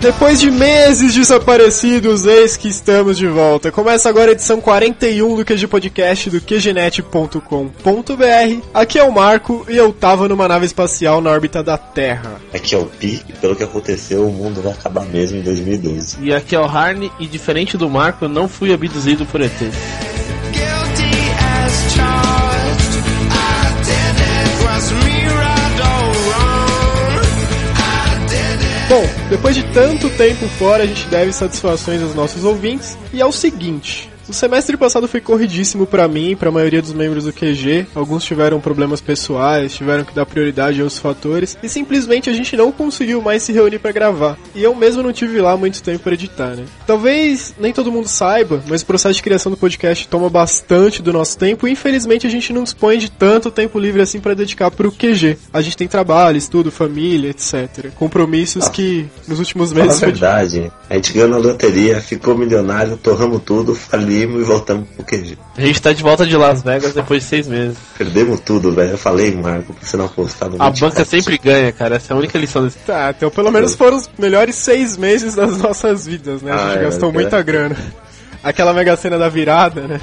Depois 0.00 0.38
de 0.38 0.50
meses 0.50 1.14
desaparecidos, 1.14 2.26
eis 2.26 2.56
que 2.56 2.68
estamos 2.68 3.16
de 3.16 3.26
volta. 3.26 3.72
Começa 3.72 4.08
agora 4.08 4.30
a 4.30 4.32
edição 4.32 4.60
41 4.60 5.36
do 5.36 5.44
QG 5.44 5.66
Podcast 5.66 6.30
do 6.30 6.40
QGNet.com.br. 6.40 7.40
Aqui 8.74 8.98
é 8.98 9.02
o 9.02 9.12
Marco 9.12 9.66
e 9.68 9.76
eu 9.76 9.92
tava 9.92 10.28
numa 10.28 10.46
nave 10.46 10.66
espacial 10.66 11.20
na 11.20 11.30
órbita 11.30 11.62
da 11.62 11.78
Terra. 11.78 12.40
Aqui 12.54 12.74
é 12.74 12.78
o 12.78 12.86
Pi 12.86 13.22
e 13.28 13.32
pelo 13.32 13.56
que 13.56 13.64
aconteceu, 13.64 14.26
o 14.26 14.32
mundo 14.32 14.60
vai 14.62 14.72
acabar 14.72 15.04
mesmo 15.06 15.38
em 15.38 15.42
2012. 15.42 16.18
E 16.20 16.32
aqui 16.32 16.54
é 16.54 16.60
o 16.60 16.64
Harney 16.64 17.10
e 17.18 17.26
diferente 17.26 17.76
do 17.76 17.88
Marco, 17.88 18.26
eu 18.26 18.28
não 18.28 18.46
fui 18.48 18.72
abduzido 18.72 19.24
por 19.26 19.40
ET. 19.40 19.50
Bom, 28.88 29.02
depois 29.28 29.56
de 29.56 29.64
tanto 29.72 30.08
tempo 30.10 30.46
fora, 30.46 30.84
a 30.84 30.86
gente 30.86 31.08
deve 31.08 31.32
satisfações 31.32 32.00
aos 32.00 32.14
nossos 32.14 32.44
ouvintes. 32.44 32.96
E 33.12 33.20
é 33.20 33.26
o 33.26 33.32
seguinte: 33.32 34.08
o 34.28 34.32
semestre 34.32 34.76
passado 34.76 35.06
foi 35.06 35.20
corridíssimo 35.20 35.86
para 35.86 36.08
mim 36.08 36.30
e 36.30 36.36
para 36.36 36.48
a 36.48 36.52
maioria 36.52 36.82
dos 36.82 36.92
membros 36.92 37.24
do 37.24 37.32
QG. 37.32 37.86
Alguns 37.94 38.24
tiveram 38.24 38.60
problemas 38.60 39.00
pessoais, 39.00 39.74
tiveram 39.74 40.04
que 40.04 40.14
dar 40.14 40.26
prioridade 40.26 40.80
a 40.80 40.84
outros 40.84 41.00
fatores 41.00 41.56
e 41.62 41.68
simplesmente 41.68 42.28
a 42.28 42.32
gente 42.32 42.56
não 42.56 42.72
conseguiu 42.72 43.22
mais 43.22 43.42
se 43.42 43.52
reunir 43.52 43.78
para 43.78 43.92
gravar. 43.92 44.36
E 44.54 44.62
eu 44.62 44.74
mesmo 44.74 45.02
não 45.02 45.12
tive 45.12 45.40
lá 45.40 45.56
muito 45.56 45.82
tempo 45.82 46.00
para 46.00 46.14
editar, 46.14 46.56
né? 46.56 46.64
Talvez 46.86 47.54
nem 47.58 47.72
todo 47.72 47.92
mundo 47.92 48.08
saiba, 48.08 48.62
mas 48.68 48.82
o 48.82 48.86
processo 48.86 49.14
de 49.14 49.22
criação 49.22 49.50
do 49.50 49.56
podcast 49.56 50.08
toma 50.08 50.28
bastante 50.28 51.02
do 51.02 51.12
nosso 51.12 51.38
tempo 51.38 51.66
e 51.66 51.70
infelizmente 51.70 52.26
a 52.26 52.30
gente 52.30 52.52
não 52.52 52.64
dispõe 52.64 52.98
de 52.98 53.10
tanto 53.10 53.50
tempo 53.50 53.78
livre 53.78 54.02
assim 54.02 54.20
para 54.20 54.34
dedicar 54.34 54.70
pro 54.70 54.90
QG. 54.90 55.38
A 55.52 55.60
gente 55.62 55.76
tem 55.76 55.88
trabalho, 55.88 56.36
estudo, 56.36 56.70
família, 56.70 57.30
etc. 57.30 57.90
Compromissos 57.94 58.68
que 58.68 59.06
nos 59.28 59.38
últimos 59.38 59.72
meses. 59.72 60.00
Na 60.00 60.06
verdade, 60.06 60.72
a 60.88 60.94
gente 60.94 61.12
ganhou 61.12 61.28
na 61.28 61.38
loteria, 61.38 62.00
ficou 62.00 62.36
milionário, 62.36 62.96
torramos 62.96 63.42
tudo, 63.44 63.74
e 64.22 64.44
voltamos 64.44 64.88
pro 64.90 65.04
QG. 65.04 65.38
A 65.56 65.60
gente 65.60 65.80
tá 65.82 65.92
de 65.92 66.02
volta 66.02 66.26
de 66.26 66.36
Las 66.36 66.62
Vegas 66.62 66.92
depois 66.94 67.22
de 67.22 67.28
seis 67.28 67.46
meses. 67.46 67.76
Perdemos 67.96 68.40
tudo, 68.40 68.72
velho. 68.72 68.92
Eu 68.92 68.98
falei, 68.98 69.34
Marco, 69.34 69.72
pra 69.74 69.86
você 69.86 69.96
não 69.96 70.06
apostar 70.06 70.48
no 70.50 70.62
A 70.62 70.70
banca 70.70 71.04
sempre 71.04 71.38
ganha, 71.38 71.72
cara. 71.72 71.96
Essa 71.96 72.12
é 72.12 72.16
a 72.16 72.18
única 72.18 72.38
lição 72.38 72.64
desse. 72.64 72.78
Tá, 72.80 73.12
então 73.16 73.30
pelo 73.30 73.50
menos 73.50 73.74
foram 73.74 73.96
os 73.96 74.08
melhores 74.18 74.54
seis 74.56 74.96
meses 74.96 75.34
das 75.34 75.56
nossas 75.58 76.06
vidas, 76.06 76.42
né? 76.42 76.52
A 76.52 76.56
gente 76.56 76.78
Ah, 76.78 76.80
é, 76.80 76.84
gastou 76.84 77.10
é. 77.10 77.12
muita 77.12 77.42
grana. 77.42 77.76
Aquela 78.42 78.72
mega 78.72 78.96
cena 78.96 79.18
da 79.18 79.28
virada, 79.28 79.82
né? 79.82 80.00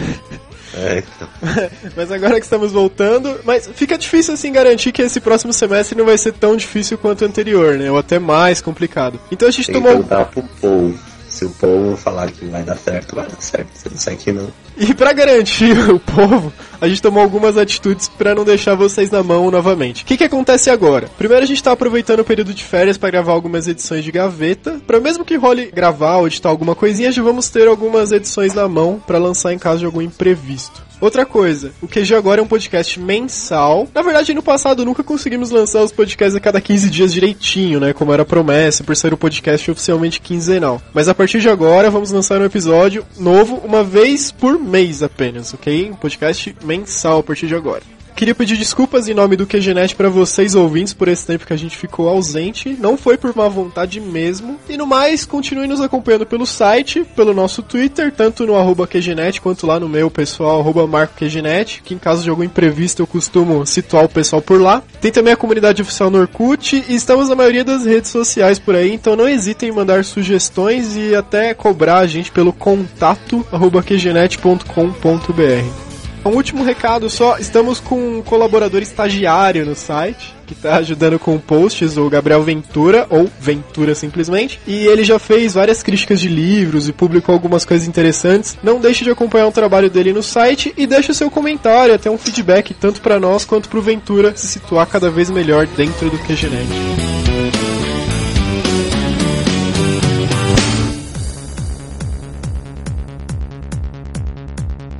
É, 0.75 1.03
então. 1.05 1.27
mas 1.95 2.11
agora 2.11 2.39
que 2.39 2.45
estamos 2.45 2.71
voltando, 2.71 3.39
mas 3.45 3.69
fica 3.75 3.95
difícil 3.97 4.33
assim 4.33 4.51
garantir 4.51 4.91
que 4.91 5.01
esse 5.03 5.19
próximo 5.19 5.53
semestre 5.53 5.95
não 5.97 6.05
vai 6.05 6.17
ser 6.17 6.33
tão 6.33 6.55
difícil 6.57 6.97
quanto 6.97 7.21
o 7.21 7.25
anterior, 7.27 7.77
né? 7.77 7.91
Ou 7.91 7.97
até 7.97 8.17
mais 8.17 8.59
complicado. 8.59 9.19
Então 9.31 9.47
a 9.47 9.51
gente 9.51 9.71
Tem 9.71 9.81
que 9.81 9.87
tomou. 9.87 10.03
pro 10.25 10.43
povo. 10.59 10.99
Se 11.33 11.45
o 11.45 11.49
povo 11.49 11.97
falar 11.97 12.31
que 12.31 12.45
vai 12.45 12.61
dar 12.61 12.77
certo, 12.77 13.15
vai 13.15 13.27
dar 13.27 13.41
certo. 13.41 13.69
Se 13.73 13.89
não 13.89 13.97
sai 13.97 14.13
aqui 14.13 14.31
não. 14.31 14.47
E 14.77 14.93
pra 14.93 15.13
garantir 15.13 15.77
o 15.89 15.99
povo, 15.99 16.53
a 16.79 16.87
gente 16.87 17.01
tomou 17.01 17.23
algumas 17.23 17.57
atitudes 17.57 18.07
pra 18.07 18.35
não 18.35 18.43
deixar 18.45 18.75
vocês 18.75 19.09
na 19.09 19.23
mão 19.23 19.49
novamente. 19.49 20.03
O 20.03 20.05
que, 20.05 20.15
que 20.15 20.23
acontece 20.23 20.69
agora? 20.69 21.09
Primeiro 21.17 21.43
a 21.43 21.47
gente 21.47 21.63
tá 21.63 21.71
aproveitando 21.71 22.19
o 22.19 22.23
período 22.25 22.53
de 22.53 22.63
férias 22.63 22.99
pra 22.99 23.09
gravar 23.09 23.33
algumas 23.33 23.67
edições 23.67 24.03
de 24.03 24.11
gaveta, 24.11 24.79
Pra 24.85 24.99
mesmo 24.99 25.25
que 25.25 25.35
role 25.35 25.71
gravar 25.73 26.17
ou 26.17 26.27
editar 26.27 26.49
alguma 26.49 26.75
coisinha, 26.75 27.11
já 27.11 27.23
vamos 27.23 27.49
ter 27.49 27.67
algumas 27.67 28.11
edições 28.11 28.53
na 28.53 28.67
mão 28.67 29.01
pra 29.05 29.17
lançar 29.17 29.53
em 29.53 29.57
caso 29.57 29.79
de 29.79 29.85
algum 29.85 30.03
imprevisto. 30.03 30.83
Outra 30.99 31.25
coisa, 31.25 31.71
o 31.81 31.87
QG 31.87 32.15
agora 32.15 32.39
é 32.39 32.43
um 32.43 32.47
podcast 32.47 32.99
mensal. 32.99 33.87
Na 33.93 34.01
verdade, 34.01 34.33
no 34.33 34.41
passado 34.41 34.85
nunca 34.85 35.03
conseguimos 35.03 35.49
lançar 35.49 35.83
os 35.83 35.91
podcasts 35.91 36.35
a 36.35 36.39
cada 36.39 36.61
15 36.61 36.89
dias 36.89 37.13
direitinho, 37.13 37.79
né? 37.79 37.93
Como 37.93 38.13
era 38.13 38.23
promessa, 38.23 38.83
por 38.83 38.95
ser 38.95 39.13
um 39.13 39.17
podcast 39.17 39.69
oficialmente 39.69 40.21
quinzenal. 40.21 40.81
Mas 40.93 41.09
a 41.09 41.13
partir 41.13 41.41
de 41.41 41.49
agora, 41.49 41.89
vamos 41.89 42.11
lançar 42.11 42.39
um 42.39 42.45
episódio 42.45 43.05
novo 43.17 43.61
uma 43.63 43.83
vez 43.83 44.31
por 44.31 44.57
mês 44.59 45.03
apenas, 45.03 45.53
ok? 45.53 45.91
Um 45.91 45.95
podcast 45.95 46.55
mensal 46.63 47.19
a 47.19 47.23
partir 47.23 47.47
de 47.47 47.55
agora. 47.55 47.83
Queria 48.15 48.35
pedir 48.35 48.57
desculpas 48.57 49.07
em 49.07 49.13
nome 49.13 49.35
do 49.35 49.47
QGNet 49.47 49.95
para 49.95 50.07
vocês 50.07 50.53
ouvintes 50.53 50.93
por 50.93 51.07
esse 51.07 51.25
tempo 51.25 51.47
que 51.47 51.53
a 51.53 51.57
gente 51.57 51.75
ficou 51.75 52.07
ausente. 52.07 52.77
Não 52.79 52.95
foi 52.95 53.17
por 53.17 53.35
má 53.35 53.47
vontade 53.47 53.99
mesmo. 53.99 54.59
E 54.69 54.77
no 54.77 54.85
mais, 54.85 55.25
continue 55.25 55.67
nos 55.67 55.81
acompanhando 55.81 56.25
pelo 56.25 56.45
site, 56.45 57.03
pelo 57.15 57.33
nosso 57.33 57.63
Twitter, 57.63 58.11
tanto 58.11 58.45
no 58.45 58.55
arroba 58.55 58.87
QGNet 58.87 59.41
quanto 59.41 59.65
lá 59.65 59.79
no 59.79 59.89
meu 59.89 60.11
pessoal, 60.11 60.59
arroba 60.59 60.85
MarcoQGNet, 60.85 61.81
que 61.83 61.95
em 61.95 61.97
caso 61.97 62.23
de 62.23 62.29
algum 62.29 62.43
imprevisto 62.43 63.01
eu 63.01 63.07
costumo 63.07 63.65
situar 63.65 64.05
o 64.05 64.09
pessoal 64.09 64.41
por 64.41 64.61
lá. 64.61 64.83
Tem 65.01 65.11
também 65.11 65.33
a 65.33 65.37
comunidade 65.37 65.81
oficial 65.81 66.09
no 66.09 66.19
Orkut 66.19 66.85
e 66.87 66.95
estamos 66.95 67.29
na 67.29 67.35
maioria 67.35 67.63
das 67.63 67.85
redes 67.85 68.11
sociais 68.11 68.59
por 68.59 68.75
aí, 68.75 68.93
então 68.93 69.15
não 69.15 69.27
hesitem 69.27 69.69
em 69.69 69.73
mandar 69.73 70.05
sugestões 70.05 70.95
e 70.95 71.15
até 71.15 71.53
cobrar 71.53 71.97
a 71.97 72.07
gente 72.07 72.31
pelo 72.31 72.53
contato 72.53 73.45
arroba 73.51 73.81
QGNet.com.br. 73.81 75.92
Um 76.25 76.29
último 76.29 76.63
recado 76.63 77.09
só, 77.09 77.37
estamos 77.37 77.81
com 77.81 78.19
um 78.19 78.21
colaborador 78.21 78.81
estagiário 78.81 79.65
no 79.65 79.75
site, 79.75 80.33
que 80.47 80.53
está 80.53 80.77
ajudando 80.77 81.19
com 81.19 81.37
posts, 81.37 81.97
o 81.97 82.09
Gabriel 82.09 82.41
Ventura, 82.41 83.05
ou 83.09 83.29
Ventura 83.39 83.93
simplesmente, 83.93 84.59
e 84.65 84.85
ele 84.85 85.03
já 85.03 85.19
fez 85.19 85.55
várias 85.55 85.83
críticas 85.83 86.21
de 86.21 86.29
livros 86.29 86.87
e 86.87 86.93
publicou 86.93 87.33
algumas 87.33 87.65
coisas 87.65 87.87
interessantes. 87.87 88.57
Não 88.63 88.79
deixe 88.79 89.03
de 89.03 89.09
acompanhar 89.09 89.47
o 89.47 89.51
trabalho 89.51 89.89
dele 89.89 90.13
no 90.13 90.23
site 90.23 90.73
e 90.77 90.87
deixe 90.87 91.13
seu 91.13 91.29
comentário, 91.29 91.93
até 91.93 92.09
um 92.09 92.17
feedback, 92.17 92.73
tanto 92.73 93.01
para 93.01 93.19
nós 93.19 93.43
quanto 93.43 93.67
para 93.67 93.79
o 93.79 93.81
Ventura 93.81 94.33
se 94.35 94.47
situar 94.47 94.87
cada 94.87 95.09
vez 95.09 95.29
melhor 95.29 95.67
dentro 95.67 96.09
do 96.09 96.17
QGNet. 96.19 97.32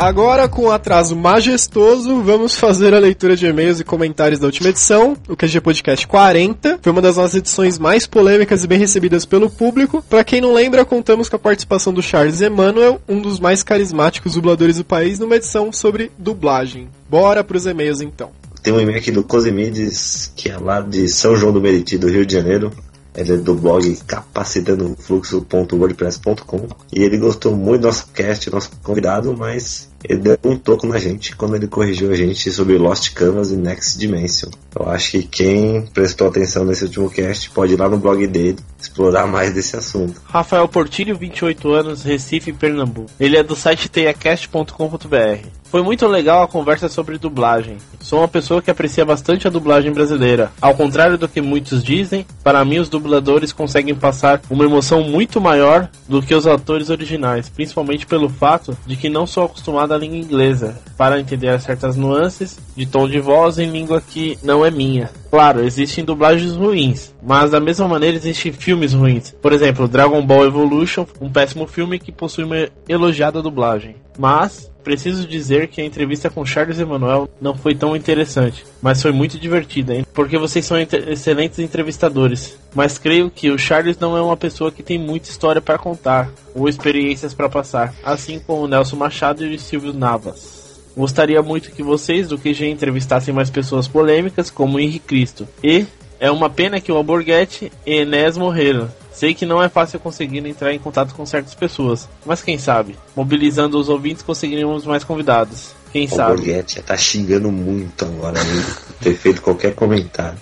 Agora, 0.03 0.49
com 0.49 0.63
um 0.63 0.69
atraso 0.69 1.15
majestoso, 1.15 2.21
vamos 2.21 2.55
fazer 2.55 2.93
a 2.93 2.99
leitura 2.99 3.37
de 3.37 3.45
e-mails 3.45 3.79
e 3.79 3.85
comentários 3.85 4.37
da 4.37 4.47
última 4.47 4.67
edição, 4.67 5.15
o 5.29 5.37
QG 5.37 5.61
Podcast 5.61 6.05
40. 6.05 6.79
Foi 6.81 6.91
uma 6.91 7.01
das 7.01 7.15
nossas 7.15 7.35
edições 7.35 7.79
mais 7.79 8.05
polêmicas 8.05 8.65
e 8.65 8.67
bem 8.67 8.77
recebidas 8.77 9.25
pelo 9.25 9.49
público. 9.49 10.03
Para 10.09 10.25
quem 10.25 10.41
não 10.41 10.53
lembra, 10.53 10.83
contamos 10.83 11.29
com 11.29 11.37
a 11.37 11.39
participação 11.39 11.93
do 11.93 12.03
Charles 12.03 12.41
Emanuel, 12.41 12.99
um 13.07 13.21
dos 13.21 13.39
mais 13.39 13.63
carismáticos 13.63 14.33
dubladores 14.33 14.75
do 14.75 14.83
país, 14.83 15.19
numa 15.19 15.37
edição 15.37 15.71
sobre 15.71 16.11
dublagem. 16.17 16.89
Bora 17.09 17.41
pros 17.41 17.65
e-mails 17.65 18.01
então. 18.01 18.31
Tem 18.61 18.73
um 18.73 18.81
e-mail 18.81 18.97
aqui 18.97 19.09
do 19.09 19.23
Cosimides, 19.23 20.33
que 20.35 20.49
é 20.49 20.57
lá 20.57 20.81
de 20.81 21.07
São 21.07 21.33
João 21.37 21.53
do 21.53 21.61
Meriti, 21.61 21.97
do 21.97 22.09
Rio 22.09 22.25
de 22.25 22.33
Janeiro. 22.33 22.73
Ele 23.15 23.33
é 23.33 23.37
do 23.37 23.55
blog 23.55 23.95
capacitandofluxo.wordpress.com 24.07 26.67
e 26.91 27.03
ele 27.03 27.19
gostou 27.19 27.55
muito 27.55 27.81
do 27.81 27.87
nosso 27.87 28.07
cast, 28.07 28.49
nosso 28.49 28.71
convidado, 28.81 29.37
mas 29.37 29.92
ele 30.03 30.19
deu 30.19 30.37
um 30.43 30.57
toco 30.57 30.85
na 30.85 30.99
gente 30.99 31.35
quando 31.35 31.55
ele 31.55 31.67
corrigiu 31.67 32.11
a 32.11 32.15
gente 32.15 32.51
sobre 32.51 32.77
Lost 32.77 33.13
Canvas 33.13 33.51
e 33.51 33.55
Next 33.55 33.97
Dimension. 33.97 34.49
Eu 34.77 34.89
acho 34.89 35.11
que 35.11 35.23
quem 35.23 35.81
prestou 35.93 36.27
atenção 36.27 36.65
nesse 36.65 36.85
último 36.85 37.09
cast 37.09 37.49
pode 37.51 37.73
ir 37.73 37.79
lá 37.79 37.87
no 37.87 37.97
blog 37.97 38.25
dele 38.27 38.57
explorar 38.79 39.27
mais 39.27 39.53
desse 39.53 39.75
assunto. 39.75 40.21
Rafael 40.25 40.67
Portilho, 40.67 41.15
28 41.15 41.71
anos, 41.71 42.03
Recife, 42.03 42.51
Pernambuco. 42.51 43.09
Ele 43.19 43.37
é 43.37 43.43
do 43.43 43.55
site 43.55 43.89
teiacast.com.br. 43.89 45.47
Foi 45.73 45.81
muito 45.81 46.05
legal 46.05 46.43
a 46.43 46.47
conversa 46.47 46.87
sobre 46.87 47.17
dublagem. 47.17 47.77
Sou 47.99 48.19
uma 48.19 48.27
pessoa 48.27 48.61
que 48.61 48.69
aprecia 48.69 49.03
bastante 49.03 49.47
a 49.47 49.49
dublagem 49.49 49.91
brasileira. 49.91 50.51
Ao 50.61 50.75
contrário 50.75 51.17
do 51.17 51.27
que 51.27 51.41
muitos 51.41 51.83
dizem, 51.83 52.27
para 52.43 52.63
mim 52.63 52.77
os 52.77 52.89
dubladores 52.89 53.51
conseguem 53.51 53.95
passar 53.95 54.39
uma 54.51 54.65
emoção 54.65 55.01
muito 55.01 55.41
maior 55.41 55.89
do 56.07 56.21
que 56.21 56.35
os 56.35 56.45
atores 56.45 56.91
originais, 56.91 57.49
principalmente 57.49 58.05
pelo 58.05 58.29
fato 58.29 58.77
de 58.85 58.95
que 58.95 59.09
não 59.09 59.25
sou 59.25 59.45
acostumado 59.45 59.92
à 59.93 59.97
língua 59.97 60.17
inglesa 60.17 60.75
para 60.97 61.19
entender 61.19 61.59
certas 61.61 61.95
nuances 61.95 62.57
de 62.75 62.85
tom 62.85 63.07
de 63.07 63.19
voz 63.19 63.59
em 63.59 63.69
língua 63.69 64.01
que 64.01 64.37
não 64.43 64.65
é 64.65 64.71
minha. 64.71 65.09
Claro, 65.29 65.63
existem 65.63 66.03
dublagens 66.03 66.53
ruins, 66.53 67.13
mas 67.21 67.51
da 67.51 67.59
mesma 67.59 67.87
maneira 67.87 68.17
existem 68.17 68.51
filmes 68.51 68.93
ruins. 68.93 69.35
Por 69.41 69.53
exemplo, 69.53 69.87
Dragon 69.87 70.25
Ball 70.25 70.45
Evolution, 70.45 71.05
um 71.19 71.31
péssimo 71.31 71.67
filme 71.67 71.99
que 71.99 72.11
possui 72.11 72.43
uma 72.43 72.67
elogiada 72.87 73.41
dublagem. 73.41 73.95
Mas 74.17 74.71
preciso 74.83 75.25
dizer 75.27 75.67
que 75.67 75.81
a 75.81 75.85
entrevista 75.85 76.29
com 76.29 76.45
Charles 76.45 76.79
Emanuel 76.79 77.29
não 77.41 77.55
foi 77.55 77.73
tão 77.73 77.95
interessante, 77.95 78.65
mas 78.81 79.01
foi 79.01 79.11
muito 79.11 79.39
divertida, 79.39 79.95
hein? 79.95 80.05
porque 80.13 80.37
vocês 80.37 80.65
são 80.65 80.79
ente- 80.79 80.95
excelentes 81.07 81.59
entrevistadores. 81.59 82.57
Mas 82.75 82.97
creio 82.97 83.29
que 83.29 83.49
o 83.49 83.57
Charles 83.57 83.97
não 83.99 84.17
é 84.17 84.21
uma 84.21 84.37
pessoa 84.37 84.71
que 84.71 84.83
tem 84.83 84.97
muita 84.99 85.29
história 85.29 85.61
para 85.61 85.77
contar 85.77 86.29
ou 86.53 86.67
experiências 86.67 87.33
para 87.33 87.49
passar, 87.49 87.93
assim 88.03 88.39
como 88.39 88.63
o 88.63 88.67
Nelson 88.67 88.95
Machado 88.95 89.45
e 89.45 89.55
o 89.55 89.59
Silvio 89.59 89.93
Navas. 89.93 90.63
Gostaria 90.95 91.41
muito 91.41 91.71
que 91.71 91.81
vocês 91.81 92.27
do 92.27 92.37
QG 92.37 92.67
entrevistassem 92.67 93.33
mais 93.33 93.49
pessoas 93.49 93.87
polêmicas 93.87 94.51
como 94.51 94.79
Henrique 94.79 95.07
Cristo 95.07 95.47
e 95.63 95.85
É 96.23 96.31
uma 96.31 96.49
pena 96.49 96.79
que 96.79 96.89
o 96.89 96.95
Alborguete 96.95 97.69
e 97.85 97.95
Enes 97.95 98.37
morreram. 98.37 98.89
Sei 99.11 99.33
que 99.33 99.45
não 99.45 99.61
é 99.61 99.67
fácil 99.67 99.99
conseguir 99.99 100.37
entrar 100.37 100.73
em 100.73 100.79
contato 100.79 101.13
com 101.13 101.25
certas 101.25 101.53
pessoas, 101.53 102.07
mas 102.25 102.41
quem 102.41 102.57
sabe, 102.57 102.97
mobilizando 103.13 103.77
os 103.77 103.89
ouvintes 103.89 104.23
conseguiríamos 104.23 104.85
mais 104.85 105.03
convidados. 105.03 105.75
Quem 105.91 106.05
O 106.05 106.09
sabe? 106.09 106.37
Borghetti 106.37 106.81
tá 106.81 106.95
xingando 106.95 107.51
muito 107.51 108.05
agora, 108.05 108.41
né? 108.41 108.65
ter 109.03 109.15
feito 109.15 109.41
qualquer 109.41 109.75
comentário. 109.75 110.37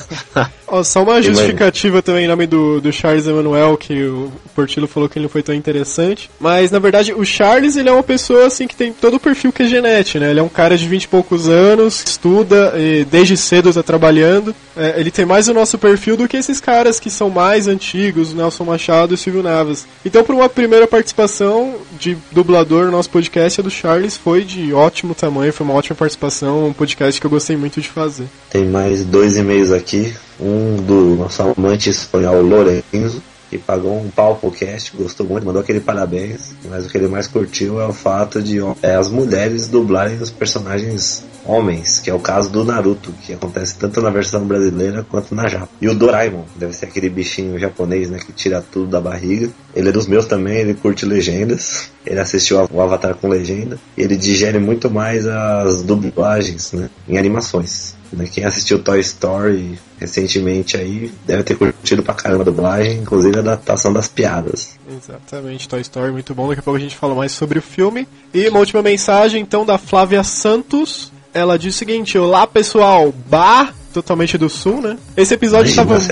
Ó, 0.66 0.82
só 0.82 1.02
uma 1.02 1.20
justificativa 1.20 2.00
também 2.00 2.24
em 2.24 2.28
nome 2.28 2.46
do, 2.46 2.80
do 2.80 2.92
Charles 2.92 3.26
Emanuel, 3.26 3.76
que 3.76 4.04
o 4.04 4.32
Portillo 4.54 4.86
falou 4.86 5.08
que 5.08 5.18
ele 5.18 5.24
não 5.24 5.30
foi 5.30 5.42
tão 5.42 5.54
interessante. 5.54 6.30
Mas, 6.38 6.70
na 6.70 6.78
verdade, 6.78 7.12
o 7.12 7.24
Charles, 7.24 7.76
ele 7.76 7.88
é 7.88 7.92
uma 7.92 8.02
pessoa, 8.02 8.46
assim, 8.46 8.66
que 8.66 8.76
tem 8.76 8.92
todo 8.92 9.14
o 9.14 9.20
perfil 9.20 9.52
que 9.52 9.64
é 9.64 9.66
Genete, 9.66 10.18
né? 10.18 10.30
Ele 10.30 10.40
é 10.40 10.42
um 10.42 10.48
cara 10.48 10.78
de 10.78 10.88
20 10.88 11.04
e 11.04 11.08
poucos 11.08 11.48
anos, 11.48 12.02
estuda, 12.06 12.72
e 12.76 13.04
desde 13.04 13.36
cedo 13.36 13.72
tá 13.72 13.82
trabalhando. 13.82 14.54
É, 14.80 14.98
ele 14.98 15.10
tem 15.10 15.26
mais 15.26 15.46
o 15.46 15.52
nosso 15.52 15.76
perfil 15.76 16.16
do 16.16 16.26
que 16.26 16.38
esses 16.38 16.58
caras 16.58 16.98
que 16.98 17.10
são 17.10 17.28
mais 17.28 17.68
antigos, 17.68 18.32
Nelson 18.32 18.64
Machado 18.64 19.12
e 19.12 19.18
Silvio 19.18 19.42
Navas. 19.42 19.86
Então, 20.06 20.24
por 20.24 20.34
uma 20.34 20.48
primeira 20.48 20.86
participação 20.86 21.74
de 21.98 22.16
dublador 22.32 22.86
no 22.86 22.92
nosso 22.92 23.10
podcast, 23.10 23.60
a 23.60 23.64
do 23.64 23.70
Charles 23.70 24.16
foi 24.16 24.42
de 24.42 24.72
ótimo 24.72 25.14
tamanho, 25.14 25.52
foi 25.52 25.66
uma 25.66 25.74
ótima 25.74 25.94
participação, 25.94 26.66
um 26.66 26.72
podcast 26.72 27.20
que 27.20 27.26
eu 27.26 27.30
gostei 27.30 27.58
muito 27.58 27.78
de 27.78 27.90
fazer. 27.90 28.24
Tem 28.48 28.64
mais 28.64 29.04
dois 29.04 29.36
e-mails 29.36 29.70
aqui. 29.70 30.14
Um 30.40 30.76
do 30.76 31.16
nosso 31.16 31.42
amante 31.42 31.90
espanhol 31.90 32.40
Lorenzo, 32.40 33.22
que 33.50 33.58
pagou 33.58 34.00
um 34.00 34.08
pau 34.08 34.36
pro 34.36 34.50
cast, 34.52 34.96
gostou 34.96 35.26
muito, 35.26 35.44
mandou 35.44 35.60
aquele 35.60 35.80
parabéns. 35.80 36.54
Mas 36.68 36.86
o 36.86 36.88
que 36.88 36.96
ele 36.96 37.08
mais 37.08 37.26
curtiu 37.26 37.80
é 37.80 37.86
o 37.86 37.92
fato 37.92 38.40
de 38.40 38.58
é, 38.80 38.94
as 38.94 39.10
mulheres 39.10 39.66
dublarem 39.66 40.16
os 40.18 40.30
personagens 40.30 41.24
homens, 41.44 41.98
que 41.98 42.08
é 42.08 42.14
o 42.14 42.20
caso 42.20 42.50
do 42.50 42.64
Naruto, 42.64 43.12
que 43.22 43.32
acontece 43.32 43.76
tanto 43.76 44.00
na 44.00 44.10
versão 44.10 44.46
brasileira 44.46 45.04
quanto 45.08 45.34
na 45.34 45.48
japa. 45.48 45.68
E 45.80 45.88
o 45.88 45.94
Doraemon, 45.94 46.44
deve 46.54 46.72
ser 46.74 46.84
aquele 46.86 47.08
bichinho 47.08 47.58
japonês, 47.58 48.08
né, 48.08 48.18
que 48.18 48.32
tira 48.32 48.62
tudo 48.70 48.86
da 48.86 49.00
barriga. 49.00 49.50
Ele 49.74 49.88
é 49.88 49.92
dos 49.92 50.06
meus 50.06 50.26
também, 50.26 50.58
ele 50.58 50.74
curte 50.74 51.04
legendas. 51.04 51.90
Ele 52.06 52.20
assistiu 52.20 52.68
o 52.70 52.80
Avatar 52.80 53.14
com 53.14 53.28
legenda. 53.28 53.78
E 53.96 54.02
ele 54.02 54.16
digere 54.16 54.58
muito 54.58 54.90
mais 54.90 55.26
as 55.26 55.82
dublagens, 55.82 56.72
né, 56.72 56.88
em 57.08 57.18
animações. 57.18 57.96
Né, 58.12 58.28
Quem 58.30 58.44
assistiu 58.44 58.82
Toy 58.82 59.00
Story 59.00 59.78
recentemente 59.98 60.76
aí 60.76 61.12
deve 61.26 61.42
ter 61.42 61.56
curtido 61.56 62.02
pra 62.02 62.14
caramba 62.14 62.42
a 62.42 62.44
dublagem, 62.44 62.98
inclusive 62.98 63.36
a 63.36 63.40
adaptação 63.40 63.92
das 63.92 64.08
piadas. 64.08 64.78
Exatamente, 64.88 65.68
Toy 65.68 65.80
Story, 65.80 66.12
muito 66.12 66.34
bom. 66.34 66.48
Daqui 66.48 66.60
a 66.60 66.62
pouco 66.62 66.78
a 66.78 66.80
gente 66.80 66.96
fala 66.96 67.14
mais 67.14 67.32
sobre 67.32 67.58
o 67.58 67.62
filme. 67.62 68.08
E 68.32 68.48
uma 68.48 68.58
última 68.58 68.82
mensagem, 68.82 69.40
então, 69.40 69.64
da 69.64 69.78
Flávia 69.78 70.24
Santos. 70.24 71.12
Ela 71.32 71.58
diz 71.58 71.74
o 71.74 71.78
seguinte: 71.78 72.18
Olá 72.18 72.46
pessoal, 72.46 73.12
Bar, 73.28 73.72
totalmente 73.92 74.36
do 74.36 74.48
sul, 74.48 74.80
né? 74.80 74.98
Esse 75.16 75.34
episódio 75.34 75.70
estava. 75.70 75.98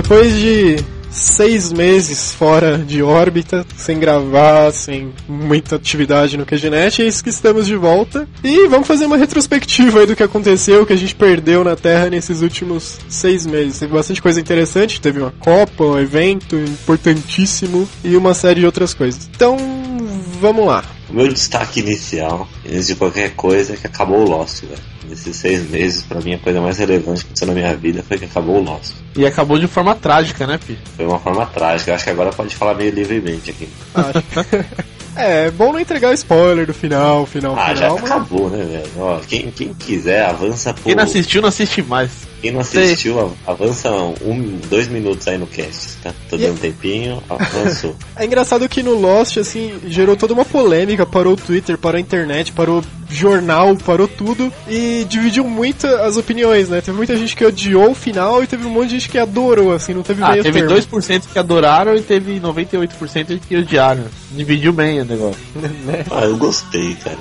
Depois 0.00 0.32
de 0.32 0.76
seis 1.10 1.72
meses 1.72 2.32
fora 2.32 2.78
de 2.78 3.02
órbita, 3.02 3.66
sem 3.76 3.98
gravar, 3.98 4.72
sem 4.72 5.12
muita 5.28 5.74
atividade 5.74 6.36
no 6.36 6.46
QGNet, 6.46 7.02
é 7.02 7.06
isso 7.08 7.24
que 7.24 7.30
estamos 7.30 7.66
de 7.66 7.74
volta. 7.74 8.28
E 8.44 8.68
vamos 8.68 8.86
fazer 8.86 9.06
uma 9.06 9.16
retrospectiva 9.16 9.98
aí 9.98 10.06
do 10.06 10.14
que 10.14 10.22
aconteceu, 10.22 10.82
o 10.82 10.86
que 10.86 10.92
a 10.92 10.96
gente 10.96 11.16
perdeu 11.16 11.64
na 11.64 11.74
Terra 11.74 12.08
nesses 12.08 12.42
últimos 12.42 13.00
seis 13.08 13.44
meses. 13.44 13.80
Teve 13.80 13.92
bastante 13.92 14.22
coisa 14.22 14.40
interessante, 14.40 15.00
teve 15.00 15.18
uma 15.18 15.32
Copa, 15.32 15.82
um 15.82 15.98
evento 15.98 16.54
importantíssimo 16.54 17.88
e 18.04 18.16
uma 18.16 18.34
série 18.34 18.60
de 18.60 18.66
outras 18.66 18.94
coisas. 18.94 19.28
Então, 19.34 19.56
vamos 20.40 20.64
lá. 20.64 20.84
O 21.08 21.12
meu 21.14 21.28
destaque 21.32 21.80
inicial, 21.80 22.46
antes 22.66 22.86
de 22.88 22.94
qualquer 22.94 23.30
coisa, 23.34 23.72
é 23.72 23.76
que 23.76 23.86
acabou 23.86 24.18
o 24.18 24.28
Lost, 24.28 24.62
velho. 24.62 24.78
Nesses 25.08 25.36
seis 25.36 25.68
meses, 25.70 26.02
pra 26.02 26.20
mim, 26.20 26.34
a 26.34 26.38
coisa 26.38 26.60
mais 26.60 26.76
relevante 26.78 27.20
que 27.20 27.26
aconteceu 27.28 27.48
na 27.48 27.54
minha 27.54 27.74
vida 27.74 28.04
foi 28.06 28.18
que 28.18 28.26
acabou 28.26 28.56
o 28.58 28.62
Lost. 28.62 28.92
E 29.16 29.24
acabou 29.24 29.58
de 29.58 29.66
forma 29.66 29.94
trágica, 29.94 30.46
né, 30.46 30.58
Pi? 30.58 30.78
Foi 30.96 31.06
uma 31.06 31.18
forma 31.18 31.46
trágica. 31.46 31.90
Eu 31.90 31.94
acho 31.94 32.04
que 32.04 32.10
agora 32.10 32.30
pode 32.30 32.54
falar 32.54 32.74
meio 32.74 32.90
livremente 32.92 33.50
aqui. 33.50 33.68
Acho. 33.94 34.22
É, 35.16 35.46
é 35.46 35.50
bom 35.50 35.72
não 35.72 35.80
entregar 35.80 36.10
o 36.10 36.14
spoiler 36.14 36.64
do 36.64 36.72
final, 36.72 37.26
final, 37.26 37.56
Ah, 37.58 37.74
já 37.74 37.86
final. 37.90 37.98
mas- 37.98 38.10
acabou, 38.12 38.48
né, 38.50 38.64
velho? 38.64 38.88
Ó, 38.98 39.18
quem, 39.26 39.50
quem 39.50 39.74
quiser, 39.74 40.24
avança 40.24 40.72
por. 40.72 40.84
Quem 40.84 40.94
não 40.94 41.02
assistiu, 41.02 41.42
não 41.42 41.48
assiste 41.48 41.82
mais. 41.82 42.10
Quem 42.40 42.52
não 42.52 42.60
assistiu, 42.60 43.18
av- 43.18 43.32
avança 43.46 43.90
um, 43.90 44.58
dois 44.70 44.86
minutos 44.88 45.26
aí 45.26 45.36
no 45.38 45.46
cast, 45.46 45.96
tá? 46.02 46.12
Tô 46.30 46.36
E- 46.36 46.40
dando 46.40 46.52
um 46.54 46.56
tempinho, 46.58 47.22
avançou. 47.28 47.96
É 48.16 48.24
engraçado 48.24 48.68
que 48.68 48.82
no 48.82 48.94
Lost, 48.98 49.36
assim, 49.38 49.74
gerou 49.86 50.16
toda 50.16 50.34
uma 50.34 50.44
polêmica, 50.44 51.06
parou 51.06 51.34
o 51.34 51.36
Twitter, 51.36 51.78
parou 51.78 51.96
a 51.98 52.00
internet, 52.00 52.52
parou 52.52 52.82
jornal, 53.10 53.74
parou 53.76 54.06
tudo 54.08 54.52
e 54.68 55.06
dividiu 55.08 55.44
muito 55.44 55.86
as 55.86 56.16
opiniões, 56.16 56.68
né? 56.68 56.80
Teve 56.80 56.96
muita 56.96 57.16
gente 57.16 57.34
que 57.36 57.44
odiou 57.44 57.92
o 57.92 57.94
final 57.94 58.42
e 58.42 58.46
teve 58.46 58.66
um 58.66 58.70
monte 58.70 58.88
de 58.88 58.98
gente 58.98 59.08
que 59.08 59.18
adorou, 59.18 59.72
assim, 59.72 59.94
não 59.94 60.02
teve 60.02 60.22
Ah, 60.22 60.32
meio 60.32 60.42
teve 60.42 60.60
termo. 60.60 60.74
2% 60.74 61.22
que 61.32 61.38
adoraram 61.38 61.94
e 61.96 62.02
teve 62.02 62.38
98% 62.40 63.40
que 63.48 63.56
odiaram. 63.56 64.04
Dividiu 64.32 64.72
bem 64.72 65.00
o 65.00 65.04
negócio. 65.04 65.40
Ah, 66.10 66.24
eu 66.24 66.36
gostei, 66.36 66.94
cara. 66.96 67.16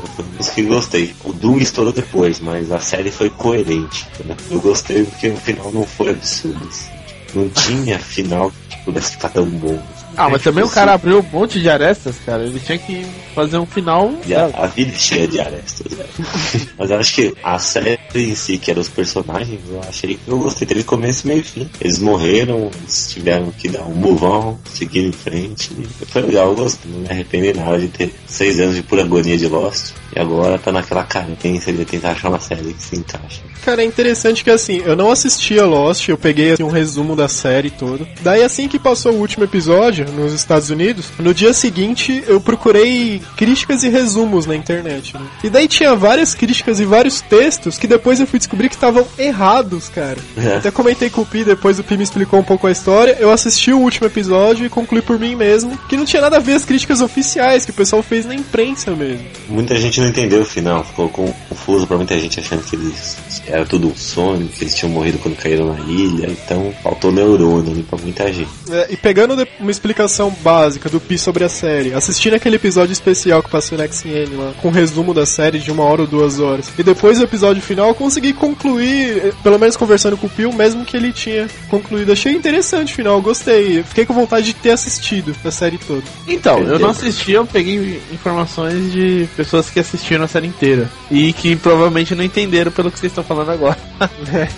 Que 0.54 0.62
gostei. 0.64 1.14
O 1.24 1.32
Doom 1.32 1.58
estourou 1.60 1.94
depois, 1.94 2.40
mas 2.40 2.72
a 2.72 2.80
série 2.80 3.12
foi 3.12 3.30
coerente. 3.30 4.06
Né? 4.26 4.36
Eu 4.52 4.60
gostei 4.60 5.07
porque 5.10 5.30
o 5.30 5.38
final 5.38 5.72
não 5.72 5.86
foi 5.86 6.12
absurdo. 6.12 6.68
assim. 6.68 6.98
Não 7.36 7.50
tinha 7.50 8.00
final 8.00 8.52
que 8.70 8.78
pudesse 8.86 9.12
ficar 9.12 9.30
tão 9.30 9.46
bom. 9.46 9.80
Ah, 10.18 10.30
mas 10.30 10.42
também 10.42 10.64
o 10.64 10.70
cara 10.70 10.94
abriu 10.94 11.20
um 11.20 11.38
monte 11.38 11.60
de 11.60 11.70
arestas, 11.70 12.16
cara. 12.26 12.44
Ele 12.44 12.60
tinha 12.60 12.78
que 12.80 13.06
fazer 13.36 13.60
um 13.60 13.68
final. 13.68 14.12
E 14.26 14.34
a, 14.34 14.46
a 14.46 14.66
vida 14.66 14.92
é 14.92 14.98
cheia 14.98 15.28
de 15.28 15.40
arestas, 15.40 15.94
velho. 15.94 16.10
Mas 16.76 16.90
eu 16.90 16.98
acho 16.98 17.14
que 17.14 17.36
a 17.44 17.60
série 17.60 18.00
em 18.16 18.34
si, 18.34 18.58
que 18.58 18.72
eram 18.72 18.82
os 18.82 18.90
personagens, 18.90 19.60
eu 19.70 19.80
achei 19.88 20.16
que 20.16 20.28
eu 20.28 20.40
gostei. 20.40 20.68
Teve 20.68 20.84
começo, 20.84 21.28
meio 21.28 21.42
e 21.42 21.44
fim. 21.44 21.70
Eles 21.80 22.00
morreram, 22.00 22.72
eles 22.82 23.12
tiveram 23.14 23.52
que 23.52 23.70
dar 23.70 23.84
um 23.84 24.24
on, 24.24 24.58
seguir 24.74 25.06
em 25.06 25.12
frente. 25.12 25.72
E 25.78 26.06
foi 26.06 26.24
legal, 26.24 26.48
eu 26.50 26.56
gostei. 26.56 26.92
Não 26.92 27.02
me 27.02 27.10
arrependi 27.10 27.54
nada 27.54 27.78
de 27.78 27.88
ter 27.88 28.12
seis 28.26 28.60
anos 28.60 28.76
de 28.76 28.82
pura 28.82 29.04
agonia 29.04 29.38
de 29.38 29.48
Lost. 29.48 29.94
E 30.18 30.20
agora 30.20 30.58
tá 30.58 30.72
naquela 30.72 31.04
carência 31.04 31.72
de 31.72 31.86
tentar 31.86 32.14
achar 32.14 32.30
uma 32.30 32.40
série 32.40 32.74
que 32.74 32.82
se 32.82 32.96
encaixa. 32.96 33.44
Cara, 33.64 33.84
é 33.84 33.86
interessante 33.86 34.44
que 34.44 34.50
assim, 34.50 34.82
eu 34.84 34.96
não 34.96 35.12
assistia 35.12 35.64
Lost, 35.64 36.08
eu 36.10 36.18
peguei 36.18 36.54
assim, 36.54 36.64
um 36.64 36.72
resumo 36.72 37.16
da 37.16 37.28
série 37.28 37.70
toda. 37.70 38.08
Daí 38.22 38.42
assim 38.42 38.68
que 38.68 38.80
passou 38.80 39.12
o 39.12 39.20
último 39.20 39.44
episódio 39.44 40.06
nos 40.12 40.34
Estados 40.34 40.72
Unidos, 40.72 41.12
no 41.20 41.36
dia 41.36 41.54
seguinte 41.54 42.24
eu 42.26 42.42
procurei 42.42 43.22
críticas 43.36 43.84
e 43.84 43.90
resumos 43.90 44.48
na 44.48 44.56
internet, 44.56 45.14
né? 45.14 45.22
E 45.44 45.52
daí 45.52 45.68
tinha 45.68 45.94
várias 45.96 46.34
críticas 46.34 46.80
e 46.80 46.86
vários 46.86 47.22
textos 47.22 47.78
que 47.78 47.86
depois 47.86 48.20
eu 48.20 48.26
fui 48.26 48.40
descobrir 48.40 48.70
que 48.70 48.76
estavam 48.76 49.06
errados, 49.20 49.88
cara. 49.90 50.18
É. 50.36 50.56
Até 50.56 50.72
comentei 50.72 51.12
com 51.12 51.22
o 51.22 51.26
Pi, 51.26 51.44
depois 51.44 51.78
o 51.78 51.84
Pi 51.84 51.96
me 51.96 52.04
explicou 52.04 52.40
um 52.40 52.44
pouco 52.44 52.66
a 52.66 52.72
história. 52.72 53.18
Eu 53.20 53.32
assisti 53.32 53.72
o 53.72 53.80
último 53.80 54.08
episódio 54.08 54.66
e 54.66 54.70
concluí 54.70 55.02
por 55.04 55.20
mim 55.20 55.36
mesmo 55.36 55.78
que 55.88 55.96
não 55.96 56.06
tinha 56.06 56.24
nada 56.24 56.38
a 56.38 56.40
ver 56.40 56.54
as 56.54 56.66
críticas 56.66 57.02
oficiais 57.02 57.66
que 57.66 57.72
o 57.72 57.76
pessoal 57.76 58.02
fez 58.02 58.26
na 58.26 58.34
imprensa 58.34 58.92
mesmo. 58.96 59.26
Muita 59.48 59.76
gente 59.76 60.00
não 60.00 60.07
entendeu 60.08 60.42
o 60.42 60.46
final, 60.46 60.84
ficou 60.84 61.10
confuso 61.10 61.88
pra 61.88 61.98
muita 61.98 62.20
gente 62.20 62.40
achando 62.40 62.64
que 62.64 62.76
eles 62.76 63.18
era 63.48 63.66
tudo 63.66 63.88
um 63.88 63.96
sonho, 63.96 64.48
que 64.48 64.64
eles 64.64 64.76
tinham 64.76 64.92
morrido 64.92 65.18
quando 65.20 65.36
caíram 65.36 65.74
na 65.74 65.80
ilha, 65.82 66.28
então 66.28 66.74
faltou 66.84 67.12
neurônio 67.12 67.72
ali 67.72 67.84
pra 67.84 67.98
muita 67.98 68.32
gente. 68.32 68.50
É, 68.70 68.88
e 68.90 68.98
pegando 68.98 69.48
uma 69.60 69.72
explicação 69.72 70.30
básica 70.42 70.90
do 70.90 71.00
Pi 71.00 71.18
sobre 71.18 71.44
a 71.44 71.50
série, 71.50 71.94
assistindo 71.94 72.34
aquele 72.34 72.58
episódio 72.58 72.92
especial 72.92 73.42
que 73.42 73.50
passou 73.50 73.78
na 73.78 73.88
XN 73.88 74.36
lá, 74.38 74.54
com 74.62 74.70
resumo 74.70 75.14
da 75.14 75.26
série 75.26 75.60
de 75.60 75.72
uma 75.72 75.84
hora 75.84 76.02
ou 76.02 76.08
duas 76.08 76.40
horas, 76.40 76.70
e 76.78 76.84
depois 76.84 77.18
do 77.18 77.24
episódio 77.24 77.62
final, 77.62 77.90
eu 77.90 77.96
consegui 77.96 78.34
concluir, 78.34 79.18
eh, 79.18 79.32
pelo 79.44 79.58
menos 79.58 79.78
conversando 79.78 80.18
com 80.18 80.28
o 80.28 80.30
Pi, 80.30 80.46
o 80.46 80.54
mesmo 80.54 80.86
que 80.86 80.98
ele 80.98 81.14
tinha 81.14 81.48
concluído. 81.70 82.12
Achei 82.12 82.34
interessante 82.34 82.94
o 82.94 82.96
final, 82.96 83.22
gostei. 83.22 83.84
Fiquei 83.84 84.06
com 84.06 84.14
vontade 84.14 84.48
de 84.48 84.54
ter 84.54 84.72
assistido 84.72 85.36
a 85.44 85.52
série 85.52 85.78
toda. 85.78 86.04
Então, 86.28 86.60
eu 86.60 86.80
não 86.80 86.90
assisti, 86.90 87.32
eu 87.32 87.46
peguei 87.46 88.02
informações 88.12 88.92
de 88.92 89.28
pessoas 89.36 89.70
que 89.70 89.80
assistiram 89.80 89.97
a 90.24 90.28
série 90.28 90.48
inteira. 90.48 90.90
E 91.10 91.34
que 91.34 91.56
provavelmente 91.56 92.16
não 92.16 92.24
entenderam 92.24 92.72
pelo 92.72 92.92
que 92.92 93.00
vocês 93.00 93.12
estão 93.12 93.24
falando 93.24 93.52
agora. 93.52 93.78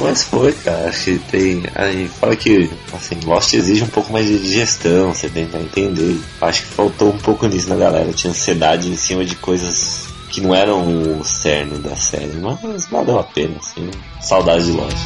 Mas 0.00 0.24
foi, 0.24 0.52
cara, 0.52 0.88
acho 0.88 1.04
que 1.04 1.18
tem. 1.30 1.62
Aí 1.74 2.08
fala 2.08 2.36
que 2.36 2.70
assim, 2.92 3.18
Lost 3.24 3.54
exige 3.54 3.84
um 3.84 3.88
pouco 3.88 4.12
mais 4.12 4.26
de 4.26 4.38
digestão, 4.38 5.14
você 5.14 5.28
tentar 5.28 5.58
entender. 5.60 6.18
Acho 6.40 6.62
que 6.62 6.68
faltou 6.68 7.10
um 7.10 7.18
pouco 7.18 7.46
nisso 7.46 7.68
na 7.68 7.76
galera, 7.76 8.12
tinha 8.12 8.30
ansiedade 8.30 8.88
em 8.88 8.96
cima 8.96 9.24
de 9.24 9.34
coisas 9.36 10.08
que 10.30 10.40
não 10.40 10.54
eram 10.54 11.18
o 11.18 11.24
cerne 11.24 11.78
da 11.78 11.96
série, 11.96 12.36
mas 12.36 12.86
valeu 12.86 13.18
a 13.18 13.24
pena, 13.24 13.56
assim. 13.58 13.90
Saudade 14.20 14.66
de 14.66 14.72
Lost. 14.72 14.96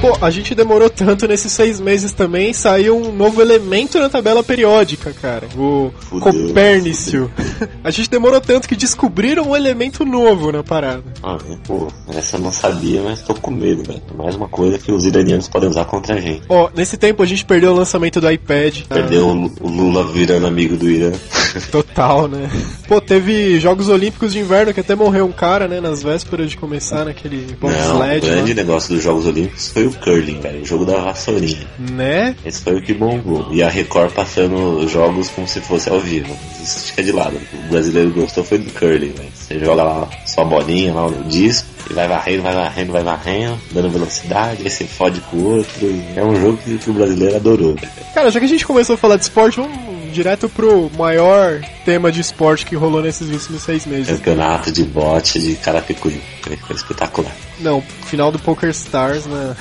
Pô, 0.00 0.16
a 0.24 0.30
gente 0.30 0.54
demorou 0.54 0.88
tanto 0.88 1.26
nesses 1.26 1.50
seis 1.50 1.80
meses 1.80 2.12
também, 2.12 2.52
saiu 2.52 2.96
um 2.96 3.10
novo 3.12 3.42
elemento 3.42 3.98
na 3.98 4.08
tabela 4.08 4.44
periódica, 4.44 5.12
cara. 5.12 5.48
O 5.56 5.90
Fudeu, 5.98 6.20
Copérnicio. 6.32 7.28
A 7.82 7.90
gente 7.90 8.08
demorou 8.08 8.40
tanto 8.40 8.68
que 8.68 8.76
descobriram 8.76 9.48
um 9.50 9.56
elemento 9.56 10.04
novo 10.04 10.52
na 10.52 10.62
parada. 10.62 11.02
Ah, 11.22 11.38
pô, 11.66 11.88
essa 12.14 12.36
eu 12.36 12.40
não 12.40 12.52
sabia, 12.52 13.02
mas 13.02 13.22
tô 13.22 13.34
com 13.34 13.50
medo, 13.50 13.82
velho. 13.82 14.00
Mais 14.16 14.36
uma 14.36 14.46
coisa 14.48 14.78
que 14.78 14.92
os 14.92 15.04
iranianos 15.04 15.48
podem 15.48 15.68
usar 15.68 15.84
contra 15.86 16.14
a 16.14 16.20
gente. 16.20 16.42
Ó, 16.48 16.68
nesse 16.76 16.96
tempo 16.96 17.22
a 17.22 17.26
gente 17.26 17.44
perdeu 17.44 17.72
o 17.72 17.74
lançamento 17.76 18.20
do 18.20 18.30
iPad. 18.30 18.82
Perdeu 18.88 19.26
o 19.28 19.32
Lu- 19.32 19.52
o 19.60 19.68
Lula 19.68 20.04
virando 20.12 20.46
amigo 20.46 20.76
do 20.76 20.88
Irã. 20.88 21.10
Total, 21.72 22.28
né? 22.28 22.48
Pô, 22.86 23.00
teve 23.00 23.58
Jogos 23.58 23.88
Olímpicos 23.88 24.32
de 24.32 24.38
Inverno 24.38 24.72
que 24.74 24.80
até 24.80 24.94
morreu 24.94 25.24
um 25.24 25.32
cara, 25.32 25.66
né? 25.66 25.80
Nas 25.80 26.02
vésperas 26.02 26.50
de 26.50 26.56
começar 26.56 27.04
naquele 27.06 27.38
Não, 27.60 27.68
o 27.68 27.72
bobsled 27.72 28.26
grande 28.26 28.50
lá. 28.52 28.56
negócio 28.62 28.94
dos 28.94 29.02
Jogos 29.02 29.26
Olímpicos 29.26 29.68
foi 29.70 29.87
o 29.88 29.98
curling, 29.98 30.40
velho. 30.40 30.62
O 30.62 30.66
jogo 30.66 30.84
da 30.84 30.96
vassourinha. 30.96 31.66
Né? 31.78 32.34
Esse 32.44 32.62
foi 32.62 32.76
o 32.76 32.82
que 32.82 32.94
bombou. 32.94 33.48
E 33.52 33.62
a 33.62 33.68
Record 33.68 34.12
passando 34.12 34.78
os 34.78 34.90
jogos 34.90 35.28
como 35.30 35.46
se 35.46 35.60
fosse 35.60 35.88
ao 35.88 36.00
vivo. 36.00 36.36
Isso 36.62 36.86
fica 36.86 37.02
de 37.02 37.12
lado. 37.12 37.40
O 37.66 37.70
brasileiro 37.70 38.10
gostou 38.10 38.44
foi 38.44 38.58
do 38.58 38.70
curling, 38.72 39.12
velho. 39.12 39.28
Você 39.34 39.58
joga 39.58 39.82
lá 39.82 40.08
sua 40.26 40.44
bolinha 40.44 40.92
lá 40.94 41.08
no 41.08 41.24
disco 41.24 41.68
e 41.90 41.94
vai 41.94 42.06
varrendo, 42.06 42.42
vai 42.42 42.54
varrendo, 42.54 42.92
vai 42.92 43.02
varrendo, 43.02 43.58
dando 43.72 43.90
velocidade, 43.90 44.62
aí 44.62 44.70
você 44.70 44.84
fode 44.84 45.20
com 45.22 45.36
o 45.36 45.56
outro. 45.56 46.02
É 46.14 46.22
um 46.22 46.38
jogo 46.38 46.58
que, 46.58 46.78
que 46.78 46.90
o 46.90 46.92
brasileiro 46.92 47.36
adorou. 47.36 47.76
Cara, 48.14 48.30
já 48.30 48.38
que 48.38 48.46
a 48.46 48.48
gente 48.48 48.66
começou 48.66 48.94
a 48.94 48.98
falar 48.98 49.16
de 49.16 49.22
esporte, 49.22 49.56
vamos 49.56 49.97
direto 50.18 50.48
pro 50.48 50.90
maior 50.98 51.60
tema 51.84 52.10
de 52.10 52.20
esporte 52.20 52.66
que 52.66 52.74
rolou 52.74 53.00
nesses 53.00 53.30
últimos 53.30 53.62
seis 53.62 53.86
meses. 53.86 54.08
Campeonato 54.18 54.72
de 54.72 54.82
bote 54.82 55.38
de 55.38 55.54
Carapicuí. 55.54 56.20
Foi, 56.42 56.56
foi 56.56 56.74
espetacular. 56.74 57.30
Não, 57.60 57.80
final 57.80 58.32
do 58.32 58.38
Poker 58.38 58.70
Stars, 58.70 59.26
né? 59.26 59.54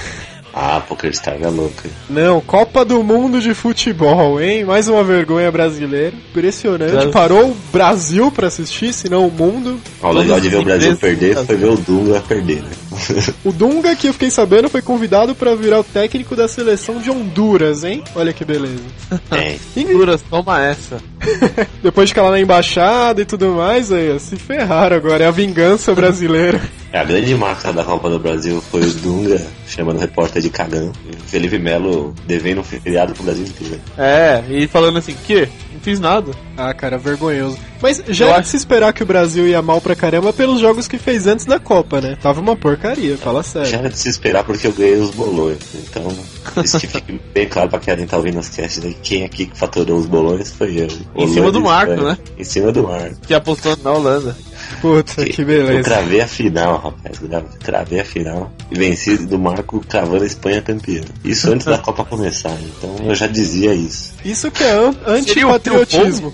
Ah, 0.59 0.81
Poker 0.81 1.13
Star 1.15 1.35
é 1.39 1.47
louco. 1.47 1.83
Não, 2.09 2.41
Copa 2.41 2.83
do 2.83 3.03
Mundo 3.03 3.39
de 3.39 3.53
Futebol, 3.53 4.41
hein? 4.41 4.65
Mais 4.65 4.87
uma 4.87 5.03
vergonha 5.03 5.51
brasileira. 5.51 6.15
Impressionante. 6.31 7.11
Parou 7.11 7.51
o 7.51 7.57
Brasil 7.71 8.31
pra 8.31 8.47
assistir, 8.47 8.91
se 8.91 9.07
não 9.07 9.27
o 9.27 9.31
mundo. 9.31 9.79
Ó, 10.01 10.09
O 10.09 10.13
legal 10.13 10.39
de 10.39 10.49
ver 10.49 10.57
o 10.57 10.63
Brasil 10.63 10.97
perder 10.97 11.35
foi 11.45 11.55
ver 11.55 11.69
o 11.69 11.77
Dunga 11.77 12.19
perder, 12.21 12.63
né? 12.63 12.69
O 13.43 13.51
Dunga, 13.51 13.95
que 13.95 14.07
eu 14.07 14.13
fiquei 14.13 14.29
sabendo, 14.29 14.69
foi 14.69 14.81
convidado 14.81 15.35
pra 15.35 15.55
virar 15.55 15.79
o 15.79 15.83
técnico 15.83 16.35
da 16.35 16.47
seleção 16.47 16.99
de 16.99 17.09
Honduras, 17.11 17.83
hein? 17.83 18.03
Olha 18.15 18.33
que 18.33 18.43
beleza. 18.45 18.81
É, 19.31 19.57
Honduras, 19.79 20.21
toma 20.29 20.63
essa. 20.63 20.97
Depois 21.83 22.07
de 22.09 22.13
ficar 22.13 22.23
lá 22.23 22.31
na 22.31 22.39
embaixada 22.39 23.21
e 23.21 23.25
tudo 23.25 23.49
mais, 23.51 23.91
aí, 23.91 24.11
ó, 24.13 24.19
se 24.19 24.35
ferraram 24.37 24.95
agora. 24.97 25.23
É 25.23 25.27
a 25.27 25.31
vingança 25.31 25.93
brasileira. 25.93 26.59
A 26.93 27.03
grande 27.03 27.35
marca 27.35 27.71
da 27.73 27.83
Copa 27.83 28.09
do 28.09 28.17
Brasil 28.17 28.63
foi 28.71 28.81
o 28.81 28.93
Dunga 28.93 29.45
chamando 29.67 29.97
o 29.97 29.99
repórter 29.99 30.41
de 30.41 30.49
cagão. 30.49 30.91
Felipe 31.27 31.59
Melo 31.59 32.15
devendo 32.25 32.61
um 32.61 32.63
feriado 32.63 33.13
pro 33.13 33.23
Brasil 33.23 33.43
inteiro. 33.45 33.79
É, 33.97 34.41
e 34.49 34.67
falando 34.67 34.97
assim, 34.97 35.13
que? 35.27 35.49
Não 35.73 35.81
fiz 35.81 35.99
nada. 35.99 36.31
Ah, 36.55 36.73
cara, 36.73 36.97
vergonhoso. 36.97 37.57
Mas 37.81 38.01
já 38.07 38.25
Eu 38.25 38.29
era 38.29 38.37
acho- 38.37 38.43
de 38.45 38.49
se 38.51 38.57
esperar 38.57 38.93
que 38.93 39.03
o 39.03 39.05
Brasil 39.05 39.45
ia 39.45 39.61
mal 39.61 39.81
pra 39.81 39.95
caramba 39.97 40.31
pelos 40.31 40.61
jogos 40.61 40.87
que 40.87 40.97
fez 40.97 41.27
antes 41.27 41.45
da 41.45 41.59
Copa, 41.59 41.99
né? 41.99 42.17
Tava 42.21 42.39
uma 42.39 42.55
porcaria, 42.87 43.17
fala 43.17 43.43
sério. 43.43 43.69
Já 43.69 43.77
era 43.77 43.89
de 43.89 43.99
se 43.99 44.09
esperar 44.09 44.43
porque 44.43 44.67
eu 44.67 44.73
ganhei 44.73 44.95
os 44.95 45.11
bolões. 45.11 45.57
Então, 45.75 46.07
isso 46.63 46.79
que 46.79 46.87
fique 46.87 47.19
bem 47.33 47.47
claro 47.47 47.69
pra 47.69 47.79
quem 47.79 48.07
tá 48.07 48.17
ouvindo 48.17 48.39
as 48.39 48.49
casts 48.49 48.83
aí. 48.83 48.95
Quem 49.01 49.25
aqui 49.25 49.45
que 49.47 49.57
faturou 49.57 49.97
os 49.97 50.05
bolões 50.05 50.51
foi 50.51 50.81
eu. 50.81 50.87
Em 51.15 51.27
cima 51.27 51.51
do 51.51 51.61
Marco, 51.61 52.01
né? 52.01 52.17
Em 52.37 52.43
cima 52.43 52.71
do 52.71 52.83
Marco. 52.83 53.15
Que 53.27 53.33
apostou 53.33 53.77
na 53.83 53.91
Holanda. 53.91 54.35
Puta, 54.81 55.25
que 55.25 55.41
Eu 55.41 55.45
beleza. 55.45 55.83
cravei 55.83 56.21
a 56.21 56.27
final, 56.27 56.77
rapaz. 56.77 57.19
Eu 57.21 57.43
Cravei 57.63 57.99
a 57.99 58.05
final. 58.05 58.51
E 58.71 58.77
venci 58.77 59.17
do 59.17 59.39
Marco 59.39 59.79
cravando 59.87 60.23
a 60.23 60.27
Espanha 60.27 60.61
campeã. 60.61 61.01
Isso 61.23 61.51
antes 61.51 61.65
da 61.65 61.77
Copa 61.77 62.03
começar. 62.05 62.55
Então 62.61 62.95
eu 63.05 63.15
já 63.15 63.27
dizia 63.27 63.73
isso. 63.73 64.13
Isso 64.25 64.51
que 64.51 64.63
é 64.63 64.75
o 64.79 64.95
antipatriotismo. 65.07 66.33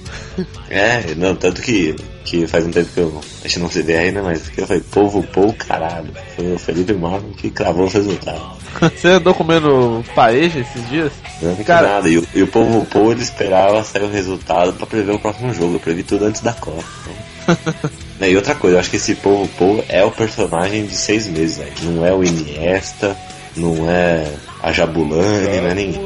É, 0.70 1.14
não, 1.16 1.36
tanto 1.36 1.62
que, 1.62 1.96
que 2.26 2.48
faz 2.48 2.66
um 2.66 2.72
tempo 2.72 2.90
que 2.94 3.00
eu, 3.00 3.22
a 3.44 3.48
gente 3.48 3.60
não 3.60 3.70
se 3.70 3.82
vê 3.82 3.98
ainda, 3.98 4.22
mas 4.24 4.48
que 4.50 4.60
eu 4.62 4.68
falei, 4.68 4.82
povo, 4.92 5.24
povo, 5.24 5.54
caralho. 5.54 6.10
Foi 6.36 6.54
o 6.54 6.60
Felipe 6.60 6.94
Marco 6.94 7.30
que 7.32 7.50
cravou 7.50 7.86
os 7.86 7.94
resultados. 7.94 8.42
Você 8.98 9.08
andou 9.10 9.34
comendo 9.36 10.04
paeja 10.16 10.60
esses 10.60 10.90
dias? 10.90 11.12
Não 11.42 11.52
é 11.52 11.64
Cara- 11.64 11.88
nada. 11.96 12.10
E, 12.10 12.18
o- 12.18 12.28
e 12.34 12.42
o 12.42 12.48
povo, 12.48 12.84
povo, 12.88 13.12
ele 13.12 13.22
esperava 13.22 13.84
sair 13.84 14.04
o 14.04 14.10
resultado 14.12 14.74
pra 14.74 14.88
prever 14.88 15.14
o 15.14 15.20
próximo 15.20 15.54
jogo. 15.54 15.76
Eu 15.76 15.80
previ 15.80 16.02
tudo 16.04 16.26
antes 16.26 16.42
da 16.42 16.54
Copa. 16.54 16.84
Então... 17.04 17.33
Né, 18.20 18.30
e 18.30 18.36
outra 18.36 18.54
coisa, 18.54 18.76
eu 18.76 18.80
acho 18.80 18.92
que 18.92 18.98
esse 18.98 19.16
povo, 19.16 19.48
povo 19.58 19.84
é 19.90 20.04
o 20.06 20.12
personagem 20.12 20.86
de 20.86 20.96
seis 20.96 21.28
meses, 21.28 21.58
velho. 21.58 21.72
Não 21.92 22.06
é 22.06 22.14
o 22.14 22.24
Iniesta, 22.24 23.18
não 23.58 23.90
é 23.90 24.32
a 24.62 24.72
Jabulani, 24.72 25.62
não 25.62 25.68
é 25.68 25.74
ninguém. 25.74 26.02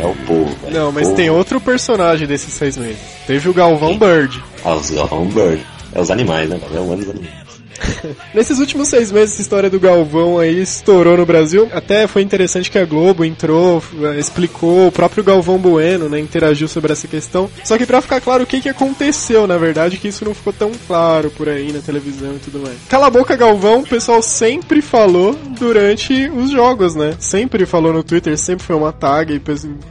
É 0.00 0.06
o 0.06 0.14
povo. 0.26 0.56
velho. 0.62 0.72
Não, 0.74 0.92
mas 0.92 1.08
Pô, 1.08 1.14
tem 1.14 1.28
outro 1.28 1.60
personagem 1.60 2.26
desses 2.26 2.52
seis 2.54 2.76
meses. 2.76 2.98
Teve 3.26 3.48
o 3.48 3.52
Galvão 3.52 3.98
Bird. 3.98 4.42
Ah, 4.64 4.74
os 4.74 4.90
Galvão 4.90 5.26
Bird. 5.26 5.64
É 5.92 6.00
os 6.00 6.10
animais, 6.10 6.48
né? 6.48 6.58
É 6.72 6.78
o 6.78 6.92
ano 6.92 6.96
dos 6.98 7.10
animais. 7.10 7.43
Nesses 8.34 8.58
últimos 8.58 8.88
seis 8.88 9.10
meses, 9.10 9.34
essa 9.34 9.42
história 9.42 9.68
do 9.70 9.80
Galvão 9.80 10.38
aí 10.38 10.60
estourou 10.62 11.16
no 11.16 11.26
Brasil. 11.26 11.68
Até 11.72 12.06
foi 12.06 12.22
interessante 12.22 12.70
que 12.70 12.78
a 12.78 12.84
Globo 12.84 13.24
entrou, 13.24 13.82
eh, 14.02 14.18
explicou, 14.18 14.88
o 14.88 14.92
próprio 14.92 15.24
Galvão 15.24 15.58
Bueno, 15.58 16.08
né, 16.08 16.18
interagiu 16.20 16.68
sobre 16.68 16.92
essa 16.92 17.06
questão. 17.08 17.48
Só 17.64 17.76
que 17.78 17.86
pra 17.86 18.00
ficar 18.00 18.20
claro 18.20 18.44
o 18.44 18.46
que, 18.46 18.60
que 18.60 18.68
aconteceu, 18.68 19.46
na 19.46 19.56
verdade, 19.58 19.96
que 19.98 20.08
isso 20.08 20.24
não 20.24 20.34
ficou 20.34 20.52
tão 20.52 20.70
claro 20.86 21.30
por 21.30 21.48
aí 21.48 21.72
na 21.72 21.80
televisão 21.80 22.34
e 22.34 22.38
tudo 22.38 22.60
mais. 22.60 22.76
Cala 22.88 23.06
a 23.06 23.10
boca, 23.10 23.36
Galvão, 23.36 23.80
o 23.80 23.86
pessoal 23.86 24.22
sempre 24.22 24.80
falou 24.82 25.34
durante 25.58 26.28
os 26.30 26.50
jogos, 26.50 26.94
né? 26.94 27.14
Sempre 27.18 27.66
falou 27.66 27.92
no 27.92 28.02
Twitter, 28.02 28.36
sempre 28.38 28.64
foi 28.64 28.76
uma 28.76 28.92
tag. 28.92 29.40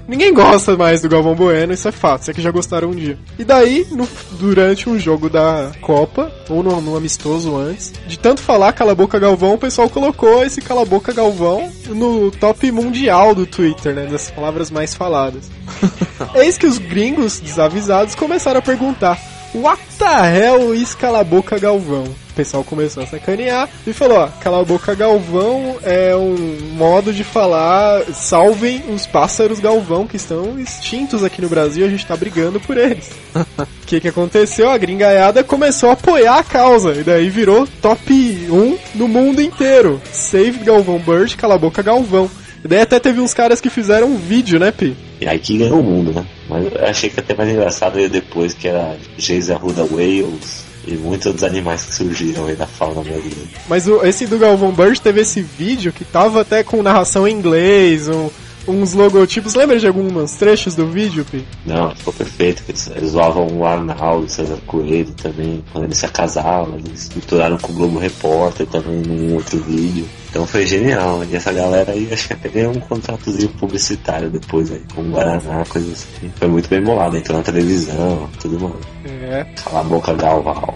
Ninguém 0.08 0.34
gosta 0.34 0.75
mais 0.78 1.02
do 1.02 1.10
Galvão 1.10 1.36
Bueno, 1.36 1.74
isso 1.74 1.88
é 1.88 1.92
fato, 1.92 2.30
é 2.30 2.34
que 2.34 2.42
já 2.42 2.52
gostaram 2.52 2.90
um 2.90 2.96
dia. 2.96 3.18
E 3.38 3.44
daí, 3.44 3.86
no- 3.92 4.08
durante 4.40 4.90
um 4.90 4.98
jogo 5.00 5.30
da 5.30 5.72
Copa, 5.82 6.32
ou 6.50 6.62
no 6.63 6.96
amistoso 6.96 7.56
antes, 7.56 7.83
de 8.08 8.18
tanto 8.18 8.42
falar 8.42 8.74
Cala 8.74 8.92
a 8.92 8.96
Boca 8.96 9.20
Galvão, 9.20 9.54
o 9.54 9.58
pessoal 9.58 9.90
colocou 9.90 10.44
esse 10.44 10.62
Cala 10.62 10.84
a 10.84 10.86
Boca 10.86 11.12
Galvão 11.13 11.72
no 11.88 12.32
top 12.32 12.72
mundial 12.72 13.34
do 13.34 13.46
Twitter, 13.46 13.94
né? 13.94 14.06
Das 14.06 14.32
palavras 14.32 14.70
mais 14.70 14.94
faladas. 14.94 15.50
Eis 16.36 16.58
que 16.58 16.68
os 16.68 16.78
gringos 16.78 17.40
desavisados 17.40 18.16
começaram 18.16 18.60
a 18.60 18.63
perguntar: 18.63 19.20
What 19.54 19.82
the 19.98 20.38
hell 20.38 20.74
is 20.74 20.96
Cala 20.96 21.20
a 21.20 21.24
Boca 21.24 21.60
Galvão? 21.60 22.06
O 22.34 22.36
pessoal 22.36 22.63
começou 22.63 23.04
a 23.04 23.06
sacanear 23.06 23.70
e 23.86 23.94
falou: 23.94 24.18
ó, 24.18 24.28
Cala 24.42 24.60
a 24.60 24.66
Boca 24.66 24.96
Galvão 24.96 25.78
é 25.84 26.16
um 26.16 26.74
modo 26.75 27.13
de 27.13 27.24
falar 27.24 28.04
salvem 28.12 28.84
os 28.90 29.06
pássaros 29.06 29.60
Galvão 29.60 30.08
que 30.08 30.16
estão 30.16 30.60
extintos 30.60 31.24
aqui 31.24 31.44
no 31.44 31.48
Brasil, 31.48 31.86
a 31.86 31.90
gente 31.90 32.08
tá 32.08 32.18
brigando 32.18 32.60
por 32.60 32.75
eles. 32.75 33.12
O 33.36 33.46
que 33.86 34.00
que 34.00 34.08
aconteceu? 34.08 34.72
A 34.72 34.78
gringaiada 34.80 35.44
começou 35.44 35.92
a 35.92 35.94
apoiar 35.94 36.40
a 36.40 36.44
causa 36.44 36.94
e 36.94 37.04
daí 37.04 37.30
virou 37.30 37.68
top 37.84 38.12
1 38.12 38.78
no 38.96 39.08
mundo 39.08 39.40
inteiro. 39.40 40.02
Save 40.12 40.63
Galvão 40.63 40.98
Bird, 40.98 41.38
Cala 41.38 41.54
a 41.54 41.60
Boca 41.60 41.84
Galvão. 41.84 42.28
E 42.66 42.68
daí 42.68 42.82
até 42.82 43.00
teve 43.00 43.22
uns 43.22 43.36
caras 43.36 43.62
que 43.62 43.70
fizeram 43.70 44.08
um 44.08 44.18
vídeo, 44.18 44.60
né, 44.60 44.72
Pi? 44.72 44.98
E 45.22 45.28
aí 45.28 45.38
que 45.38 45.56
ganhou 45.56 45.82
o 45.82 45.84
mundo, 45.84 46.12
né? 46.12 46.25
Mas 46.50 46.66
eu 46.66 46.84
achei 46.84 47.12
que 47.12 47.20
até 47.20 47.36
mais 47.36 47.52
engraçado 47.52 47.94
veio 47.94 48.10
depois, 48.10 48.56
que 48.56 48.68
era 48.68 48.98
Jason 49.20 49.54
Arruda 49.54 49.84
Wales 49.84 50.73
e 50.88 50.94
muitos 50.96 51.28
outros 51.28 51.44
animais 51.44 51.84
que 51.84 51.96
surgiram 51.96 52.46
aí 52.46 52.56
da 52.56 52.68
fauna 52.68 53.02
brasileira. 53.02 53.48
Mas 53.70 53.88
o- 53.88 54.04
esse 54.06 54.25
do 54.28 54.38
Galvão 54.38 54.72
Bird 54.72 55.00
teve 55.02 55.22
esse 55.22 55.42
vídeo 55.42 55.92
que 55.94 56.04
tava 56.04 56.42
até 56.42 56.63
com 56.63 56.82
narração 56.84 57.28
em 57.28 57.34
inglês, 57.34 58.08
um- 58.10 58.30
uns 58.68 58.94
logotipos. 58.94 59.56
Lembra 59.56 59.78
de 59.78 59.86
alguns 59.88 60.32
trechos 60.34 60.74
do 60.75 60.88
vídeo, 60.88 61.25
Pi? 61.30 61.44
Não, 61.66 61.94
ficou 61.96 62.13
perfeito. 62.13 62.63
Eles, 62.70 62.90
eles 62.96 63.12
zoavam 63.12 63.48
o 63.48 63.66
Arnaldo, 63.66 64.25
o 64.25 64.30
César 64.30 64.58
Coelho 64.66 65.12
também, 65.22 65.63
quando 65.72 65.84
eles 65.86 65.98
se 65.98 66.08
casavam, 66.08 66.78
eles 66.78 67.10
misturaram 67.16 67.58
com 67.58 67.72
o 67.72 67.75
Globo 67.75 68.00
Repórter 68.00 68.66
também 68.68 69.02
num 69.02 69.36
outro 69.36 69.60
vídeo. 69.60 70.06
Então 70.34 70.48
foi 70.48 70.66
genial. 70.66 71.24
E 71.30 71.36
essa 71.36 71.54
galera 71.54 71.92
aí 71.92 72.10
acho 72.12 72.25
que 72.25 72.34
até 72.34 72.50
ganhou 72.50 72.75
um 72.75 72.80
contratozinho 72.80 73.50
publicitário 73.50 74.32
depois 74.32 74.72
aí, 74.72 74.82
com 74.96 75.02
o 75.02 75.12
Guaraná, 75.12 75.63
coisa 75.70 75.94
assim. 75.94 76.32
Foi 76.38 76.48
muito 76.48 76.68
bem 76.68 76.82
bolado, 76.82 77.16
entrou 77.16 77.38
na 77.38 77.44
televisão, 77.44 78.28
tudo 78.42 78.60
mais. 78.60 79.22
É. 79.22 79.46
Cala 79.63 79.82
a 79.82 79.84
boca, 79.84 80.12
Galval. 80.16 80.75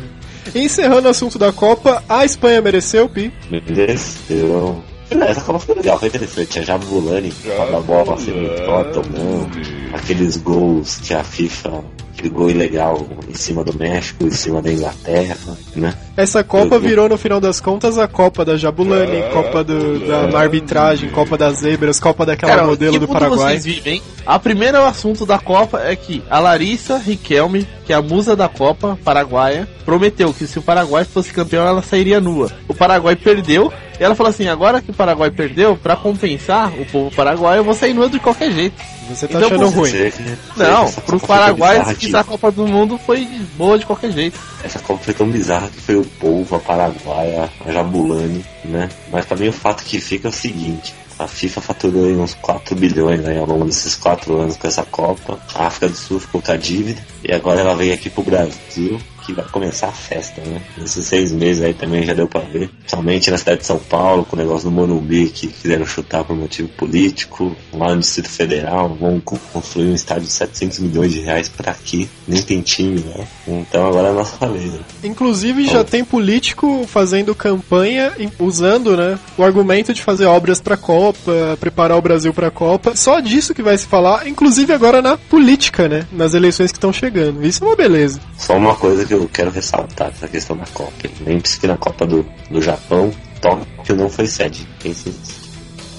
Encerrando 0.54 1.06
o 1.06 1.10
assunto 1.10 1.38
da 1.38 1.52
Copa, 1.52 2.02
a 2.08 2.24
Espanha 2.24 2.62
mereceu, 2.62 3.06
Pi? 3.06 3.30
Mereceu. 3.50 4.82
Essa 5.10 5.42
Copa 5.42 5.58
foi 5.58 5.74
legal, 5.74 5.98
foi 5.98 6.08
interessante. 6.08 6.48
Tinha 6.48 6.64
Jabulani, 6.64 7.30
a 7.76 7.80
bola 7.80 8.16
semi-tota 8.16 9.00
ou 9.00 9.04
não. 9.10 9.50
Aqueles 9.94 10.36
gols 10.36 10.98
que 10.98 11.14
a 11.14 11.22
FIFA, 11.22 11.84
aquele 12.12 12.28
gol 12.28 12.50
ilegal 12.50 13.06
em 13.28 13.34
cima 13.34 13.62
do 13.62 13.72
México, 13.78 14.24
em 14.26 14.30
cima 14.30 14.60
da 14.60 14.72
Inglaterra, 14.72 15.36
né? 15.76 15.94
Essa 16.16 16.42
Copa 16.44 16.66
Eu- 16.66 16.72
eu- 16.74 16.80
virou, 16.80 17.08
no 17.08 17.16
final 17.16 17.40
das 17.40 17.60
contas, 17.60 17.96
a 17.98 18.06
Copa 18.08 18.44
da 18.44 18.56
Jabulani, 18.56 19.22
Copa 19.32 19.62
do- 19.64 20.00
da 20.30 20.38
arbitragem, 20.38 21.10
Copa 21.10 21.36
das 21.38 21.58
zebras, 21.58 21.98
Copa 22.00 22.26
daquela 22.26 22.64
modelo 22.66 22.92
que 22.94 22.98
do 22.98 23.08
Paraguai. 23.08 23.58
vocês 23.58 23.64
vivem? 23.64 24.02
A 24.26 24.38
primeira 24.38 24.86
assunto 24.86 25.24
da 25.26 25.38
Copa 25.38 25.80
é 25.80 25.94
que 25.96 26.22
a 26.30 26.38
Larissa 26.38 26.98
Riquelme, 26.98 27.66
que 27.86 27.92
é 27.92 27.96
a 27.96 28.02
musa 28.02 28.34
da 28.36 28.48
Copa 28.48 28.98
paraguaia, 29.04 29.68
prometeu 29.84 30.32
que 30.32 30.46
se 30.46 30.58
o 30.58 30.62
Paraguai 30.62 31.04
fosse 31.04 31.32
campeão 31.32 31.66
ela 31.66 31.82
sairia 31.82 32.20
nua. 32.20 32.50
O 32.68 32.74
Paraguai 32.74 33.16
perdeu 33.16 33.72
e 33.98 34.04
ela 34.04 34.14
falou 34.14 34.30
assim: 34.30 34.48
agora 34.48 34.80
que 34.80 34.90
o 34.90 34.94
Paraguai 34.94 35.30
perdeu, 35.30 35.76
pra 35.76 35.96
compensar 35.96 36.72
o 36.78 36.84
povo 36.86 37.14
paraguaio, 37.14 37.60
eu 37.60 37.64
vou 37.64 37.74
sair 37.74 37.94
nua 37.94 38.08
de 38.08 38.18
qualquer 38.18 38.50
jeito. 38.52 38.74
Você 39.08 39.28
tá 39.28 39.36
Então, 39.38 39.48
achando 39.48 39.68
ruim. 39.68 39.90
Dizer 39.90 40.14
Não, 40.56 40.84
essa 40.84 41.00
pros 41.02 41.20
Copa 41.20 41.34
foi 41.34 41.36
tão 41.36 41.46
paraguaios 41.58 41.78
bizarra 41.80 41.94
que 41.94 42.06
que- 42.10 42.16
a 42.16 42.24
Copa 42.24 42.50
do 42.50 42.66
Mundo 42.66 42.98
foi 42.98 43.26
boa 43.56 43.78
de 43.78 43.84
qualquer 43.86 44.10
jeito. 44.12 44.38
Essa 44.62 44.78
Copa 44.78 45.04
foi 45.04 45.14
tão 45.14 45.28
bizarra 45.28 45.68
que 45.68 45.80
foi 45.80 45.96
o 45.96 46.04
povo, 46.04 46.56
a 46.56 46.58
Paraguaia, 46.60 47.50
a 47.66 47.70
Jabulani, 47.72 48.44
né? 48.64 48.88
Mas 49.12 49.26
também 49.26 49.48
o 49.48 49.52
fato 49.52 49.84
que 49.84 50.00
fica 50.00 50.28
é 50.28 50.30
o 50.30 50.32
seguinte. 50.32 50.94
A 51.18 51.28
FIFA 51.28 51.60
faturou 51.60 52.06
aí 52.06 52.16
uns 52.16 52.34
4 52.34 52.74
bilhões 52.74 53.20
né, 53.20 53.38
ao 53.38 53.46
longo 53.46 53.66
desses 53.66 53.94
4 53.94 54.36
anos 54.40 54.56
com 54.56 54.66
essa 54.66 54.82
Copa. 54.84 55.38
A 55.54 55.66
África 55.66 55.88
do 55.88 55.96
Sul 55.96 56.18
ficou 56.18 56.42
com 56.42 56.50
a 56.50 56.56
dívida. 56.56 57.00
E 57.22 57.32
agora 57.32 57.60
ela 57.60 57.76
veio 57.76 57.94
aqui 57.94 58.10
pro 58.10 58.22
Brasil, 58.24 59.00
que 59.24 59.32
vai 59.32 59.44
começar 59.46 59.88
a 59.88 59.92
festa, 59.92 60.40
né? 60.42 60.60
Nesses 60.78 61.06
seis 61.06 61.32
meses 61.32 61.62
aí 61.62 61.74
também 61.74 62.02
já 62.04 62.14
deu 62.14 62.26
pra 62.28 62.40
ver. 62.40 62.70
Somente 62.86 63.30
na 63.30 63.38
cidade 63.38 63.60
de 63.60 63.66
São 63.66 63.78
Paulo, 63.78 64.24
com 64.24 64.36
o 64.36 64.38
negócio 64.38 64.68
do 64.68 64.74
Morumbi, 64.74 65.28
que 65.28 65.46
quiseram 65.48 65.86
chutar 65.86 66.24
por 66.24 66.36
motivo 66.36 66.68
político. 66.70 67.54
Lá 67.72 67.94
no 67.94 68.00
Distrito 68.00 68.28
Federal, 68.30 68.94
vão 68.94 69.20
co- 69.20 69.38
construir 69.52 69.86
um 69.88 69.94
estádio 69.94 70.24
de 70.24 70.32
700 70.32 70.78
milhões 70.78 71.12
de 71.12 71.20
reais 71.20 71.48
pra 71.48 71.72
aqui. 71.72 72.08
Nem 72.26 72.42
tem 72.42 72.60
time, 72.60 73.00
né? 73.00 73.26
Então 73.46 73.86
agora 73.86 74.08
é 74.08 74.10
a 74.10 74.14
nossa 74.14 74.46
vez. 74.48 74.72
né? 74.72 74.80
Inclusive 75.02 75.66
já 75.66 75.84
tem 75.84 76.04
político 76.04 76.84
fazendo 76.86 77.34
campanha 77.34 78.12
usando, 78.38 78.96
né, 78.96 79.18
o 79.38 79.42
argumento 79.44 79.92
de 79.94 80.02
fazer 80.02 80.26
obras 80.26 80.60
pra 80.60 80.76
Copa, 80.76 81.56
preparar 81.60 81.96
o 81.96 82.02
Brasil 82.02 82.32
pra 82.32 82.50
Copa. 82.50 82.94
Só 82.96 83.20
disso 83.20 83.54
que 83.54 83.62
vai 83.62 83.76
se 83.78 83.86
falar, 83.86 84.26
inclusive 84.26 84.72
agora 84.72 85.00
na 85.00 85.16
política, 85.16 85.88
né, 85.88 86.06
nas 86.12 86.34
eleições 86.34 86.70
que 86.72 86.78
estão 86.78 86.92
chegando. 86.92 87.44
Isso 87.46 87.62
é 87.62 87.66
uma 87.66 87.76
beleza. 87.76 88.20
Só 88.38 88.56
uma 88.56 88.74
coisa 88.74 89.04
que 89.04 89.13
eu 89.14 89.28
quero 89.32 89.50
ressaltar 89.50 90.08
essa 90.08 90.28
questão 90.28 90.56
da 90.56 90.64
Copa. 90.72 90.92
Lembre-se 91.26 91.58
que 91.60 91.66
na 91.66 91.76
Copa 91.76 92.06
do, 92.06 92.24
do 92.50 92.60
Japão, 92.62 93.10
Tóquio 93.40 93.96
não 93.96 94.08
foi 94.10 94.26
sede. 94.26 94.66
Pense 94.82 95.08
nisso. 95.08 95.44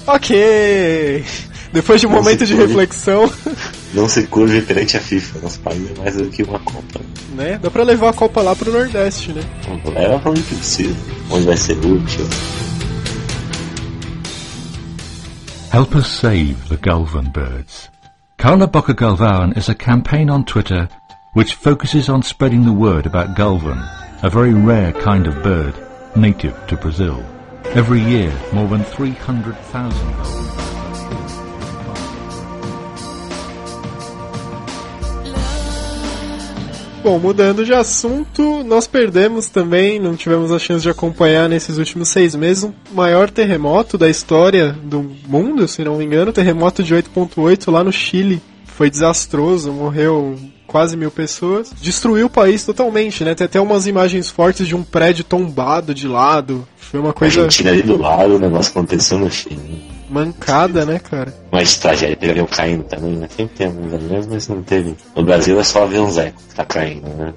OK. 0.07 1.23
Depois 1.73 1.99
de 1.99 2.07
um 2.07 2.11
Não 2.11 2.17
momento 2.19 2.45
de 2.45 2.53
curve. 2.53 2.67
reflexão, 2.67 3.31
Não 3.93 4.07
se 4.07 4.23
curve 4.27 4.61
perante 4.61 4.95
a 4.97 4.99
FIFA. 5.01 5.39
Nosso 5.39 5.59
país 5.59 5.89
é 5.91 5.99
mais 5.99 6.15
do 6.15 6.25
que 6.29 6.43
uma 6.43 6.59
Copa. 6.59 7.01
né, 7.35 7.57
dá 7.61 7.69
pra 7.71 7.83
levar 7.83 8.09
a 8.09 8.13
Copa 8.13 8.41
lá 8.41 8.55
pro 8.55 8.71
Nordeste, 8.71 9.33
né? 9.33 9.41
Leva 9.93 10.19
pra 10.19 10.31
onde 10.31 10.41
precisa, 10.43 10.95
onde 11.29 11.45
vai 11.45 11.57
ser 11.57 11.73
útil. 11.77 12.25
Help 15.73 15.95
us 15.95 16.07
save 16.07 16.55
the 16.69 16.77
Galvan 16.81 17.29
birds. 17.33 17.89
Carla 18.37 18.67
Boca 18.67 18.93
Galvan 18.93 19.51
is 19.57 19.69
a 19.69 19.75
campaign 19.75 20.29
on 20.29 20.43
Twitter 20.43 20.87
which 21.35 21.55
focuses 21.55 22.07
on 22.07 22.23
spreading 22.23 22.63
the 22.63 22.71
word 22.71 23.05
about 23.05 23.35
Galvan, 23.35 23.83
a 24.23 24.29
very 24.29 24.53
rare 24.53 24.93
kind 24.93 25.27
of 25.27 25.43
bird 25.43 25.75
native 26.15 26.55
to 26.67 26.77
Brazil. 26.77 27.21
Every 27.75 27.99
year, 27.99 28.31
more 28.53 28.69
than 28.69 28.85
300,000 28.85 29.91
Galvan 30.15 30.55
Bom, 37.03 37.19
mudando 37.19 37.65
de 37.65 37.73
assunto, 37.73 38.63
nós 38.63 38.87
perdemos 38.87 39.47
também, 39.47 39.99
não 39.99 40.15
tivemos 40.15 40.51
a 40.51 40.57
chance 40.57 40.81
de 40.81 40.89
acompanhar 40.89 41.47
nesses 41.49 41.77
últimos 41.77 42.09
seis 42.09 42.33
meses, 42.33 42.63
o 42.63 42.73
maior 42.93 43.29
terremoto 43.29 43.95
da 43.97 44.09
história 44.09 44.71
do 44.71 45.03
mundo, 45.27 45.67
se 45.67 45.83
não 45.83 45.97
me 45.97 46.05
engano, 46.05 46.33
terremoto 46.33 46.81
de 46.81 46.95
8.8 46.95 47.71
lá 47.71 47.83
no 47.83 47.91
Chile. 47.91 48.41
Foi 48.65 48.89
desastroso, 48.89 49.71
morreu 49.71 50.35
quase 50.67 50.95
mil 50.97 51.11
pessoas. 51.11 51.71
Destruiu 51.81 52.27
o 52.27 52.29
país 52.29 52.65
totalmente, 52.65 53.23
né? 53.23 53.33
Tem 53.35 53.45
até 53.45 53.59
umas 53.59 53.87
imagens 53.87 54.29
fortes 54.29 54.67
de 54.67 54.75
um 54.75 54.83
prédio 54.83 55.23
tombado 55.23 55.93
de 55.93 56.07
lado. 56.07 56.67
Foi 56.77 56.99
uma 56.99 57.09
A 57.09 57.13
coisa 57.13 57.41
Argentina 57.41 57.71
ali 57.71 57.81
do 57.81 57.97
lado, 57.97 58.35
o 58.35 58.39
negócio 58.39 58.71
aconteceu 58.71 59.17
no 59.17 59.29
Chile. 59.31 59.83
mancada, 60.09 60.85
né, 60.85 60.99
cara? 60.99 61.33
Mas 61.51 61.77
tragédia, 61.77 62.15
teve 62.15 62.31
avião 62.31 62.45
caindo 62.45 62.83
também, 62.83 63.13
né? 63.13 63.27
Sempre 63.35 63.55
tem 63.55 63.67
alguns 63.67 63.93
aviões, 63.93 64.27
mas 64.27 64.47
não 64.47 64.61
teve. 64.61 64.95
No 65.15 65.23
Brasil 65.23 65.59
é 65.59 65.63
só 65.63 65.83
avião 65.83 66.09
Zé 66.11 66.31
que 66.31 66.55
tá 66.55 66.63
caindo, 66.63 67.07
né? 67.09 67.33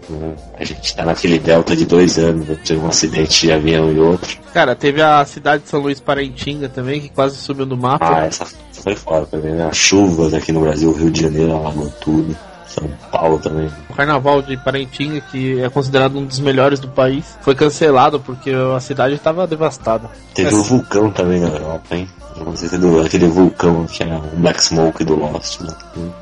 A 0.58 0.64
gente 0.64 0.94
tá 0.94 1.04
naquele 1.04 1.38
delta 1.38 1.74
de 1.74 1.86
dois 1.86 2.18
anos, 2.18 2.46
né? 2.46 2.58
teve 2.64 2.80
um 2.80 2.88
acidente 2.88 3.46
de 3.46 3.52
avião 3.52 3.92
e 3.92 3.98
outro. 3.98 4.38
Cara, 4.52 4.76
teve 4.76 5.00
a 5.00 5.24
cidade 5.24 5.62
de 5.62 5.70
São 5.70 5.80
Luís 5.80 5.98
Parentinga 5.98 6.68
também, 6.68 7.00
que 7.00 7.08
quase 7.08 7.36
sumiu 7.36 7.64
do 7.64 7.76
mapa. 7.76 8.18
Ah, 8.20 8.26
essa 8.26 8.46
foi 8.72 8.94
fora 8.94 9.26
também, 9.26 9.52
né? 9.52 9.68
As 9.70 9.76
chuvas 9.76 10.34
aqui 10.34 10.52
no 10.52 10.60
Brasil, 10.60 10.92
Rio 10.92 11.10
de 11.10 11.22
Janeiro 11.22 11.52
alagou 11.52 11.90
tudo. 12.00 12.36
São 12.78 12.88
Paulo 13.10 13.38
também. 13.38 13.70
O 13.88 13.94
carnaval 13.94 14.42
de 14.42 14.56
Parentinga, 14.56 15.20
que 15.20 15.60
é 15.60 15.68
considerado 15.68 16.18
um 16.18 16.24
dos 16.24 16.38
melhores 16.40 16.78
do 16.78 16.88
país, 16.88 17.36
foi 17.40 17.54
cancelado 17.54 18.20
porque 18.20 18.50
a 18.50 18.80
cidade 18.80 19.14
estava 19.14 19.46
devastada. 19.46 20.08
Teve 20.34 20.54
o 20.54 20.62
vulcão 20.62 21.10
também 21.10 21.40
na 21.40 21.48
Europa, 21.48 21.96
hein? 21.96 22.08
Se 22.56 22.74
é 22.74 22.78
do, 22.78 23.00
aquele 23.00 23.26
vulcão 23.26 23.86
que 23.86 24.02
é 24.02 24.16
o 24.16 24.36
Black 24.36 24.62
Smoke 24.62 25.04
do 25.04 25.14
Lost, 25.14 25.60
né? 25.60 25.74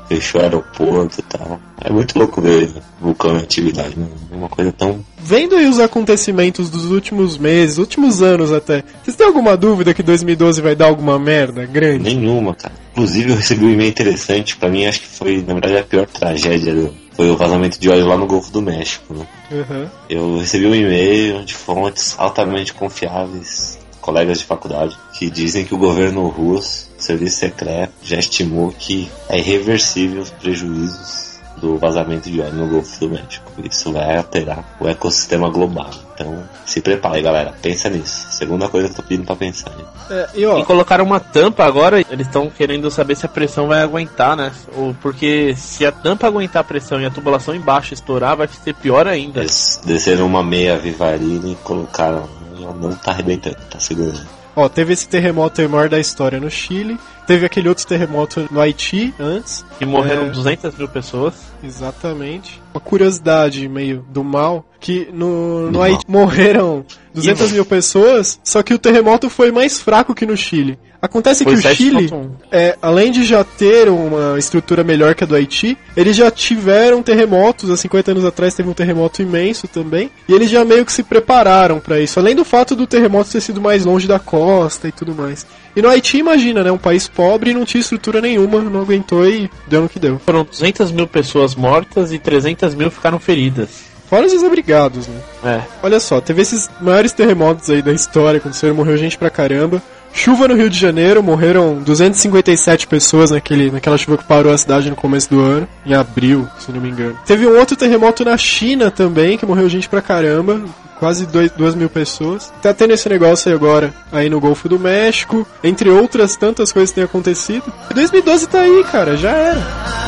Fechou 0.07 0.41
o 0.41 0.43
aeroporto 0.43 1.19
e 1.19 1.23
tal. 1.23 1.59
É 1.81 1.91
muito 1.91 2.17
louco 2.17 2.41
ver 2.41 2.71
vulcão 2.99 3.35
em 3.35 3.41
atividade, 3.41 3.97
né? 3.97 4.07
É 4.31 4.35
uma 4.35 4.49
coisa 4.49 4.71
tão. 4.71 5.03
Vendo 5.17 5.55
aí 5.55 5.67
os 5.67 5.79
acontecimentos 5.79 6.69
dos 6.69 6.91
últimos 6.91 7.37
meses, 7.37 7.77
últimos 7.77 8.21
anos 8.21 8.51
até, 8.51 8.83
vocês 9.03 9.15
têm 9.15 9.27
alguma 9.27 9.57
dúvida 9.57 9.93
que 9.93 10.03
2012 10.03 10.61
vai 10.61 10.75
dar 10.75 10.87
alguma 10.87 11.19
merda 11.19 11.65
grande? 11.65 12.15
Nenhuma, 12.15 12.55
cara. 12.55 12.73
Inclusive 12.91 13.31
eu 13.31 13.35
recebi 13.35 13.65
um 13.65 13.71
e-mail 13.71 13.89
interessante, 13.89 14.57
pra 14.57 14.69
mim 14.69 14.85
acho 14.85 15.01
que 15.01 15.07
foi, 15.07 15.43
na 15.45 15.53
verdade, 15.53 15.77
a 15.77 15.83
pior 15.83 16.07
tragédia 16.07 16.73
do, 16.73 16.93
foi 17.17 17.31
o 17.31 17.35
vazamento 17.35 17.79
de 17.79 17.89
óleo 17.89 18.07
lá 18.07 18.15
no 18.15 18.27
Golfo 18.27 18.51
do 18.51 18.61
México, 18.61 19.13
né? 19.13 19.27
Uhum. 19.51 19.87
Eu 20.07 20.37
recebi 20.39 20.67
um 20.67 20.75
e-mail 20.75 21.43
de 21.43 21.53
fontes 21.55 22.15
altamente 22.17 22.73
confiáveis, 22.73 23.76
colegas 24.07 24.39
de 24.39 24.45
faculdade, 24.45 24.97
que 25.11 25.29
dizem 25.29 25.65
que 25.65 25.75
o 25.75 25.77
governo 25.77 26.29
russo, 26.29 26.89
serviço 26.97 27.39
secreto, 27.39 27.91
já 28.01 28.17
estimou 28.17 28.71
que 28.71 29.11
é 29.27 29.37
irreversível 29.37 30.21
os 30.21 30.29
prejuízos 30.29 31.27
do 31.57 31.77
vazamento 31.77 32.29
de 32.31 32.39
óleo 32.39 32.53
no 32.53 32.67
Golfo 32.67 32.99
do 33.01 33.09
México. 33.09 33.51
Isso 33.69 33.91
vai 33.91 34.17
alterar 34.17 34.63
o 34.79 34.87
ecossistema 34.87 35.49
global. 35.49 35.89
Então, 36.13 36.41
se 36.65 36.79
prepare, 36.79 37.21
galera. 37.21 37.53
Pensa 37.61 37.89
nisso. 37.89 38.27
Segunda 38.31 38.69
coisa 38.69 38.87
que 38.87 38.93
eu 38.93 38.95
tô 38.97 39.03
pedindo 39.03 39.25
pra 39.25 39.35
pensar. 39.35 39.71
É, 40.09 40.29
e 40.35 40.45
ó, 40.45 40.59
E 40.59 40.63
colocaram 40.63 41.03
uma 41.03 41.19
tampa 41.19 41.65
agora, 41.65 41.99
eles 41.99 42.27
estão 42.27 42.49
querendo 42.49 42.89
saber 42.89 43.15
se 43.15 43.25
a 43.25 43.29
pressão 43.29 43.67
vai 43.67 43.81
aguentar, 43.81 44.37
né? 44.37 44.53
Ou 44.75 44.95
porque 45.01 45.53
se 45.57 45.85
a 45.85 45.91
tampa 45.91 46.27
aguentar 46.27 46.61
a 46.61 46.63
pressão 46.63 47.01
e 47.01 47.05
a 47.05 47.11
tubulação 47.11 47.53
embaixo 47.53 47.93
estourar, 47.93 48.37
vai 48.37 48.47
ser 48.47 48.73
pior 48.73 49.05
ainda. 49.05 49.41
Eles 49.41 49.81
desceram 49.83 50.25
uma 50.25 50.43
meia 50.43 50.77
vivarina 50.77 51.49
e 51.49 51.55
colocaram. 51.55 52.37
Não 52.73 52.93
tá 52.95 53.11
arrebentando, 53.11 53.57
tá 53.69 53.79
segurando. 53.79 54.25
ó, 54.55 54.67
teve 54.67 54.93
esse 54.93 55.07
terremoto 55.07 55.61
aí 55.61 55.67
maior 55.67 55.87
da 55.89 55.99
história 55.99 56.39
no 56.39 56.49
Chile, 56.49 56.97
teve 57.27 57.45
aquele 57.45 57.69
outro 57.69 57.85
terremoto 57.85 58.47
no 58.51 58.59
Haiti 58.59 59.13
antes, 59.19 59.63
E 59.79 59.85
morreram 59.85 60.23
É. 60.27 60.29
200 60.31 60.75
mil 60.75 60.87
pessoas. 60.87 61.35
Exatamente. 61.63 62.61
Uma 62.73 62.81
curiosidade 62.81 63.67
meio 63.69 64.05
do 64.09 64.23
mal, 64.23 64.66
que 64.79 65.09
no, 65.11 65.71
no 65.71 65.81
Haiti 65.81 66.05
morreram 66.07 66.85
200 67.13 67.51
mil 67.51 67.65
pessoas, 67.65 68.39
só 68.43 68.61
que 68.61 68.73
o 68.73 68.79
terremoto 68.79 69.29
foi 69.29 69.51
mais 69.51 69.79
fraco 69.79 70.13
que 70.13 70.25
no 70.25 70.37
Chile. 70.37 70.77
Acontece 70.99 71.43
Foi 71.43 71.53
que 71.53 71.67
o 71.67 71.75
Chile, 71.75 72.09
7.1. 72.09 72.29
é, 72.51 72.77
além 72.81 73.11
de 73.11 73.23
já 73.23 73.43
ter 73.43 73.87
uma 73.87 74.37
estrutura 74.37 74.83
melhor 74.83 75.13
que 75.13 75.23
a 75.23 75.27
do 75.27 75.35
Haiti, 75.35 75.77
eles 75.95 76.15
já 76.15 76.31
tiveram 76.31 77.03
terremotos, 77.03 77.69
há 77.69 77.77
50 77.77 78.11
anos 78.11 78.25
atrás 78.25 78.55
teve 78.55 78.67
um 78.67 78.73
terremoto 78.73 79.21
imenso 79.21 79.67
também, 79.67 80.09
e 80.27 80.33
eles 80.33 80.49
já 80.49 80.65
meio 80.65 80.83
que 80.83 80.91
se 80.91 81.03
prepararam 81.03 81.79
para 81.79 81.99
isso, 81.99 82.19
além 82.19 82.35
do 82.35 82.43
fato 82.43 82.75
do 82.75 82.87
terremoto 82.87 83.31
ter 83.31 83.41
sido 83.41 83.61
mais 83.61 83.85
longe 83.85 84.07
da 84.07 84.17
costa 84.17 84.87
e 84.87 84.91
tudo 84.91 85.13
mais. 85.13 85.45
E 85.75 85.81
no 85.83 85.89
Haiti, 85.89 86.17
imagina, 86.17 86.63
né, 86.63 86.71
um 86.71 86.77
país 86.79 87.07
pobre 87.07 87.51
e 87.51 87.53
não 87.53 87.63
tinha 87.63 87.81
estrutura 87.81 88.19
nenhuma, 88.19 88.59
não 88.59 88.81
aguentou 88.81 89.27
e 89.29 89.49
deu 89.67 89.83
no 89.83 89.89
que 89.89 89.99
deu. 89.99 90.17
Foram 90.25 90.43
200 90.43 90.91
mil 90.91 91.07
pessoas 91.07 91.53
mortas 91.53 92.11
e 92.11 92.17
300 92.17 92.73
mil 92.73 92.89
ficaram 92.89 93.19
feridas. 93.19 93.69
Fora 94.09 94.25
os 94.25 94.31
desabrigados, 94.31 95.07
né? 95.07 95.19
É. 95.43 95.61
Olha 95.83 95.99
só, 95.99 96.21
teve 96.21 96.41
esses 96.41 96.69
maiores 96.79 97.11
terremotos 97.11 97.69
aí 97.69 97.81
da 97.81 97.91
história, 97.91 98.37
aconteceram, 98.37 98.75
morreu 98.75 98.97
gente 98.97 99.17
pra 99.17 99.29
caramba. 99.29 99.81
Chuva 100.13 100.47
no 100.47 100.55
Rio 100.55 100.69
de 100.69 100.79
Janeiro, 100.79 101.21
morreram 101.21 101.75
257 101.83 102.87
pessoas 102.87 103.29
naquele, 103.29 103.69
naquela 103.69 103.97
chuva 103.97 104.17
que 104.17 104.23
parou 104.23 104.51
a 104.51 104.57
cidade 104.57 104.89
no 104.89 104.95
começo 104.95 105.29
do 105.29 105.39
ano, 105.41 105.67
em 105.85 105.93
abril, 105.93 106.47
se 106.57 106.71
não 106.71 106.81
me 106.81 106.89
engano. 106.89 107.17
Teve 107.25 107.45
um 107.45 107.55
outro 107.57 107.75
terremoto 107.75 108.25
na 108.25 108.35
China 108.35 108.89
também, 108.89 109.37
que 109.37 109.45
morreu 109.45 109.69
gente 109.69 109.87
pra 109.87 110.01
caramba, 110.01 110.61
quase 110.97 111.25
2 111.25 111.75
mil 111.75 111.89
pessoas. 111.89 112.51
Tá 112.61 112.73
tendo 112.73 112.93
esse 112.93 113.07
negócio 113.07 113.49
aí 113.49 113.55
agora, 113.55 113.93
aí 114.11 114.29
no 114.29 114.39
Golfo 114.39 114.67
do 114.67 114.79
México, 114.79 115.45
entre 115.63 115.89
outras 115.89 116.35
tantas 116.35 116.71
coisas 116.71 116.89
que 116.89 116.95
têm 116.95 117.03
acontecido. 117.03 117.71
E 117.91 117.93
2012 117.93 118.47
tá 118.47 118.61
aí, 118.61 118.83
cara, 118.85 119.15
já 119.17 119.31
era. 119.31 120.06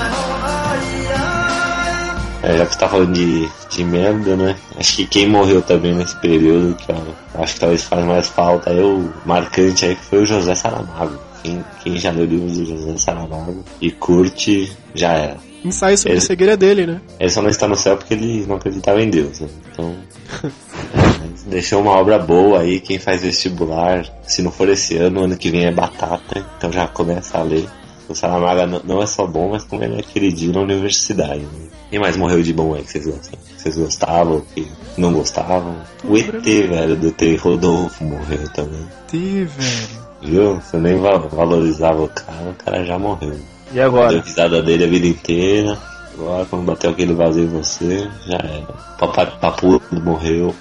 É, 2.42 2.58
já 2.58 2.66
que 2.66 2.74
você 2.74 2.80
tá 2.80 2.88
falando 2.88 3.14
de, 3.14 3.50
de 3.70 3.84
merda, 3.84 4.36
né? 4.36 4.56
Acho 4.78 4.96
que 4.98 5.06
quem 5.06 5.28
morreu 5.28 5.62
também 5.62 5.94
nesse 5.94 6.16
período, 6.18 6.76
que 6.76 6.90
ó, 6.92 7.42
acho 7.42 7.56
que 7.56 7.60
talvez 7.60 7.84
faz 7.84 8.06
mais 8.06 8.28
falta, 8.30 8.70
aí 8.70 8.80
o 8.80 9.12
marcante 9.26 9.86
aí 9.86 9.96
que 9.96 10.04
foi 10.06 10.24
o 10.24 10.26
José 10.26 10.56
Saramago. 10.56 11.20
Quem, 11.44 11.64
quem 11.84 11.98
já 11.98 12.12
leu 12.12 12.26
livros 12.26 12.58
do 12.58 12.66
José 12.66 12.98
Saramago 12.98 13.64
e 13.82 13.92
curte, 13.92 14.72
já 14.94 15.12
era. 15.14 15.38
Ensaio 15.64 15.98
sobre 15.98 16.14
Ele- 16.14 16.22
cegueira 16.22 16.56
dele, 16.56 16.86
né? 16.86 17.02
Ele 17.20 17.30
só 17.30 17.42
não 17.42 17.50
está 17.50 17.68
no 17.68 17.76
céu 17.76 17.98
porque 17.98 18.14
ele 18.14 18.46
não 18.48 18.56
acreditava 18.56 19.02
em 19.02 19.10
Deus, 19.10 19.42
né? 19.42 19.48
Então. 19.72 19.96
é, 20.44 21.50
deixou 21.50 21.82
uma 21.82 21.92
obra 21.92 22.18
boa 22.18 22.62
aí, 22.62 22.80
quem 22.80 22.98
faz 23.00 23.22
vestibular, 23.22 24.06
se 24.24 24.42
não 24.42 24.52
for 24.52 24.70
esse 24.70 24.96
ano, 24.96 25.24
ano 25.24 25.36
que 25.36 25.50
vem 25.50 25.66
é 25.66 25.72
batata, 25.72 26.46
então 26.58 26.72
já 26.72 26.88
começa 26.88 27.38
a 27.38 27.44
ler. 27.44 27.68
O 28.10 28.16
Saramago 28.16 28.82
não- 28.86 29.02
é 29.02 29.06
só 29.06 29.26
bom, 29.28 29.50
mas 29.52 29.64
como 29.64 29.84
ele 29.84 30.00
é 30.00 30.02
queridinho 30.02 30.54
na 30.54 30.62
universidade. 30.62 31.42
Né? 31.42 31.68
Quem 31.92 32.00
mais 32.00 32.18
morreu 32.18 32.42
de 32.42 32.52
bom 32.54 32.74
aí 32.74 32.82
que 32.84 32.92
vocês 32.92 33.06
gostam? 33.06 33.40
Que 33.48 33.62
Vocês 33.62 33.78
gostavam, 33.78 34.42
que 34.56 34.68
não 34.98 35.14
gostavam? 35.14 35.76
O 36.04 36.18
ET, 36.18 36.32
velho, 36.44 36.96
do 36.96 37.08
ET 37.08 37.36
Rodolfo 37.40 38.04
morreu 38.04 38.50
também. 38.54 38.86
Ti, 39.08 39.46
velho. 39.46 40.10
Viu? 40.22 40.56
Você 40.56 40.78
nem 40.78 40.98
va- 40.98 41.18
valorizava 41.18 42.02
o 42.04 42.08
cara, 42.10 42.50
o 42.50 42.54
cara 42.64 42.86
já 42.86 42.98
morreu. 43.00 43.36
E 43.72 43.74
Deu 43.76 43.86
agora? 43.86 44.20
risada 44.20 44.62
dele 44.62 44.84
a 44.86 44.88
vida 44.88 45.08
inteira. 45.08 45.78
Agora, 46.16 46.46
quando 46.46 46.66
bateu 46.66 46.90
aquele 46.92 47.14
vazio 47.14 47.44
em 47.44 47.48
você, 47.48 48.10
já 48.28 48.38
era. 48.38 48.66
Papai 49.00 49.32
Papu 49.40 49.82
morreu. 49.92 50.54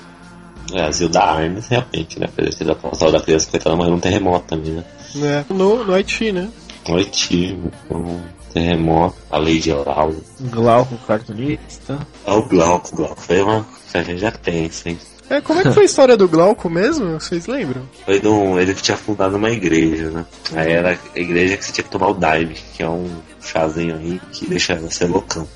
É, 0.72 0.82
a 0.82 0.90
Zilda 0.90 1.20
Arnes, 1.22 1.66
realmente, 1.68 2.20
né? 2.20 2.26
Apesar 2.28 2.64
da 2.66 2.74
postal 2.74 3.10
da 3.10 3.20
criança, 3.20 3.50
coitada, 3.50 3.74
morreu 3.74 3.92
num 3.92 4.00
terremoto 4.00 4.44
também, 4.48 4.72
né? 4.72 4.84
né? 5.14 5.44
No, 5.48 5.82
no 5.82 5.94
Haiti, 5.94 6.30
né? 6.30 6.46
Noite, 6.88 7.54
um 7.90 8.22
terremoto, 8.50 9.18
a 9.30 9.36
Lady 9.36 9.70
Oral. 9.70 10.14
Glauco, 10.40 10.96
cartunista. 11.06 11.98
Ah, 12.24 12.34
o 12.34 12.48
Glauco, 12.48 12.96
Glauco. 12.96 13.20
Foi 13.20 13.42
uma 13.42 13.66
tragédia 13.92 14.32
tensa, 14.32 14.88
hein? 14.88 14.98
É, 15.30 15.40
como 15.40 15.60
é 15.60 15.62
que 15.62 15.72
foi 15.72 15.82
a 15.82 15.86
história 15.86 16.16
do 16.16 16.26
Glauco 16.26 16.70
mesmo? 16.70 17.20
Vocês 17.20 17.46
lembram? 17.46 17.82
Foi 18.04 18.18
de 18.18 18.28
um, 18.28 18.58
ele 18.58 18.74
tinha 18.74 18.96
fundado 18.96 19.36
uma 19.36 19.50
igreja, 19.50 20.10
né? 20.10 20.24
Aí 20.54 20.72
era 20.72 20.98
a 21.14 21.18
igreja 21.18 21.56
que 21.56 21.64
você 21.64 21.72
tinha 21.72 21.84
que 21.84 21.90
tomar 21.90 22.08
o 22.08 22.14
Daime, 22.14 22.54
que 22.74 22.82
é 22.82 22.88
um 22.88 23.08
chazinho 23.40 23.96
aí 23.96 24.20
que 24.32 24.46
deixa 24.46 24.74
você 24.76 25.06
loucão. 25.06 25.46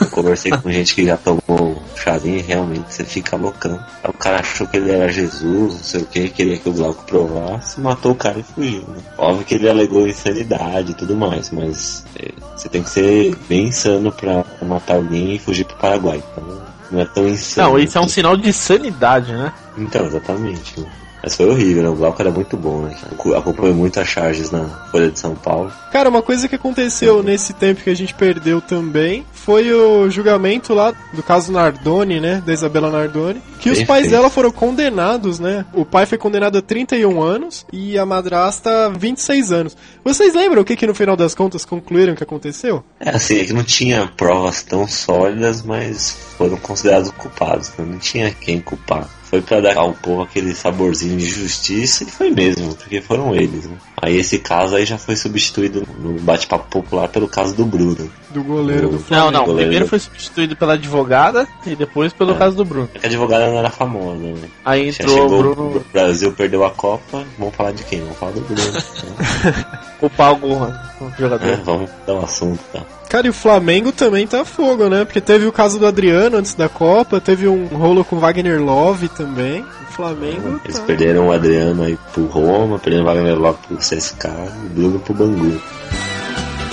Eu 0.00 0.08
conversei 0.08 0.50
com 0.50 0.70
gente 0.70 0.94
que 0.94 1.04
já 1.04 1.16
tomou 1.16 1.82
chazinho 1.96 2.38
e 2.38 2.42
realmente 2.42 2.92
você 2.92 3.04
fica 3.04 3.36
loucão. 3.36 3.78
Aí 4.02 4.10
o 4.10 4.14
cara 4.14 4.40
achou 4.40 4.66
que 4.66 4.76
ele 4.78 4.90
era 4.90 5.12
Jesus, 5.12 5.74
não 5.74 5.82
sei 5.82 6.02
o 6.02 6.06
que, 6.06 6.28
queria 6.30 6.58
que 6.58 6.68
o 6.68 6.72
Glauco 6.72 7.04
provasse, 7.04 7.80
matou 7.80 8.12
o 8.12 8.16
cara 8.16 8.38
e 8.38 8.42
fugiu, 8.42 8.82
né? 8.88 9.02
Óbvio 9.16 9.44
que 9.44 9.54
ele 9.54 9.68
alegou 9.68 10.08
insanidade 10.08 10.92
e 10.92 10.94
tudo 10.94 11.14
mais, 11.14 11.50
mas 11.50 12.04
é, 12.18 12.30
você 12.56 12.68
tem 12.68 12.82
que 12.82 12.90
ser 12.90 13.36
bem 13.48 13.68
insano 13.68 14.10
pra 14.10 14.44
matar 14.62 14.96
alguém 14.96 15.34
e 15.34 15.38
fugir 15.38 15.64
pro 15.64 15.76
Paraguai. 15.76 16.22
Então 16.32 16.67
não 16.90 17.00
é 17.00 17.04
tão 17.04 17.28
insano. 17.28 17.70
Não, 17.70 17.78
isso 17.78 17.98
é 17.98 18.00
um 18.00 18.08
sinal 18.08 18.36
de 18.36 18.52
sanidade, 18.52 19.32
né? 19.32 19.52
Então, 19.76 20.06
exatamente. 20.06 20.86
Mas 21.22 21.34
foi 21.34 21.46
horrível, 21.46 21.82
né? 21.82 21.88
O 21.88 21.94
Glauco 21.94 22.20
era 22.22 22.30
muito 22.30 22.56
bom, 22.56 22.82
né? 22.82 22.96
Acompanhou 23.36 23.74
muito 23.74 23.98
as 23.98 24.08
charges 24.08 24.50
na 24.50 24.64
Folha 24.90 25.10
de 25.10 25.18
São 25.18 25.34
Paulo. 25.34 25.72
Cara, 25.92 26.08
uma 26.08 26.22
coisa 26.22 26.48
que 26.48 26.54
aconteceu 26.54 27.22
nesse 27.22 27.52
tempo 27.52 27.82
que 27.82 27.90
a 27.90 27.96
gente 27.96 28.14
perdeu 28.14 28.60
também 28.60 29.24
foi 29.32 29.72
o 29.72 30.08
julgamento 30.10 30.74
lá 30.74 30.92
do 31.12 31.22
caso 31.22 31.50
Nardoni, 31.50 32.20
né? 32.20 32.42
Da 32.44 32.52
Isabela 32.52 32.90
Nardoni. 32.90 33.42
Que 33.58 33.70
os 33.70 33.78
Bem 33.78 33.86
pais 33.86 34.10
dela 34.10 34.30
foram 34.30 34.52
condenados, 34.52 35.40
né? 35.40 35.64
O 35.72 35.84
pai 35.84 36.06
foi 36.06 36.18
condenado 36.18 36.58
a 36.58 36.62
31 36.62 37.20
anos 37.20 37.66
e 37.72 37.98
a 37.98 38.06
madrasta 38.06 38.86
a 38.86 38.88
26 38.88 39.50
anos. 39.52 39.76
Vocês 40.04 40.34
lembram 40.34 40.62
o 40.62 40.64
que, 40.64 40.76
que 40.76 40.86
no 40.86 40.94
final 40.94 41.16
das 41.16 41.34
contas 41.34 41.64
concluíram 41.64 42.14
que 42.14 42.22
aconteceu? 42.22 42.84
É 43.00 43.10
assim, 43.10 43.40
é 43.40 43.44
que 43.44 43.52
não 43.52 43.64
tinha 43.64 44.06
provas 44.16 44.62
tão 44.62 44.86
sólidas, 44.86 45.62
mas 45.62 46.16
foram 46.36 46.56
considerados 46.58 47.10
culpados. 47.10 47.70
né? 47.76 47.84
Não 47.84 47.98
tinha 47.98 48.30
quem 48.30 48.60
culpar. 48.60 49.08
Foi 49.30 49.42
pra 49.42 49.60
dar 49.60 49.76
ao 49.76 49.92
povo 49.92 50.22
aquele 50.22 50.54
saborzinho 50.54 51.18
de 51.18 51.28
justiça 51.28 52.02
e 52.02 52.10
foi 52.10 52.30
mesmo, 52.30 52.74
porque 52.74 53.00
foram 53.00 53.34
eles, 53.34 53.66
né? 53.66 53.76
Aí 54.00 54.16
esse 54.16 54.38
caso 54.38 54.74
aí 54.74 54.86
já 54.86 54.96
foi 54.96 55.16
substituído 55.16 55.86
no 55.98 56.14
bate-papo 56.20 56.66
popular 56.70 57.08
pelo 57.08 57.28
caso 57.28 57.54
do 57.54 57.66
Bruno. 57.66 58.10
Do 58.30 58.42
goleiro 58.44 58.88
do 58.88 58.92
Não, 58.92 58.98
Não, 58.98 59.04
Flamengo. 59.04 59.32
não. 59.32 59.40
Goleiro. 59.46 59.62
Primeiro 59.70 59.88
foi 59.88 59.98
substituído 59.98 60.54
pela 60.54 60.74
advogada 60.74 61.48
e 61.66 61.74
depois 61.74 62.12
pelo 62.12 62.32
É. 62.32 62.34
caso 62.36 62.56
do 62.56 62.64
Bruno. 62.64 62.88
É 62.94 63.06
a 63.06 63.06
advogada 63.06 63.46
não 63.46 63.58
era 63.58 63.70
famosa, 63.70 64.18
né? 64.18 64.34
Aí 64.64 64.90
Já 64.92 65.04
entrou 65.04 65.16
o 65.16 65.22
chegou, 65.22 65.38
Bruno 65.54 65.76
o 65.78 65.84
Brasil 65.92 66.32
perdeu 66.32 66.64
a 66.64 66.70
Copa, 66.70 67.24
vamos 67.38 67.54
falar 67.54 67.72
de 67.72 67.84
quem? 67.84 68.00
Vamos 68.00 68.18
falar 68.18 68.32
do 68.32 68.40
Bruno. 68.42 68.60
né? 68.72 69.64
culpar 69.98 70.28
algum 70.28 70.54
o 70.62 71.12
jogador. 71.18 71.46
É, 71.48 71.56
vamos 71.56 71.90
dar 72.06 72.14
um 72.14 72.20
assunto, 72.24 72.60
tá? 72.72 72.80
Cara, 73.08 73.26
e 73.26 73.30
o 73.30 73.32
Flamengo 73.32 73.90
também 73.90 74.26
tá 74.26 74.44
fogo, 74.44 74.88
né? 74.90 75.04
Porque 75.06 75.20
teve 75.22 75.46
o 75.46 75.52
caso 75.52 75.78
do 75.78 75.86
Adriano 75.86 76.36
antes 76.36 76.54
da 76.54 76.68
Copa, 76.68 77.18
teve 77.20 77.48
um 77.48 77.66
rolo 77.68 78.04
com 78.04 78.18
Wagner 78.18 78.62
Love 78.62 79.08
também. 79.08 79.62
O 79.62 79.92
Flamengo. 79.92 80.60
Eles 80.64 80.78
tá- 80.78 80.84
perderam 80.84 81.28
o 81.28 81.32
Adriano 81.32 81.82
aí 81.82 81.98
pro 82.12 82.26
Roma, 82.26 82.78
perderam 82.78 83.04
o 83.04 83.06
Wagner 83.06 83.38
Love 83.38 83.58
pro 83.66 83.76
CSK 83.78 84.26
e 84.28 84.66
o 84.66 84.68
Bruno 84.68 84.98
pro 85.00 85.14
Bangu. 85.14 85.58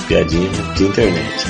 Piadinha 0.08 0.50
de 0.76 0.84
internet. 0.84 1.48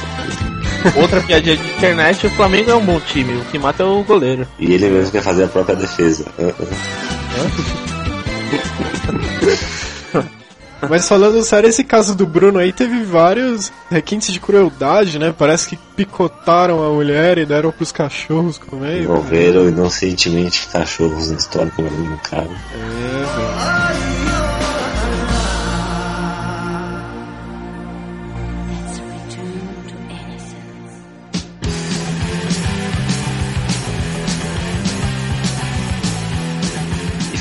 Outra 0.96 1.22
piadinha 1.22 1.58
de 1.58 1.72
internet, 1.72 2.28
o 2.28 2.30
Flamengo 2.32 2.72
é 2.72 2.76
um 2.76 2.86
bom 2.86 3.00
time, 3.00 3.38
o 3.38 3.46
que 3.46 3.58
mata 3.58 3.84
é 3.84 3.86
o 3.86 4.04
goleiro. 4.04 4.46
E 4.60 4.74
ele 4.74 4.90
mesmo 4.90 5.12
quer 5.12 5.24
fazer 5.24 5.46
a 5.46 5.48
própria 5.48 5.76
defesa. 5.76 6.26
Mas 10.90 11.08
falando 11.08 11.42
sério, 11.44 11.70
esse 11.70 11.84
caso 11.84 12.16
do 12.16 12.28
Bruno 12.28 12.60
aí 12.60 12.72
teve 12.72 13.04
vários 13.04 13.72
requintes 13.90 14.32
de 14.32 14.40
crueldade, 14.40 15.18
né? 15.18 15.34
Parece 15.36 15.70
que 15.70 15.80
picotaram 15.96 16.84
a 16.84 16.90
mulher 16.90 17.38
e 17.38 17.46
deram 17.46 17.72
pros 17.72 17.92
cachorros 17.92 18.58
comer. 18.58 19.02
Envolveram 19.02 19.68
inocentemente 19.68 20.68
cachorros 20.68 21.32
na 21.32 21.38
história 21.38 21.72
como 21.76 21.90
no 21.90 22.18
cara. 22.20 22.44
É, 22.44 22.78
velho. 22.78 23.95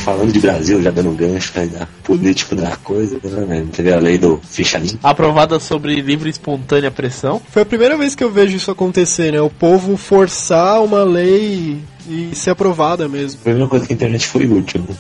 Falando 0.05 0.33
de 0.33 0.39
Brasil, 0.39 0.83
já 0.83 0.91
dando 0.91 1.09
um 1.09 1.17
gancho 1.17 1.53
aí 1.59 1.67
da 1.67 1.89
político 2.03 2.55
da 2.55 2.77
coisa, 2.77 3.19
né? 3.25 3.67
Teve 3.73 3.93
a 3.93 3.99
lei 3.99 4.19
do 4.19 4.39
ficha 4.45 4.79
limpa. 4.79 5.09
Aprovada 5.09 5.59
sobre 5.59 6.01
livre 6.01 6.29
e 6.29 6.31
espontânea 6.31 6.91
pressão. 6.91 7.41
Foi 7.51 7.63
a 7.63 7.67
primeira 7.67 7.97
vez 7.97 8.15
que 8.15 8.23
eu 8.23 8.31
vejo 8.31 8.57
isso 8.57 8.71
acontecer, 8.71 9.33
né? 9.33 9.41
O 9.41 9.49
povo 9.49 9.97
forçar 9.97 10.83
uma 10.83 11.03
lei 11.03 11.81
e 12.09 12.35
ser 12.35 12.51
aprovada 12.51 13.09
mesmo. 13.09 13.41
A 13.41 13.45
primeira 13.45 13.69
coisa 13.69 13.87
que 13.87 13.93
a 13.93 13.97
internet 13.97 14.27
foi 14.27 14.47
útil, 14.47 14.85
né? 14.89 14.97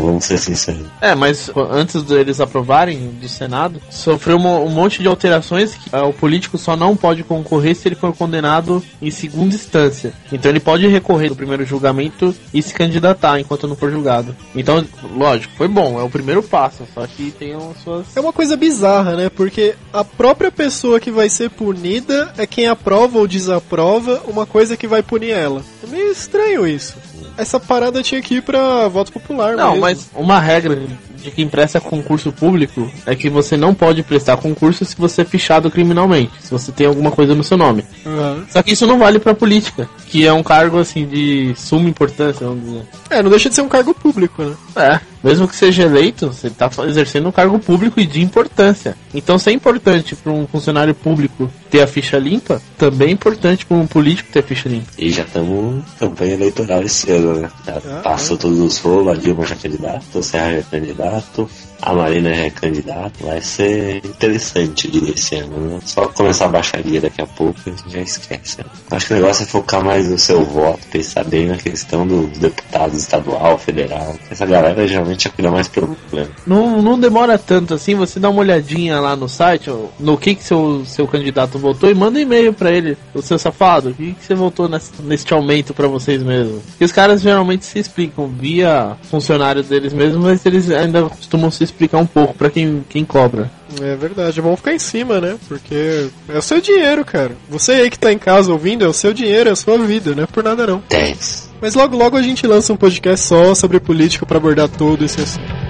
Vamos 0.00 0.24
ser 0.24 0.38
sinceros. 0.38 0.86
É, 1.00 1.14
mas 1.14 1.50
antes 1.70 2.02
deles 2.02 2.40
aprovarem 2.40 3.10
do 3.20 3.28
Senado, 3.28 3.80
sofreu 3.90 4.36
um, 4.36 4.66
um 4.66 4.68
monte 4.68 5.00
de 5.00 5.08
alterações 5.08 5.74
que 5.74 5.88
ah, 5.92 6.04
o 6.04 6.12
político 6.12 6.58
só 6.58 6.76
não 6.76 6.94
pode 6.94 7.24
concorrer 7.24 7.74
se 7.74 7.88
ele 7.88 7.94
for 7.94 8.14
condenado 8.14 8.82
em 9.00 9.10
segunda 9.10 9.54
instância. 9.54 10.12
Então 10.30 10.50
ele 10.50 10.60
pode 10.60 10.86
recorrer 10.86 11.28
do 11.30 11.36
primeiro 11.36 11.64
julgamento 11.64 12.34
e 12.52 12.62
se 12.62 12.74
candidatar 12.74 13.40
enquanto 13.40 13.66
não 13.66 13.74
for 13.74 13.90
julgado. 13.90 14.36
Então, 14.54 14.84
lógico, 15.16 15.54
foi 15.56 15.68
bom, 15.68 15.98
é 15.98 16.02
o 16.02 16.10
primeiro 16.10 16.42
passo, 16.42 16.86
só 16.94 17.06
que 17.06 17.30
tem 17.30 17.54
as 17.54 17.82
suas. 17.82 18.06
É 18.14 18.20
uma 18.20 18.32
coisa 18.32 18.56
bizarra, 18.56 19.16
né? 19.16 19.30
Porque 19.30 19.74
a 19.92 20.04
própria 20.04 20.52
pessoa 20.52 21.00
que 21.00 21.10
vai 21.10 21.28
ser 21.28 21.50
punida 21.50 22.32
é 22.36 22.46
quem 22.46 22.66
aprova 22.66 23.18
ou 23.18 23.26
desaprova 23.26 24.22
uma 24.26 24.44
coisa 24.44 24.76
que 24.76 24.86
vai 24.86 25.02
punir 25.02 25.30
ela. 25.30 25.62
É 25.82 25.86
meio 25.86 26.10
estranho 26.12 26.39
isso. 26.66 26.96
Essa 27.36 27.58
parada 27.58 28.02
tinha 28.02 28.20
que 28.20 28.36
ir 28.36 28.42
pra 28.42 28.88
voto 28.88 29.12
popular, 29.12 29.56
Não, 29.56 29.68
mesmo. 29.70 29.80
mas 29.80 30.10
uma 30.14 30.38
regra 30.40 30.78
de 31.22 31.30
quem 31.30 31.48
presta 31.48 31.80
concurso 31.80 32.32
público 32.32 32.90
é 33.06 33.14
que 33.14 33.28
você 33.28 33.56
não 33.56 33.74
pode 33.74 34.02
prestar 34.02 34.36
concurso 34.36 34.84
se 34.84 34.96
você 34.96 35.22
é 35.22 35.24
fichado 35.24 35.70
criminalmente, 35.70 36.32
se 36.40 36.50
você 36.50 36.72
tem 36.72 36.86
alguma 36.86 37.10
coisa 37.10 37.34
no 37.34 37.44
seu 37.44 37.56
nome. 37.56 37.84
Aham. 38.06 38.44
Só 38.50 38.62
que 38.62 38.72
isso 38.72 38.86
não 38.86 38.98
vale 38.98 39.18
pra 39.18 39.34
política, 39.34 39.88
que 40.06 40.26
é 40.26 40.32
um 40.32 40.42
cargo 40.42 40.78
assim 40.78 41.06
de 41.06 41.52
suma 41.56 41.88
importância, 41.88 42.46
vamos 42.46 42.64
dizer. 42.64 42.82
É, 43.10 43.22
não 43.22 43.30
deixa 43.30 43.48
de 43.48 43.54
ser 43.54 43.62
um 43.62 43.68
cargo 43.68 43.92
público, 43.94 44.42
né? 44.42 44.54
É, 44.76 45.00
mesmo 45.22 45.46
que 45.46 45.54
seja 45.56 45.82
eleito, 45.82 46.28
você 46.28 46.48
tá 46.48 46.70
fa- 46.70 46.86
exercendo 46.86 47.28
um 47.28 47.32
cargo 47.32 47.58
público 47.58 48.00
e 48.00 48.06
de 48.06 48.22
importância. 48.22 48.96
Então, 49.12 49.38
se 49.38 49.50
é 49.50 49.52
importante 49.52 50.14
para 50.16 50.32
um 50.32 50.46
funcionário 50.46 50.94
público 50.94 51.50
ter 51.70 51.82
a 51.82 51.86
ficha 51.86 52.18
limpa, 52.18 52.60
também 52.78 53.08
é 53.08 53.12
importante 53.12 53.66
para 53.66 53.76
um 53.76 53.86
político 53.86 54.30
ter 54.32 54.38
a 54.40 54.42
ficha 54.42 54.68
limpa. 54.68 54.86
E 54.98 55.10
já 55.10 55.22
estamos 55.22 55.76
em 55.76 55.82
campanha 55.98 56.34
eleitoral 56.34 56.82
esse 56.82 57.10
ano, 57.12 57.40
né? 57.40 57.50
Já 57.66 57.80
passou 58.02 58.36
todos 58.38 58.58
os 58.58 58.78
rolos, 58.78 59.08
a 59.16 59.20
Dilma 59.20 59.44
já 59.44 59.54
é 59.54 59.58
candidato, 59.58 60.02
o 60.18 60.22
Serra 60.22 60.52
já 60.52 60.58
é 60.58 60.62
candidato, 61.10 61.48
a 61.82 61.92
Marina 61.94 62.28
é 62.30 62.50
candidato. 62.50 63.24
Vai 63.24 63.40
ser 63.40 63.96
interessante, 64.04 64.90
eu 64.92 65.12
esse 65.14 65.36
ano, 65.36 65.56
né? 65.58 65.80
Só 65.84 66.06
começar 66.08 66.46
a 66.46 66.48
baixaria 66.48 67.00
daqui 67.00 67.20
a 67.20 67.26
pouco, 67.26 67.58
gente 67.64 67.82
já 67.88 68.00
esquece. 68.00 68.58
né? 68.58 68.64
Acho 68.90 69.06
que 69.06 69.12
o 69.14 69.16
negócio 69.16 69.42
é 69.42 69.46
focar 69.46 69.82
mais 69.82 70.08
no 70.08 70.18
seu 70.18 70.44
voto, 70.44 70.86
pensar 70.90 71.24
bem 71.24 71.46
na 71.46 71.56
questão 71.56 72.06
dos 72.06 72.38
deputados 72.38 72.98
estadual, 72.98 73.58
federal. 73.58 74.14
Essa 74.30 74.46
galera 74.46 74.86
geralmente 74.86 75.26
é 75.26 75.30
cuida 75.30 75.50
mais 75.50 75.68
pelo 75.68 75.88
problema. 75.94 76.30
Não, 76.46 76.82
não 76.82 76.98
demora 76.98 77.38
tanto 77.38 77.74
assim, 77.74 77.94
você 77.94 78.20
dá 78.20 78.28
uma 78.28 78.40
olhadinha 78.40 79.00
lá 79.00 79.16
no 79.16 79.28
site, 79.28 79.70
no 79.98 80.16
que, 80.16 80.34
que 80.34 80.44
seu, 80.44 80.84
seu 80.84 81.06
candidato 81.06 81.58
votou 81.58 81.90
e 81.90 81.94
manda 81.94 82.18
um 82.18 82.22
e-mail 82.22 82.52
pra 82.52 82.70
ele, 82.70 82.96
o 83.14 83.22
seu 83.22 83.38
safado, 83.38 83.90
o 83.90 83.94
que, 83.94 84.12
que 84.12 84.24
você 84.24 84.34
votou 84.34 84.68
nesse, 84.68 84.90
neste 85.02 85.32
aumento 85.32 85.72
pra 85.72 85.88
vocês 85.88 86.22
mesmos. 86.22 86.62
E 86.78 86.84
os 86.84 86.92
caras 86.92 87.22
geralmente 87.22 87.64
se 87.64 87.78
explicam 87.78 88.28
via 88.28 88.96
funcionário 89.04 89.62
deles 89.62 89.92
mesmos, 89.92 90.22
mas 90.22 90.44
eles 90.44 90.70
ainda 90.70 90.99
costumam 91.08 91.50
se 91.50 91.64
explicar 91.64 91.98
um 91.98 92.06
pouco 92.06 92.34
pra 92.34 92.50
quem, 92.50 92.84
quem 92.88 93.04
cobra. 93.04 93.50
É 93.80 93.94
verdade, 93.96 94.40
vamos 94.40 94.58
ficar 94.58 94.74
em 94.74 94.78
cima, 94.78 95.20
né? 95.20 95.36
Porque 95.48 96.08
é 96.28 96.38
o 96.38 96.42
seu 96.42 96.60
dinheiro, 96.60 97.04
cara. 97.04 97.32
Você 97.48 97.72
aí 97.72 97.90
que 97.90 97.98
tá 97.98 98.12
em 98.12 98.18
casa 98.18 98.52
ouvindo, 98.52 98.84
é 98.84 98.88
o 98.88 98.92
seu 98.92 99.12
dinheiro, 99.12 99.48
é 99.48 99.52
a 99.52 99.56
sua 99.56 99.78
vida, 99.78 100.14
não 100.14 100.24
é 100.24 100.26
por 100.26 100.42
nada 100.42 100.66
não. 100.66 100.82
10. 100.88 101.50
Mas 101.60 101.74
logo 101.74 101.96
logo 101.96 102.16
a 102.16 102.22
gente 102.22 102.46
lança 102.46 102.72
um 102.72 102.76
podcast 102.76 103.26
só 103.26 103.54
sobre 103.54 103.78
política 103.78 104.26
pra 104.26 104.38
abordar 104.38 104.68
todo 104.68 105.04
esse 105.04 105.20
assunto. 105.20 105.69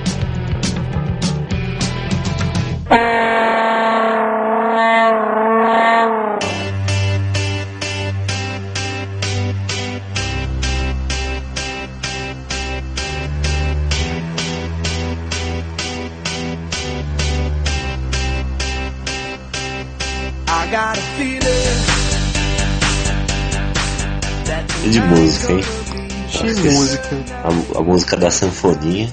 E 24.85 24.89
de 24.89 25.01
música, 25.01 25.53
hein? 25.53 25.65
De 26.55 26.71
música. 26.71 27.09
A, 27.43 27.79
a 27.79 27.83
música 27.83 28.17
da 28.17 28.31
Sanfoninha. 28.31 29.13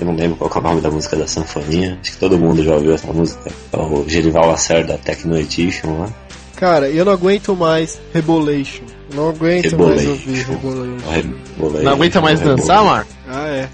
Eu 0.00 0.06
não 0.06 0.16
lembro 0.16 0.36
qual 0.36 0.50
que 0.50 0.58
é 0.58 0.60
o 0.60 0.64
nome 0.64 0.80
da 0.80 0.90
música 0.90 1.16
da 1.16 1.28
Sanfoninha. 1.28 1.96
Acho 2.02 2.10
que 2.10 2.18
todo 2.18 2.36
mundo 2.36 2.60
já 2.64 2.74
ouviu 2.74 2.92
essa 2.92 3.12
música. 3.12 3.52
É 3.72 3.76
o 3.76 4.04
Genival 4.08 4.48
Lacerda 4.48 4.98
Techno 4.98 5.38
Edition 5.38 5.96
lá. 6.00 6.08
Cara, 6.56 6.90
eu 6.90 7.04
não 7.04 7.12
aguento 7.12 7.54
mais 7.54 8.00
Rebolation. 8.12 8.82
Não 9.14 9.28
aguento 9.28 9.78
mais 9.78 10.06
ouvir 10.08 10.42
Rebolation. 10.42 10.98
Rebolation. 11.08 11.34
Rebolation. 11.56 11.84
Não 11.84 11.92
aguenta 11.92 12.20
mais 12.20 12.40
dançar, 12.40 12.84
Marco? 12.84 13.12
Ah, 13.28 13.46
é. 13.46 13.68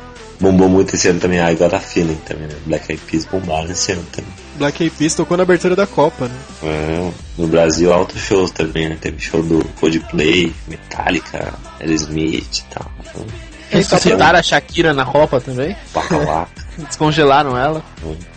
Bombou 0.40 0.68
muito 0.68 0.94
esse 0.94 1.08
ano 1.08 1.18
também 1.18 1.40
a 1.40 1.50
I 1.50 1.56
Got 1.56 1.74
a 1.74 1.80
Feeling 1.80 2.18
também, 2.24 2.46
né? 2.46 2.54
Black 2.64 2.90
Eyed 2.92 3.02
Peas 3.04 3.24
bombaram 3.24 3.70
esse 3.70 3.90
ano 3.92 4.04
também. 4.12 4.30
Black 4.56 4.82
Eyed 4.82 4.94
Peas 4.96 5.14
tocou 5.14 5.36
na 5.36 5.42
abertura 5.42 5.74
da 5.74 5.86
Copa, 5.86 6.26
né? 6.26 6.38
É, 6.62 7.10
no 7.36 7.48
Brasil, 7.48 7.92
altos 7.92 8.20
shows 8.20 8.52
também, 8.52 8.88
né? 8.88 8.96
Teve 9.00 9.18
show 9.20 9.42
do 9.42 9.64
Coldplay, 9.80 10.54
Metallica, 10.68 11.54
Aerosmith 11.80 12.58
e 12.58 12.64
tal. 12.72 12.90
Então, 13.00 13.26
Ressuscitaram 13.70 14.38
a 14.38 14.42
Shakira 14.42 14.94
na 14.94 15.04
Copa 15.04 15.40
também? 15.40 15.76
Descongelaram 16.78 17.56
ela. 17.56 17.82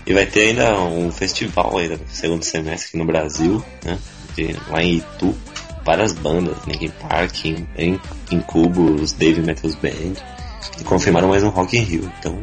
E 0.06 0.14
vai 0.14 0.26
ter 0.26 0.50
ainda 0.50 0.74
um 0.80 1.12
festival 1.12 1.78
ainda 1.78 1.96
no 1.96 2.08
segundo 2.10 2.44
semestre 2.44 2.90
aqui 2.90 2.98
no 2.98 3.06
Brasil, 3.06 3.64
né? 3.86 3.98
De, 4.36 4.56
lá 4.70 4.82
em 4.82 4.98
Itu. 4.98 5.36
Várias 5.84 6.14
bandas, 6.14 6.56
Linkin 6.68 6.92
Park, 7.00 7.46
em, 7.46 8.00
em 8.30 8.40
Cubos, 8.42 9.14
Dave 9.14 9.42
Metals 9.42 9.76
Band. 9.76 10.14
E 10.80 10.84
confirmaram 10.84 11.28
mais 11.28 11.44
um 11.44 11.50
Rock 11.50 11.78
in 11.78 11.82
Rio. 11.82 12.12
Então, 12.20 12.38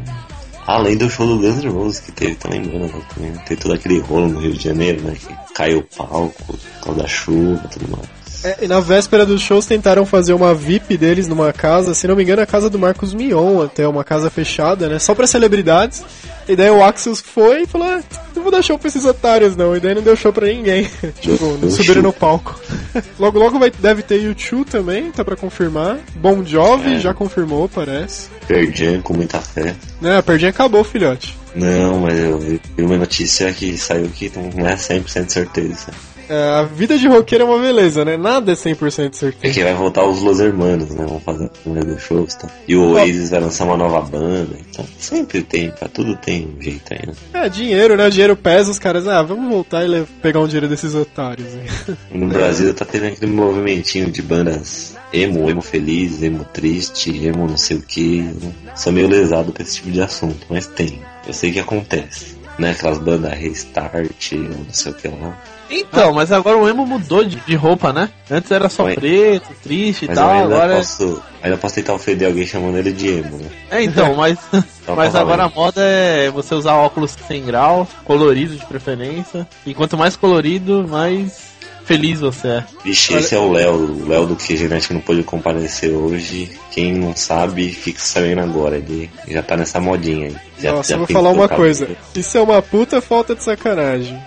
além 0.67 0.97
do 0.97 1.09
show 1.09 1.27
do 1.27 1.39
Guns 1.39 1.63
N' 1.63 1.71
Roses 1.71 2.01
que 2.01 2.13
teve 2.13 2.35
também, 2.35 2.61
né? 2.61 2.91
Também 3.15 3.33
tem 3.47 3.57
todo 3.57 3.75
aquele 3.75 4.01
rolo 4.01 4.29
no 4.29 4.41
Rio 4.41 4.53
de 4.53 4.63
Janeiro, 4.63 5.03
né? 5.03 5.15
Que 5.15 5.55
caiu 5.55 5.79
o 5.79 5.83
palco, 5.83 6.43
por 6.45 6.59
causa 6.83 7.03
da 7.03 7.09
chuva 7.09 7.69
tudo 7.69 7.97
mais. 7.97 8.18
É, 8.45 8.59
e 8.63 8.69
na 8.69 8.79
véspera 8.81 9.27
dos 9.27 9.41
shows 9.41 9.67
tentaram 9.67 10.07
fazer 10.07 10.33
uma 10.33 10.55
VIP 10.55 10.97
deles 10.97 11.27
numa 11.27 11.53
casa, 11.53 11.93
se 11.95 12.07
não 12.07 12.15
me 12.15 12.23
engano, 12.23 12.43
a 12.43 12.47
casa 12.47 12.71
do 12.71 12.79
Marcos 12.79 13.13
Mion, 13.13 13.63
até 13.63 13.87
uma 13.87 14.05
casa 14.05 14.31
fechada, 14.31 14.89
né? 14.89 14.99
Só 14.99 15.15
pra 15.15 15.27
celebridades. 15.27 16.05
E 16.49 16.57
daí 16.57 16.71
o 16.71 16.83
Axel 16.83 17.15
foi 17.17 17.63
e 17.63 17.67
falou: 17.67 17.89
ah, 17.89 18.01
não 18.35 18.43
vou 18.43 18.51
dar 18.51 18.63
show 18.63 18.79
pra 18.79 18.89
esses 18.89 19.05
otários, 19.05 19.55
não. 19.55 19.77
E 19.77 19.81
daí 19.81 19.95
não 19.95 20.03
deu 20.03 20.17
show 20.17 20.33
pra 20.33 20.47
ninguém. 20.47 20.89
tipo, 21.21 21.59
não 21.61 21.71
subiram 21.71 22.01
no 22.01 22.13
palco. 22.13 22.59
logo, 23.19 23.39
logo 23.39 23.59
vai, 23.59 23.71
deve 23.71 24.03
ter 24.03 24.23
YouTube 24.23 24.65
também, 24.65 25.11
tá 25.11 25.25
pra 25.25 25.37
confirmar. 25.37 25.99
Bon 26.15 26.43
Jovi 26.45 26.95
É. 26.95 27.01
já 27.01 27.13
confirmou, 27.13 27.69
parece. 27.69 28.29
Perdian 28.47 29.03
com 29.03 29.15
muita 29.15 29.41
fé. 29.41 29.75
Né, 30.01 30.17
a 30.17 30.23
perdinha 30.23 30.51
acabou, 30.51 30.83
filhote. 30.85 31.37
Não, 31.55 31.99
mas 31.99 32.19
eu 32.19 32.39
vi 32.39 32.61
uma 32.79 32.97
notícia 32.97 33.53
que 33.53 33.77
saiu 33.77 34.09
que 34.09 34.33
não 34.55 34.67
é 34.67 34.75
100% 34.77 35.29
certeza. 35.29 35.89
É, 36.29 36.59
a 36.61 36.63
vida 36.65 36.99
de 36.99 37.09
roqueiro 37.09 37.45
é 37.45 37.47
uma 37.47 37.59
beleza, 37.59 38.05
né? 38.05 38.17
Nada 38.17 38.53
é 38.53 38.55
100% 38.55 38.87
É 38.87 39.13
certeza. 39.17 39.55
que 39.55 39.65
vai 39.65 39.75
voltar 39.75 40.05
os 40.05 40.21
Los 40.23 40.41
Hermanos, 40.41 40.91
né? 40.91 41.07
Vão 41.07 41.21
fazer 41.21 41.47
o 41.47 41.51
primeiro 41.51 41.99
show 41.99 42.25
e 42.29 42.39
tal. 42.39 42.51
E 42.69 42.77
o 42.77 42.93
Oasis 42.93 43.31
vai 43.31 43.41
lançar 43.41 43.65
uma 43.65 43.77
nova 43.77 44.01
banda. 44.03 44.57
Então, 44.71 44.85
sempre 44.99 45.43
tem, 45.43 45.71
pra 45.71 45.89
tudo 45.89 46.15
tem 46.17 46.47
um 46.59 46.61
jeito 46.63 46.93
aí, 46.93 47.01
né? 47.07 47.13
É, 47.33 47.49
dinheiro, 47.49 47.97
né? 47.97 48.11
Dinheiro 48.11 48.37
pesa, 48.37 48.71
os 48.71 48.79
caras, 48.79 49.07
ah, 49.09 49.23
vamos 49.23 49.49
voltar 49.51 49.85
e 49.89 50.05
pegar 50.23 50.41
um 50.41 50.47
dinheiro 50.47 50.69
desses 50.69 50.95
otários. 50.95 51.49
aí. 51.55 51.97
E 52.13 52.19
no 52.19 52.27
Brasil 52.29 52.75
tá 52.75 52.85
tendo 52.85 53.07
aquele 53.07 53.33
movimentinho 53.33 54.11
de 54.11 54.21
bandas 54.23 54.97
emo, 55.13 55.49
emo 55.49 55.63
feliz, 55.63 56.23
emo 56.23 56.45
triste, 56.53 57.11
emo 57.27 57.47
não 57.49 57.57
sei 57.57 57.79
o 57.79 57.83
que. 57.83 58.29
Sou 58.77 58.93
meio 58.93 59.09
lesado 59.09 59.53
pra 59.53 59.63
esse 59.63 59.77
tipo 59.77 59.91
de 59.91 60.03
assunto, 60.03 60.47
mas 60.51 60.67
tem. 60.67 61.01
Eu 61.27 61.33
sei 61.33 61.53
que 61.53 61.61
acontece. 61.61 62.37
né? 62.59 62.73
Aquelas 62.73 62.99
bandas 62.99 63.33
Restart, 63.33 64.33
não 64.33 64.67
sei 64.73 64.93
o 64.93 64.95
que 64.95 65.09
lá. 65.09 65.39
Então, 65.71 66.13
mas 66.13 66.33
agora 66.33 66.57
o 66.57 66.69
emo 66.69 66.87
mudou 66.87 67.25
de, 67.25 67.37
de 67.37 67.55
roupa, 67.55 67.93
né? 67.93 68.09
Antes 68.31 68.51
era 68.51 68.69
só 68.69 68.85
Oi. 68.85 68.95
preto, 68.95 69.49
triste 69.63 70.05
e 70.05 70.09
Mas 70.09 70.17
eu 70.17 70.25
tal, 70.25 70.33
ainda 70.33 70.55
agora... 70.55 70.73
é- 70.73 70.77
posso, 70.79 71.23
ainda 71.43 71.57
posso 71.57 71.75
tentar 71.75 71.95
ofender 71.95 72.27
alguém 72.29 72.47
chamando 72.47 72.79
ele 72.79 72.93
de 72.93 73.09
emo, 73.09 73.37
né? 73.39 73.51
É, 73.71 73.83
então, 73.83 74.15
mas, 74.15 74.39
Só 74.85 74.95
mas 74.97 75.15
agora 75.15 75.45
a 75.45 75.49
moda 75.49 75.81
é 75.83 76.31
você 76.31 76.55
usar 76.55 76.75
óculos 76.75 77.15
sem 77.27 77.45
grau, 77.45 77.87
colorido 78.05 78.57
de 78.57 78.65
preferência. 78.67 79.47
E 79.67 79.75
quanto 79.75 79.97
mais 79.97 80.17
colorido, 80.17 80.87
mais 80.89 81.49
feliz 81.85 82.21
você 82.21 82.49
é. 82.49 82.65
Vixe, 82.85 83.15
esse 83.15 83.35
é 83.35 83.39
o 83.39 83.51
Léo, 83.51 83.75
o 83.75 84.09
Léo 84.09 84.27
do 84.27 84.37
que 84.37 84.57
genético 84.57 84.93
não 84.95 85.01
pôde 85.01 85.23
comparecer 85.23 85.91
hoje. 85.91 86.51
Quem 86.71 86.93
não 86.95 87.17
sabe, 87.17 87.71
fica 87.71 87.99
sabendo 88.01 88.41
agora. 88.43 88.77
Ele 88.77 89.11
já 89.27 89.43
tá 89.43 89.57
nessa 89.57 89.81
modinha 89.81 90.27
aí. 90.29 90.37
Já, 90.59 90.73
Nossa, 90.73 90.89
já 90.91 90.95
eu 90.95 90.99
vou 90.99 91.07
pintou 91.07 91.23
falar 91.23 91.35
uma 91.35 91.49
cabelo. 91.49 91.63
coisa. 91.63 91.89
Isso 92.15 92.37
é 92.39 92.41
uma 92.43 92.61
puta 92.63 93.01
falta 93.01 93.35
de 93.35 93.43
sacanagem. 93.43 94.19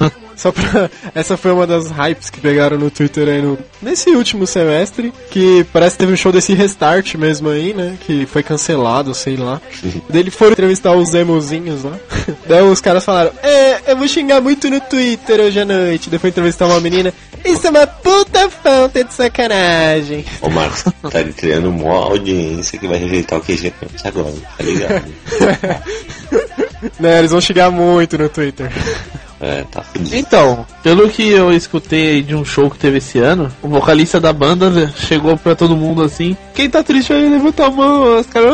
Ah, 0.00 0.10
Só 0.38 0.52
pra. 0.52 0.88
Essa 1.14 1.36
foi 1.36 1.50
uma 1.50 1.66
das 1.66 1.90
hypes 1.90 2.30
que 2.30 2.40
pegaram 2.40 2.78
no 2.78 2.90
Twitter 2.90 3.28
aí 3.28 3.42
no. 3.42 3.58
Nesse 3.82 4.10
último 4.10 4.46
semestre. 4.46 5.12
Que 5.30 5.66
parece 5.72 5.96
que 5.96 5.98
teve 5.98 6.12
um 6.12 6.16
show 6.16 6.32
desse 6.32 6.54
restart 6.54 7.16
mesmo 7.16 7.50
aí, 7.50 7.74
né? 7.74 7.98
Que 8.06 8.24
foi 8.24 8.42
cancelado, 8.42 9.12
sei 9.14 9.36
lá. 9.36 9.60
Daí 10.08 10.20
eles 10.20 10.34
foram 10.34 10.52
entrevistar 10.52 10.92
os 10.92 11.12
emozinhos 11.12 11.82
lá. 11.82 11.98
Daí 12.46 12.62
os 12.62 12.80
caras 12.80 13.04
falaram: 13.04 13.32
É, 13.42 13.90
eu 13.90 13.96
vou 13.96 14.06
xingar 14.06 14.40
muito 14.40 14.70
no 14.70 14.80
Twitter 14.80 15.40
hoje 15.40 15.60
à 15.60 15.64
noite. 15.64 16.08
Depois 16.08 16.32
entrevistar 16.32 16.66
uma 16.66 16.80
menina. 16.80 17.12
Isso 17.44 17.66
é 17.66 17.70
uma 17.70 17.86
puta 17.86 18.50
falta 18.50 19.04
de 19.04 19.14
sacanagem. 19.14 20.24
Ô 20.40 20.48
Marcos, 20.50 20.84
tá 20.84 21.24
criando 21.36 21.70
uma 21.70 21.94
audiência 21.94 22.78
que 22.78 22.86
vai 22.86 22.98
rejeitar 22.98 23.38
o 23.38 23.42
QG 23.42 23.72
agora, 24.04 24.34
tá 24.56 24.64
ligado? 24.64 25.04
né, 26.98 27.18
eles 27.18 27.30
vão 27.30 27.40
xingar 27.40 27.70
muito 27.70 28.18
no 28.18 28.28
Twitter. 28.28 28.70
É, 29.40 29.64
tá 29.70 29.82
fudido. 29.82 30.16
Então, 30.16 30.66
pelo 30.82 31.08
que 31.08 31.28
eu 31.28 31.52
escutei 31.52 32.10
aí 32.10 32.22
de 32.22 32.34
um 32.34 32.44
show 32.44 32.70
que 32.70 32.78
teve 32.78 32.98
esse 32.98 33.18
ano, 33.18 33.50
o 33.62 33.68
vocalista 33.68 34.20
da 34.20 34.32
banda 34.32 34.92
chegou 34.96 35.36
pra 35.36 35.54
todo 35.54 35.76
mundo 35.76 36.02
assim: 36.02 36.36
Quem 36.54 36.68
tá 36.68 36.82
triste 36.82 37.12
aí, 37.12 37.28
levanta 37.28 37.66
a 37.66 37.70
mão. 37.70 38.18
Os 38.18 38.26
caras. 38.26 38.52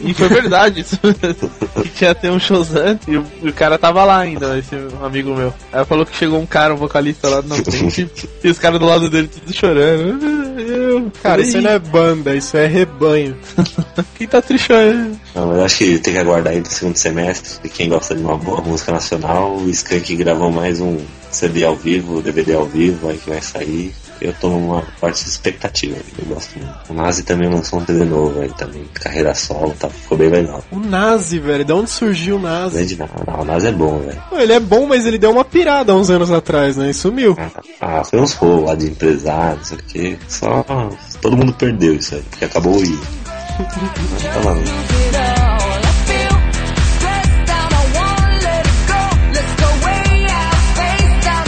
E 0.00 0.14
foi 0.14 0.28
verdade 0.28 0.80
isso. 0.80 0.98
que 1.82 1.88
tinha 1.90 2.12
até 2.12 2.30
um 2.30 2.36
antes 2.36 3.08
e 3.08 3.16
o, 3.16 3.26
o 3.42 3.52
cara 3.52 3.78
tava 3.78 4.04
lá 4.04 4.18
ainda, 4.18 4.58
esse 4.58 4.74
amigo 5.02 5.34
meu. 5.34 5.52
Aí 5.72 5.84
falou 5.84 6.06
que 6.06 6.16
chegou 6.16 6.40
um 6.40 6.46
cara, 6.46 6.74
um 6.74 6.78
vocalista 6.78 7.28
lá 7.28 7.42
na 7.42 7.56
frente, 7.56 8.08
e 8.42 8.48
os 8.48 8.58
caras 8.58 8.80
do 8.80 8.86
lado 8.86 9.10
dele 9.10 9.28
tudo 9.28 9.52
chorando. 9.54 10.45
"Ah, 10.56 10.60
eu, 10.60 11.12
Cara, 11.22 11.42
isso 11.42 11.60
não 11.60 11.70
é 11.70 11.78
banda, 11.78 12.34
isso 12.34 12.56
é 12.56 12.66
rebanho. 12.66 13.36
Quem 14.16 14.26
tá 14.26 14.40
triste 14.40 14.72
aí? 14.72 15.12
Não, 15.34 15.48
mas 15.48 15.58
eu 15.58 15.64
acho 15.64 15.78
que 15.78 15.98
tem 15.98 16.14
que 16.14 16.18
aguardar 16.18 16.52
aí 16.52 16.60
no 16.60 16.66
segundo 16.66 16.96
semestre. 16.96 17.60
E 17.64 17.68
quem 17.68 17.88
gosta 17.88 18.14
de 18.14 18.22
uma 18.22 18.36
boa 18.36 18.62
música 18.62 18.92
nacional, 18.92 19.56
o 19.56 19.68
Skank 19.68 20.16
gravou 20.16 20.50
mais 20.50 20.80
um 20.80 20.98
CD 21.30 21.64
ao 21.64 21.76
vivo, 21.76 22.22
DVD 22.22 22.54
ao 22.54 22.64
vivo, 22.64 23.08
aí 23.08 23.18
que 23.18 23.28
vai 23.28 23.42
sair. 23.42 23.94
Eu 24.20 24.32
tô 24.34 24.48
numa 24.48 24.82
forte 24.98 25.26
expectativa, 25.26 25.96
eu 26.18 26.24
gosto 26.26 26.58
muito. 26.58 26.74
O 26.88 26.94
Nazi 26.94 27.22
também 27.22 27.48
lançou 27.48 27.80
um 27.80 27.86
CD 27.86 28.04
novo 28.04 28.40
aí 28.40 28.50
também, 28.56 28.84
carreira 28.94 29.34
solo, 29.34 29.74
tá, 29.78 29.88
ficou 29.88 30.16
bem 30.16 30.28
legal. 30.28 30.64
O 30.70 30.78
Nazi, 30.78 31.38
velho, 31.38 31.64
de 31.64 31.72
onde 31.72 31.90
surgiu 31.90 32.36
o 32.36 32.40
Nazi? 32.40 32.76
Grande 32.76 32.98
não, 32.98 33.08
não, 33.26 33.40
o 33.42 33.44
Nazi 33.44 33.66
é 33.66 33.72
bom, 33.72 33.98
velho. 33.98 34.22
Ele 34.32 34.52
é 34.52 34.60
bom, 34.60 34.86
mas 34.86 35.06
ele 35.06 35.18
deu 35.18 35.30
uma 35.30 35.44
pirada 35.44 35.94
uns 35.94 36.10
anos 36.10 36.30
atrás, 36.30 36.76
né? 36.76 36.90
E 36.90 36.94
sumiu. 36.94 37.36
Ah, 37.80 38.02
foi 38.04 38.20
uns 38.20 38.32
rolos 38.32 38.64
lá 38.64 38.74
de 38.74 38.86
empresário, 38.86 39.58
não 39.58 39.64
sei 39.64 39.76
o 39.78 39.82
que. 39.82 40.18
Só 40.28 40.64
todo 41.20 41.36
mundo 41.36 41.52
perdeu 41.52 41.94
isso 41.94 42.14
aí, 42.14 42.22
porque 42.22 42.44
acabou 42.44 42.76
o 42.76 42.84
I. 42.84 42.98
Tá 43.56 44.40
lá, 44.44 44.54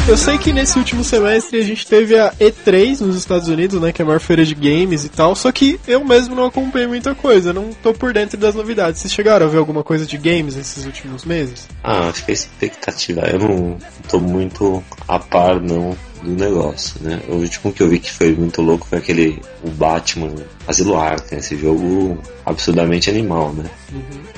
Eu 0.08 0.16
sei 0.16 0.38
que 0.38 0.54
nesse 0.54 0.78
último 0.78 1.04
semestre 1.04 1.58
a 1.58 1.62
gente 1.62 1.86
teve 1.86 2.18
a 2.18 2.32
E3 2.40 3.00
nos 3.00 3.14
Estados 3.14 3.46
Unidos, 3.46 3.78
né? 3.78 3.92
Que 3.92 4.00
é 4.00 4.04
a 4.04 4.06
maior 4.06 4.20
feira 4.20 4.42
de 4.42 4.54
games 4.54 5.04
e 5.04 5.10
tal. 5.10 5.36
Só 5.36 5.52
que 5.52 5.78
eu 5.86 6.02
mesmo 6.02 6.34
não 6.34 6.46
acompanhei 6.46 6.88
muita 6.88 7.14
coisa, 7.14 7.52
não 7.52 7.74
tô 7.74 7.92
por 7.92 8.14
dentro 8.14 8.38
das 8.38 8.54
novidades. 8.54 9.02
Vocês 9.02 9.12
chegaram 9.12 9.44
a 9.44 9.48
ver 9.50 9.58
alguma 9.58 9.84
coisa 9.84 10.06
de 10.06 10.16
games 10.16 10.56
nesses 10.56 10.86
últimos 10.86 11.26
meses? 11.26 11.68
Ah, 11.84 12.08
acho 12.08 12.24
que 12.24 12.30
a 12.30 12.34
expectativa. 12.34 13.20
Eu 13.20 13.38
não 13.38 13.78
tô 14.08 14.18
muito 14.18 14.82
a 15.06 15.18
par, 15.18 15.60
não, 15.60 15.94
do 16.22 16.30
negócio, 16.30 17.02
né? 17.02 17.20
O 17.28 17.34
último 17.34 17.70
que 17.70 17.82
eu 17.82 17.90
vi 17.90 17.98
que 17.98 18.10
foi 18.10 18.34
muito 18.34 18.62
louco 18.62 18.86
foi 18.86 18.96
aquele. 18.96 19.42
O 19.62 19.68
Batman 19.68 20.32
Asilo 20.66 20.96
Arkham, 20.96 21.38
esse 21.38 21.54
jogo 21.54 22.18
absurdamente 22.46 23.10
animal, 23.10 23.52
né? 23.52 23.68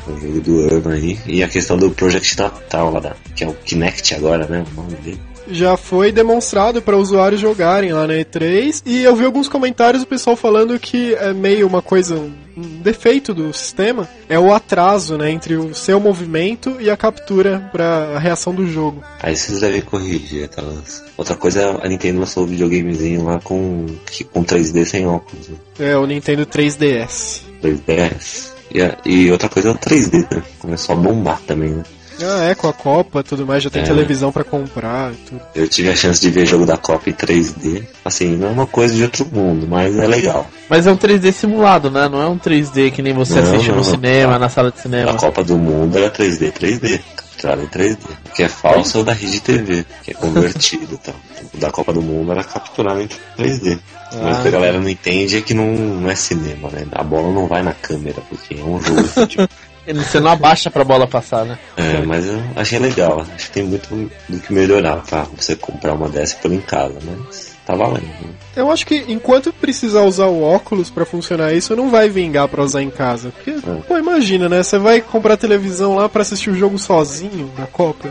O 0.09 0.19
jogo 0.19 0.41
do 0.41 0.75
ano 0.75 0.89
aí. 0.89 1.17
E 1.27 1.45
a 1.45 1.49
questão 1.49 1.79
do 1.79 1.93
Project 1.93 2.37
Natal 2.37 2.91
lá, 2.91 2.99
da, 2.99 3.15
que 3.37 3.45
é 3.45 3.49
o 3.49 3.55
Kinect 3.55 4.17
agora, 4.17 4.49
né? 4.49 4.65
O 4.73 4.81
nome 4.81 4.97
dele. 4.97 5.30
Já 5.51 5.77
foi 5.77 6.13
demonstrado 6.13 6.81
para 6.81 6.97
usuários 6.97 7.41
jogarem 7.41 7.93
lá 7.93 8.07
na 8.07 8.15
E3 8.15 8.83
e 8.87 9.03
eu 9.03 9.15
vi 9.17 9.25
alguns 9.25 9.49
comentários 9.49 10.03
do 10.03 10.07
pessoal 10.07 10.37
falando 10.37 10.79
que 10.79 11.15
é 11.15 11.33
meio 11.33 11.67
uma 11.67 11.83
coisa, 11.83 12.15
um 12.17 12.81
defeito 12.83 13.35
do 13.35 13.53
sistema 13.53 14.09
é 14.29 14.39
o 14.39 14.53
atraso, 14.55 15.17
né, 15.19 15.31
entre 15.31 15.57
o 15.57 15.75
seu 15.75 15.99
movimento 15.99 16.77
e 16.81 16.89
a 16.89 16.97
captura 16.97 17.69
para 17.73 18.13
a 18.15 18.19
reação 18.19 18.55
do 18.55 18.67
jogo. 18.67 19.03
Aí 19.23 19.37
vocês 19.37 19.61
devem 19.61 19.81
corrigir 19.81 20.45
aquelas. 20.45 21.03
Outra 21.17 21.35
coisa, 21.35 21.79
a 21.83 21.89
Nintendo 21.89 22.21
lançou 22.21 22.45
um 22.45 22.47
videogamezinho 22.47 23.25
lá 23.25 23.41
com, 23.43 23.87
com 24.33 24.45
3D 24.45 24.85
sem 24.85 25.07
óculos, 25.07 25.49
né? 25.49 25.57
É 25.81 25.97
o 25.97 26.07
Nintendo 26.07 26.47
3DS. 26.47 27.41
3DS. 27.63 28.51
E, 28.73 28.83
a- 28.83 28.97
e 29.05 29.31
outra 29.33 29.49
coisa 29.49 29.71
é 29.71 29.73
o 29.73 29.75
3D, 29.79 30.27
né? 30.33 30.43
Começou 30.61 30.95
a 30.95 30.99
bombar 30.99 31.41
também, 31.47 31.71
né? 31.71 31.83
Ah, 32.25 32.45
é, 32.51 32.55
com 32.55 32.69
a 32.69 32.73
Copa 32.73 33.23
tudo 33.23 33.47
mais, 33.47 33.63
já 33.63 33.71
tem 33.71 33.83
É. 33.83 33.85
televisão 33.85 34.31
pra 34.33 34.45
comprar 34.45 35.13
e 35.13 35.17
tudo. 35.17 35.41
Eu 35.55 35.69
tive 35.69 35.91
a 35.91 35.97
chance 35.97 36.21
de 36.21 36.31
ver 36.31 36.47
jogo 36.47 36.67
da 36.67 36.77
Copa 36.77 37.09
em 37.11 37.13
3D. 37.13 37.83
Assim, 38.05 38.37
não 38.37 38.49
é 38.49 38.51
uma 38.51 38.67
coisa 38.67 38.95
de 38.95 39.03
outro 39.03 39.27
mundo, 39.33 39.67
mas 39.69 39.97
é 39.99 40.07
legal. 40.07 40.47
Mas 40.69 40.87
é 40.87 40.93
um 40.93 40.97
3D 40.97 41.33
simulado, 41.33 41.91
né? 41.91 42.09
Não 42.09 42.21
é 42.23 42.27
um 42.27 42.39
3D 42.39 42.91
que 42.91 43.03
nem 43.03 43.13
você 43.13 43.35
Não, 43.35 43.43
assiste 43.43 43.69
não, 43.69 43.77
no 43.77 43.83
não. 43.85 43.91
cinema, 43.91 44.39
na 44.39 44.49
sala 44.49 44.71
de 44.71 44.79
A 44.79 44.83
cinema. 44.83 45.15
Copa 45.15 45.43
do 45.45 45.57
Mundo 45.59 45.97
era 45.99 46.11
3D, 46.11 46.53
3D. 46.53 47.01
Capturado 47.17 47.63
em 47.63 47.67
3D. 47.69 47.99
O 48.27 48.35
que 48.35 48.43
é 48.43 48.49
falso 48.49 48.99
é 48.99 49.01
o 49.01 49.05
da 49.05 49.13
Rede 49.13 49.41
TV, 49.41 49.85
que 50.03 50.11
é 50.11 50.15
convertido 50.15 50.95
e 50.95 50.99
tal. 50.99 51.15
O 51.55 51.57
da 51.59 51.71
Copa 51.71 51.93
do 51.93 52.03
Mundo 52.03 52.33
era 52.33 52.45
capturado 52.45 53.01
em 53.01 53.09
3D. 53.39 53.79
Mas 54.23 54.39
o 54.39 54.43
que 54.43 54.49
a 54.49 54.51
galera 54.51 54.79
não 54.81 54.89
entende 54.89 55.37
é 55.37 55.41
que 55.41 55.55
não, 55.55 55.67
não 55.67 56.11
é 56.11 56.15
cinema, 56.17 56.69
né? 56.71 56.85
A 56.93 57.03
bola 57.05 57.33
não 57.33 57.47
vai 57.47 57.63
na 57.63 57.73
câmera, 57.73 58.21
porque 58.29 58.55
é 58.61 58.63
um 58.63 58.81
jogo 58.83 59.03
futebol. 59.05 59.49
Você 59.87 60.21
não 60.21 60.31
abaixa 60.31 60.71
pra 60.71 60.85
bola 60.85 61.07
passar, 61.07 61.45
né? 61.45 61.59
É, 61.77 62.01
mas 62.03 62.27
eu 62.27 62.41
achei 62.57 62.79
legal. 62.79 63.21
Acho 63.35 63.47
que 63.47 63.53
tem 63.53 63.65
muito 63.65 63.89
do 64.29 64.39
que 64.39 64.53
melhorar 64.53 64.97
pra 64.99 65.27
você 65.37 65.57
comprar 65.57 65.95
uma 65.95 66.09
dessa 66.09 66.35
e 66.35 66.39
pôr 66.39 66.53
em 66.53 66.61
casa, 66.61 66.99
mas 67.05 67.51
tá 67.67 67.75
valendo. 67.75 68.03
né? 68.05 68.31
Eu 68.57 68.71
acho 68.71 68.87
que 68.87 69.05
enquanto 69.09 69.53
precisar 69.53 70.03
usar 70.03 70.27
o 70.27 70.43
óculos 70.43 70.91
pra 70.91 71.05
funcionar 71.05 71.53
isso, 71.53 71.75
não 71.75 71.91
vai 71.91 72.09
vingar 72.09 72.47
pra 72.49 72.63
usar 72.63 72.83
em 72.83 72.91
casa. 72.91 73.31
Porque, 73.31 73.55
pô, 73.87 73.97
imagina, 73.97 74.49
né? 74.49 74.63
Você 74.63 74.79
vai 74.79 75.01
comprar 75.01 75.37
televisão 75.37 75.95
lá 75.95 76.09
pra 76.09 76.23
assistir 76.23 76.51
o 76.51 76.55
jogo 76.55 76.79
sozinho 76.79 77.51
na 77.59 77.67
Copa. 77.67 78.09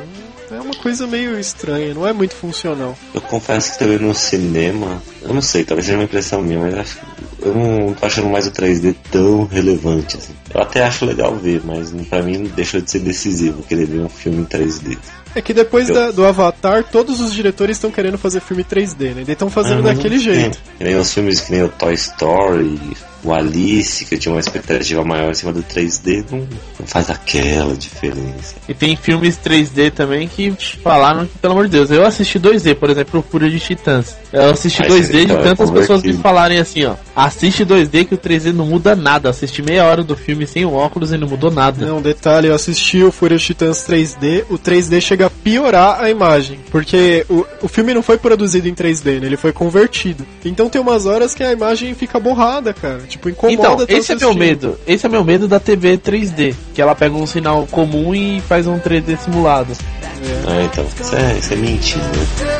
É 0.52 0.60
uma 0.60 0.74
coisa 0.74 1.06
meio 1.06 1.40
estranha, 1.40 1.94
não 1.94 2.08
é 2.08 2.12
muito 2.12 2.34
funcional. 2.34 2.98
Eu 3.14 3.22
confesso 3.22 3.74
que 3.74 3.80
também 3.80 4.00
no 4.00 4.16
cinema, 4.16 5.00
eu 5.22 5.32
não 5.32 5.44
sei, 5.44 5.64
talvez 5.64 5.86
seja 5.86 5.98
uma 6.00 6.06
impressão 6.06 6.42
minha, 6.42 6.58
mas 6.58 6.74
acho, 6.74 6.98
eu 7.44 7.54
não 7.54 7.94
tô 7.94 8.04
achando 8.04 8.30
mais 8.30 8.48
o 8.48 8.52
3D 8.52 8.96
tão 9.12 9.46
relevante 9.46 10.18
assim. 10.18 10.34
Eu 10.54 10.62
até 10.62 10.84
acho 10.84 11.06
legal 11.06 11.36
ver, 11.36 11.62
mas 11.64 11.92
pra 12.10 12.22
mim 12.22 12.50
deixa 12.56 12.82
de 12.82 12.90
ser 12.90 13.00
decisivo 13.00 13.62
querer 13.64 13.86
ver 13.86 14.00
um 14.02 14.10
filme 14.10 14.40
em 14.42 14.46
3D. 14.46 14.98
É 15.36 15.42
que 15.44 15.54
depois 15.54 15.88
Eu- 15.90 15.96
da- 15.96 16.12
do 16.12 16.26
Avatar, 16.26 16.84
todos 16.84 17.22
os 17.22 17.32
diretores 17.32 17.78
estão 17.78 17.92
querendo 17.92 18.18
fazer 18.18 18.40
filme 18.42 18.64
3D, 18.64 19.10
né? 19.10 19.14
Eles 19.18 19.30
estão 19.30 19.50
fazendo 19.50 19.80
Ah, 19.88 19.94
daquele 19.94 20.16
não 20.16 20.24
jeito. 20.24 20.58
Que 20.78 20.84
nem 20.84 20.96
os 20.96 21.14
filmes 21.14 21.40
que 21.40 21.52
nem 21.52 21.62
o 21.64 21.70
Toy 21.70 21.94
Story, 21.94 22.80
o 23.24 23.32
Alice, 23.32 24.06
que 24.06 24.16
eu 24.16 24.20
tinha 24.20 24.34
uma 24.34 24.40
expectativa 24.40 25.04
maior 25.04 25.30
em 25.30 25.34
cima 25.36 25.54
do 25.54 25.62
3D, 25.62 26.26
não, 26.32 26.40
não 26.80 26.88
faz 26.88 27.12
aquela 27.12 27.76
diferença. 27.76 28.56
E 28.68 28.74
tem 28.74 28.96
filmes 28.96 29.38
3D 29.38 29.92
também 29.92 30.28
que 30.28 30.52
falaram 30.82 31.28
que, 31.28 31.38
pelo 31.38 31.54
amor 31.54 31.66
de 31.66 31.74
Deus, 31.74 31.92
eu 31.92 32.04
assisti 32.06 32.40
2D, 32.40 32.74
por 32.76 32.90
exemplo, 32.90 33.20
o 33.20 33.24
Fúria 33.24 33.50
de 33.52 33.60
Titãs. 33.60 34.16
Eu 34.34 34.50
assisti 34.50 34.80
Mas 34.82 34.94
2D 34.94 35.12
de 35.12 35.24
então 35.26 35.40
é 35.40 35.44
tantas 35.44 35.70
pessoas 35.70 36.02
me 36.02 36.14
falarem 36.14 36.58
assim, 36.60 36.86
ó. 36.86 36.96
Assiste 37.16 37.64
2D 37.64 38.06
que 38.06 38.16
o 38.16 38.18
3D 38.18 38.52
não 38.52 38.66
muda 38.66 38.96
nada. 38.96 39.30
Assisti 39.30 39.62
meia 39.62 39.86
hora 39.86 40.04
do 40.04 40.16
filme 40.16 40.39
sem 40.48 40.66
o 40.66 40.74
óculos 40.74 41.12
e 41.12 41.18
não 41.18 41.28
mudou 41.28 41.52
nada. 41.52 41.86
Não, 41.86 42.02
detalhe, 42.02 42.48
eu 42.48 42.56
assisti 42.56 43.04
o 43.04 43.12
Fúria 43.12 43.38
dos 43.38 43.46
Titãs 43.46 43.86
3D, 43.88 44.46
o 44.50 44.58
3D 44.58 45.02
chega 45.02 45.28
a 45.28 45.30
piorar 45.30 46.02
a 46.02 46.10
imagem, 46.10 46.60
porque 46.72 47.26
o, 47.30 47.46
o 47.62 47.68
filme 47.68 47.94
não 47.94 48.02
foi 48.02 48.18
produzido 48.18 48.68
em 48.68 48.74
3D, 48.74 49.20
né? 49.20 49.28
Ele 49.28 49.38
foi 49.38 49.52
convertido. 49.52 50.26
Então 50.44 50.70
tem 50.70 50.82
umas 50.82 51.06
horas 51.06 51.34
que 51.34 51.44
a 51.44 51.52
imagem 51.52 51.94
fica 51.94 52.20
borrada, 52.20 52.74
cara. 52.74 53.00
Tipo, 53.08 53.30
incomoda 53.30 53.84
Então, 53.84 53.98
esse 53.98 54.12
é 54.12 54.16
meu 54.16 54.34
medo. 54.34 54.78
Esse 54.88 55.06
é 55.06 55.10
meu 55.10 55.24
medo 55.24 55.48
da 55.48 55.60
TV 55.60 55.98
3D. 55.98 56.56
Que 56.74 56.82
ela 56.82 56.96
pega 56.96 57.16
um 57.16 57.26
sinal 57.26 57.68
comum 57.68 58.14
e 58.14 58.42
faz 58.42 58.68
um 58.68 58.80
3D 58.80 59.18
simulado. 59.18 59.74
Ah, 60.48 60.64
então, 60.64 60.86
isso 61.00 61.16
é, 61.16 61.38
isso 61.38 61.54
é 61.54 61.58
mentira, 61.58 62.04
né? 62.04 62.60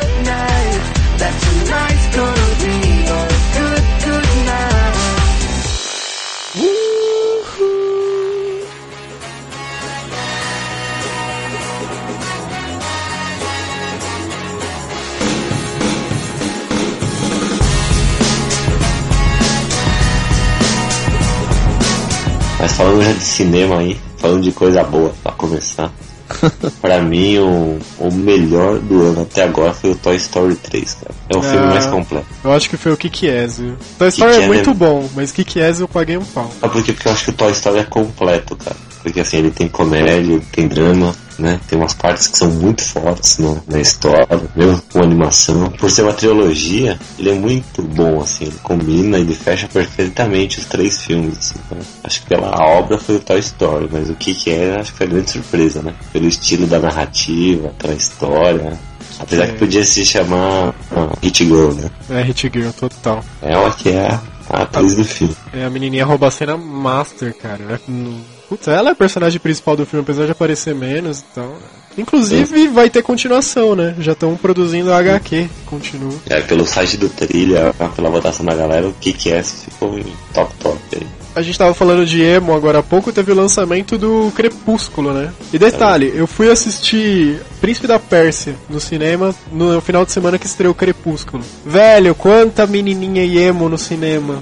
Mas 22.60 22.72
falando 22.72 23.02
já 23.02 23.12
de 23.12 23.22
cinema 23.24 23.78
aí, 23.78 23.98
falando 24.18 24.42
de 24.42 24.52
coisa 24.52 24.82
boa 24.84 25.12
pra 25.22 25.32
começar. 25.32 25.90
pra 26.80 27.00
mim, 27.02 27.38
o, 27.38 27.78
o 27.98 28.12
melhor 28.12 28.78
do 28.78 29.02
ano 29.02 29.22
até 29.22 29.42
agora 29.42 29.72
foi 29.74 29.90
o 29.90 29.94
Toy 29.96 30.14
Story 30.16 30.54
3, 30.54 30.94
cara. 30.94 31.14
É 31.28 31.36
o 31.36 31.42
filme 31.42 31.58
Ah. 31.66 31.70
mais 31.70 31.86
completo. 31.86 32.26
Eu 32.44 32.52
acho 32.52 32.70
que 32.70 32.76
foi 32.76 32.92
o 32.92 32.96
Kikiese. 32.96 33.74
Toy 33.98 34.08
Story 34.08 34.30
é 34.30 34.34
Kick-Ass 34.34 34.46
muito 34.46 34.70
é- 34.70 34.74
bom, 34.74 35.08
mas 35.16 35.32
Kikiese 35.32 35.80
eu 35.80 35.88
paguei 35.88 36.16
um 36.16 36.24
pau. 36.24 36.48
Ah, 36.62 36.68
porque, 36.68 36.92
porque 36.92 37.08
eu 37.08 37.12
acho 37.12 37.24
que 37.24 37.30
o 37.30 37.34
Toy 37.34 37.50
Story 37.52 37.78
é 37.80 37.84
completo, 37.84 38.54
cara. 38.56 38.76
Porque 39.02 39.20
assim, 39.20 39.38
ele 39.38 39.50
tem 39.50 39.68
comédia, 39.68 40.12
ele 40.12 40.40
tem 40.52 40.68
drama, 40.68 41.14
né? 41.38 41.58
Tem 41.66 41.78
umas 41.78 41.94
partes 41.94 42.26
que 42.28 42.38
são 42.38 42.50
muito 42.50 42.82
fortes 42.82 43.38
na, 43.38 43.56
na 43.66 43.80
história, 43.80 44.26
mesmo 44.54 44.82
com 44.92 45.02
animação. 45.02 45.70
Por 45.70 45.90
ser 45.90 46.02
uma 46.02 46.12
trilogia, 46.12 46.98
ele 47.18 47.30
é 47.30 47.34
muito 47.34 47.82
bom, 47.82 48.20
assim, 48.20 48.44
ele 48.44 48.58
combina, 48.62 49.18
ele 49.18 49.34
fecha 49.34 49.66
perfeitamente 49.66 50.58
os 50.58 50.66
três 50.66 51.02
filmes, 51.02 51.38
assim, 51.38 51.58
né? 51.70 51.80
Acho 52.04 52.20
que 52.22 52.28
pela 52.28 52.50
obra 52.62 52.98
foi 52.98 53.16
o 53.16 53.20
Toy 53.20 53.40
Story, 53.40 53.88
mas 53.90 54.10
o 54.10 54.14
que 54.14 54.34
que 54.34 54.50
é, 54.50 54.78
acho 54.78 54.92
que 54.92 54.98
foi 54.98 55.06
a 55.06 55.10
grande 55.10 55.30
surpresa, 55.30 55.82
né? 55.82 55.94
Pelo 56.12 56.28
estilo 56.28 56.66
da 56.66 56.78
narrativa, 56.78 57.72
pela 57.78 57.94
história. 57.94 58.78
Apesar 59.18 59.48
que 59.48 59.58
podia 59.58 59.84
se 59.84 60.04
chamar 60.04 60.74
ah, 60.92 61.12
Hit 61.22 61.44
Girl, 61.44 61.72
né? 61.72 61.90
É 62.08 62.22
Hit 62.22 62.50
Girl 62.52 62.70
total. 62.70 63.22
Ela 63.42 63.70
que 63.70 63.90
é 63.90 64.18
a 64.48 64.62
atriz 64.62 64.96
do 64.96 65.04
filme. 65.04 65.36
É 65.52 65.64
a 65.64 65.70
menininha 65.70 66.04
rouba 66.04 66.28
a 66.28 66.30
cena 66.30 66.56
master, 66.56 67.34
cara. 67.36 67.60
É, 67.68 67.90
hum, 67.90 68.20
Putz, 68.50 68.66
ela 68.66 68.88
é 68.88 68.92
a 68.92 68.96
personagem 68.96 69.38
principal 69.38 69.76
do 69.76 69.86
filme, 69.86 70.02
apesar 70.02 70.26
de 70.26 70.32
aparecer 70.32 70.74
menos, 70.74 71.24
então... 71.30 71.54
Inclusive, 71.96 72.68
vai 72.68 72.90
ter 72.90 73.02
continuação, 73.02 73.76
né? 73.76 73.94
Já 73.98 74.12
estão 74.12 74.36
produzindo 74.36 74.92
a 74.92 74.98
HQ, 74.98 75.48
continua. 75.66 76.14
É, 76.28 76.40
pelo 76.40 76.66
site 76.66 76.96
do 76.96 77.08
Trilha, 77.08 77.72
pela 77.94 78.10
votação 78.10 78.44
da 78.44 78.54
galera, 78.54 78.88
o 78.88 78.92
que 78.92 79.12
que 79.12 79.30
é 79.30 79.42
ficou 79.42 79.98
em 79.98 80.06
top 80.34 80.52
top 80.60 80.78
aí. 80.94 81.06
A 81.34 81.42
gente 81.42 81.58
tava 81.58 81.72
falando 81.72 82.04
de 82.04 82.20
emo 82.22 82.52
agora 82.52 82.80
há 82.80 82.82
pouco, 82.82 83.12
teve 83.12 83.30
o 83.30 83.36
lançamento 83.36 83.96
do 83.96 84.32
Crepúsculo, 84.34 85.12
né? 85.12 85.32
E 85.52 85.58
detalhe, 85.58 86.12
eu 86.14 86.26
fui 86.26 86.50
assistir 86.50 87.40
Príncipe 87.60 87.86
da 87.86 88.00
Pérsia 88.00 88.56
no 88.68 88.80
cinema 88.80 89.34
no 89.52 89.80
final 89.80 90.04
de 90.04 90.10
semana 90.10 90.38
que 90.38 90.46
estreou 90.46 90.74
Crepúsculo. 90.74 91.44
Velho, 91.64 92.14
quanta 92.16 92.66
menininha 92.66 93.24
e 93.24 93.38
emo 93.38 93.68
no 93.68 93.78
cinema. 93.78 94.40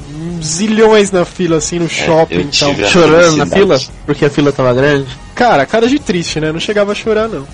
Zilhões 0.49 1.11
na 1.11 1.25
fila, 1.25 1.57
assim, 1.59 1.79
no 1.79 1.89
shopping 1.89 2.35
eu 2.37 2.41
e 2.41 2.59
tal. 2.59 2.75
Chorando 2.91 3.37
na 3.37 3.47
fila? 3.47 3.79
Porque 4.07 4.25
a 4.25 4.31
fila 4.31 4.51
tava 4.53 4.73
grande? 4.75 5.07
Cara, 5.35 5.65
cara 5.67 5.87
de 5.87 5.99
triste, 6.01 6.41
né? 6.41 6.51
Não 6.51 6.59
chegava 6.59 6.91
a 6.93 6.95
chorar, 6.95 7.29
não. 7.29 7.47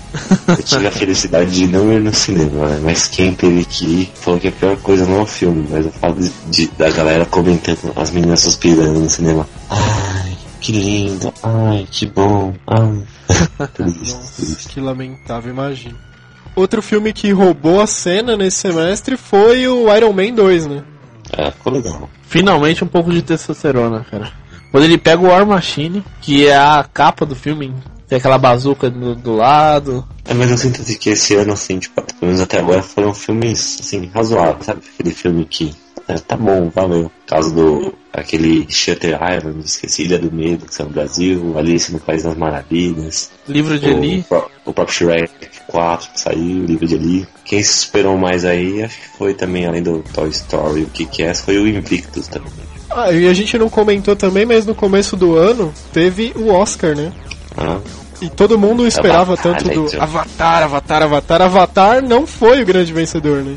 Eu 0.47 0.63
tive 0.63 0.87
a 0.87 0.91
felicidade 0.91 1.51
de 1.51 1.67
não 1.67 1.91
ir 1.93 1.99
no 1.99 2.13
cinema, 2.13 2.67
né? 2.69 2.79
mas 2.83 3.07
quem 3.07 3.33
teve 3.33 3.63
que 3.65 3.85
ir 3.85 4.11
falou 4.15 4.39
que 4.39 4.47
a 4.47 4.51
pior 4.51 4.75
coisa 4.77 5.05
não 5.05 5.19
é 5.19 5.21
o 5.21 5.25
filme, 5.27 5.67
mas 5.69 5.85
o 5.85 5.91
fato 5.91 6.19
de, 6.19 6.31
de- 6.49 6.67
da 6.77 6.89
galera 6.89 7.25
comentando, 7.25 7.77
as 7.95 8.09
meninas 8.09 8.39
suspirando 8.39 8.99
no 8.99 9.09
cinema. 9.09 9.47
Ai, 9.69 10.35
que 10.59 10.71
lindo, 10.71 11.31
ai, 11.43 11.87
que 11.91 12.07
bom, 12.07 12.53
ai. 12.65 13.03
triste, 13.73 14.17
triste. 14.35 14.67
Que 14.69 14.79
lamentável, 14.81 15.51
imagino. 15.51 15.95
Outro 16.55 16.81
filme 16.81 17.11
que 17.13 17.31
roubou 17.31 17.81
a 17.81 17.85
cena 17.87 18.35
nesse 18.37 18.57
semestre 18.59 19.15
foi 19.17 19.67
o 19.67 19.93
Iron 19.95 20.13
Man 20.13 20.33
2, 20.33 20.65
né? 20.67 20.83
É, 21.37 21.51
ficou 21.51 21.73
legal. 21.73 22.09
Finalmente 22.35 22.83
um 22.83 22.87
pouco 22.87 23.13
de 23.13 23.21
testosterona, 23.21 24.05
cara. 24.11 24.29
Quando 24.69 24.83
ele 24.83 24.97
pega 24.97 25.21
o 25.21 25.27
War 25.27 25.45
Machine, 25.47 26.03
que 26.19 26.47
é 26.47 26.57
a 26.57 26.85
capa 26.93 27.25
do 27.25 27.33
filme, 27.33 27.73
tem 28.09 28.17
aquela 28.17 28.37
bazuca 28.37 28.89
do, 28.89 29.15
do 29.15 29.37
lado. 29.37 30.05
É, 30.25 30.33
mas 30.33 30.51
eu 30.51 30.57
sinto 30.57 30.83
que 30.99 31.11
esse 31.11 31.33
ano, 31.33 31.53
assim, 31.53 31.79
tipo, 31.79 32.04
pelo 32.19 32.31
menos 32.31 32.41
até 32.41 32.59
agora, 32.59 32.81
foram 32.81 33.13
filmes, 33.13 33.77
assim, 33.81 34.09
razoáveis, 34.13 34.65
sabe? 34.65 34.81
Aquele 34.93 35.13
filme 35.15 35.45
que, 35.45 35.73
é, 36.07 36.13
tá 36.15 36.35
bom, 36.37 36.69
valeu. 36.73 37.11
Por 37.25 37.29
causa 37.29 37.51
do, 37.53 37.93
aquele 38.13 38.65
Shutter 38.69 39.15
Island, 39.15 39.59
esqueci, 39.65 40.03
Ilha 40.03 40.19
do 40.19 40.31
Medo, 40.31 40.65
que 40.65 40.73
saiu 40.73 40.87
no 40.87 40.93
Brasil, 40.93 41.57
Alice 41.57 41.91
no 41.91 41.99
País 41.99 42.23
das 42.23 42.35
Maravilhas. 42.37 43.31
Livro 43.47 43.77
de 43.79 43.87
o, 43.87 43.97
Eli. 44.03 44.23
pró- 44.27 44.49
o 44.65 44.73
próprio 44.73 44.95
Shrek 44.95 45.31
4 45.67 46.11
que 46.13 46.19
saiu, 46.21 46.39
o 46.63 46.65
livro 46.65 46.87
de 46.87 46.95
Eli. 46.95 47.27
Quem 47.43 47.61
se 47.61 47.79
esperou 47.79 48.17
mais 48.17 48.45
aí, 48.45 48.83
acho 48.83 48.97
que 48.99 49.17
foi 49.17 49.33
também, 49.33 49.65
além 49.65 49.83
do 49.83 50.03
Toy 50.13 50.29
Story, 50.29 50.83
o 50.83 50.87
que 50.87 51.05
que 51.05 51.23
é, 51.23 51.33
foi 51.33 51.57
o 51.57 51.67
Invictus 51.67 52.27
também. 52.27 52.51
Ah, 52.89 53.11
e 53.11 53.27
a 53.27 53.33
gente 53.33 53.57
não 53.57 53.69
comentou 53.69 54.15
também, 54.15 54.45
mas 54.45 54.65
no 54.65 54.73
começo 54.73 55.17
do 55.17 55.35
ano 55.35 55.73
teve 55.91 56.31
o 56.35 56.47
Oscar, 56.49 56.95
né? 56.95 57.11
Ah, 57.57 57.79
E 58.21 58.29
todo 58.29 58.57
mundo 58.57 58.87
esperava 58.87 59.33
Avatar, 59.33 59.61
tanto 59.61 59.89
do. 59.89 60.01
Avatar, 60.01 60.63
Avatar, 60.63 61.03
Avatar. 61.03 61.41
Avatar 61.41 62.01
não 62.01 62.25
foi 62.25 62.61
o 62.61 62.65
grande 62.65 62.93
vencedor, 62.93 63.43
né? 63.43 63.55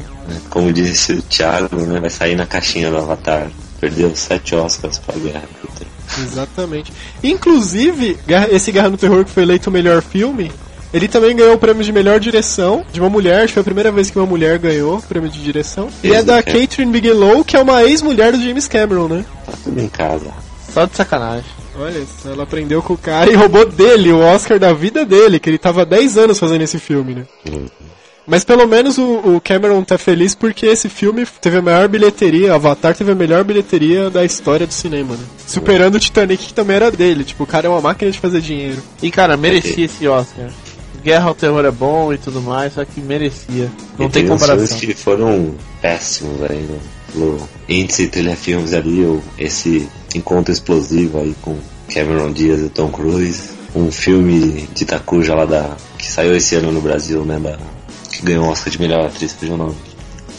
como 0.50 0.72
disse 0.72 1.12
o 1.14 1.22
Thiago, 1.22 1.76
né, 1.76 2.00
vai 2.00 2.10
sair 2.10 2.36
na 2.36 2.46
caixinha 2.46 2.90
do 2.90 2.98
Avatar. 2.98 3.48
Perdeu 3.80 4.14
sete 4.16 4.54
Oscars 4.54 4.98
pra 4.98 5.14
Guerra. 5.14 5.44
Puta. 5.60 5.86
Exatamente. 6.20 6.92
Inclusive, 7.22 8.18
esse 8.50 8.72
Guerra 8.72 8.90
no 8.90 8.96
Terror 8.96 9.24
que 9.24 9.30
foi 9.30 9.44
eleito 9.44 9.70
o 9.70 9.72
melhor 9.72 10.02
filme, 10.02 10.50
ele 10.92 11.06
também 11.06 11.36
ganhou 11.36 11.54
o 11.54 11.58
prêmio 11.58 11.84
de 11.84 11.92
melhor 11.92 12.18
direção 12.18 12.84
de 12.92 12.98
uma 12.98 13.08
mulher. 13.08 13.38
Acho 13.38 13.48
que 13.48 13.52
foi 13.54 13.60
a 13.60 13.64
primeira 13.64 13.92
vez 13.92 14.10
que 14.10 14.18
uma 14.18 14.26
mulher 14.26 14.58
ganhou 14.58 14.96
o 14.98 15.02
prêmio 15.02 15.30
de 15.30 15.40
direção. 15.40 15.88
E 16.02 16.12
é 16.12 16.22
da. 16.22 16.42
Catherine 16.42 16.90
Bigelow, 16.90 17.44
que 17.44 17.56
é 17.56 17.60
uma 17.60 17.84
ex-mulher 17.84 18.32
do 18.32 18.42
James 18.42 18.66
Cameron, 18.66 19.06
né? 19.06 19.24
Tá 19.46 19.52
tudo 19.62 19.80
em 19.80 19.88
casa. 19.88 20.30
Só 20.72 20.84
de 20.84 20.96
sacanagem. 20.96 21.57
Olha, 21.78 22.04
só, 22.22 22.30
ela 22.30 22.42
aprendeu 22.42 22.82
com 22.82 22.94
o 22.94 22.98
cara 22.98 23.30
e 23.30 23.34
roubou 23.34 23.64
dele 23.66 24.12
o 24.12 24.18
Oscar 24.18 24.58
da 24.58 24.72
vida 24.72 25.04
dele, 25.04 25.38
que 25.38 25.48
ele 25.48 25.58
tava 25.58 25.82
há 25.82 25.84
10 25.84 26.18
anos 26.18 26.38
fazendo 26.38 26.62
esse 26.62 26.78
filme, 26.78 27.14
né? 27.14 27.26
Mas 28.26 28.44
pelo 28.44 28.66
menos 28.66 28.98
o, 28.98 29.36
o 29.36 29.40
Cameron 29.40 29.82
tá 29.82 29.96
feliz 29.96 30.34
porque 30.34 30.66
esse 30.66 30.88
filme 30.90 31.24
teve 31.40 31.56
a 31.56 31.62
maior 31.62 31.88
bilheteria, 31.88 32.52
Avatar 32.54 32.94
teve 32.94 33.10
a 33.12 33.14
melhor 33.14 33.42
bilheteria 33.42 34.10
da 34.10 34.22
história 34.22 34.66
do 34.66 34.72
cinema, 34.74 35.14
né? 35.14 35.24
Superando 35.46 35.94
o 35.94 36.00
Titanic, 36.00 36.46
que 36.48 36.52
também 36.52 36.76
era 36.76 36.90
dele. 36.90 37.24
Tipo, 37.24 37.44
o 37.44 37.46
cara 37.46 37.66
é 37.66 37.70
uma 37.70 37.80
máquina 37.80 38.10
de 38.10 38.18
fazer 38.20 38.42
dinheiro. 38.42 38.82
E 39.02 39.10
cara, 39.10 39.34
merecia 39.36 39.86
esse 39.86 40.06
Oscar. 40.06 40.50
Guerra 41.02 41.28
ao 41.28 41.34
Terror 41.34 41.64
é 41.64 41.70
bom 41.70 42.12
e 42.12 42.18
tudo 42.18 42.42
mais, 42.42 42.74
só 42.74 42.84
que 42.84 43.00
merecia. 43.00 43.70
Não 43.98 44.06
E 44.06 44.10
tem 44.10 44.24
uns 44.24 44.30
comparação. 44.42 44.66
filmes 44.78 44.94
que 44.96 45.02
foram 45.02 45.54
péssimos 45.80 46.42
aí, 46.42 46.58
né? 46.58 46.78
No 47.14 47.48
índice 47.66 48.08
telefilmes 48.08 48.74
ali, 48.74 49.04
o, 49.04 49.22
esse 49.38 49.88
encontro 50.14 50.52
explosivo 50.52 51.18
aí 51.18 51.34
com 51.42 51.56
Cameron 51.92 52.32
Diaz 52.32 52.60
e 52.60 52.68
Tom 52.68 52.88
Cruise. 52.88 53.50
Um 53.74 53.92
filme 53.92 54.68
de 54.74 54.84
Takuja 54.84 55.34
lá 55.34 55.44
da. 55.44 55.76
que 55.98 56.10
saiu 56.10 56.34
esse 56.34 56.54
ano 56.54 56.72
no 56.72 56.80
Brasil, 56.80 57.24
né? 57.24 57.38
Da, 57.38 57.58
que 58.10 58.22
ganhou 58.22 58.46
o 58.46 58.48
Oscar 58.48 58.70
de 58.70 58.80
melhor 58.80 59.06
atriz, 59.06 59.32
fugiu 59.32 59.54
o 59.54 59.58
nome. 59.58 59.76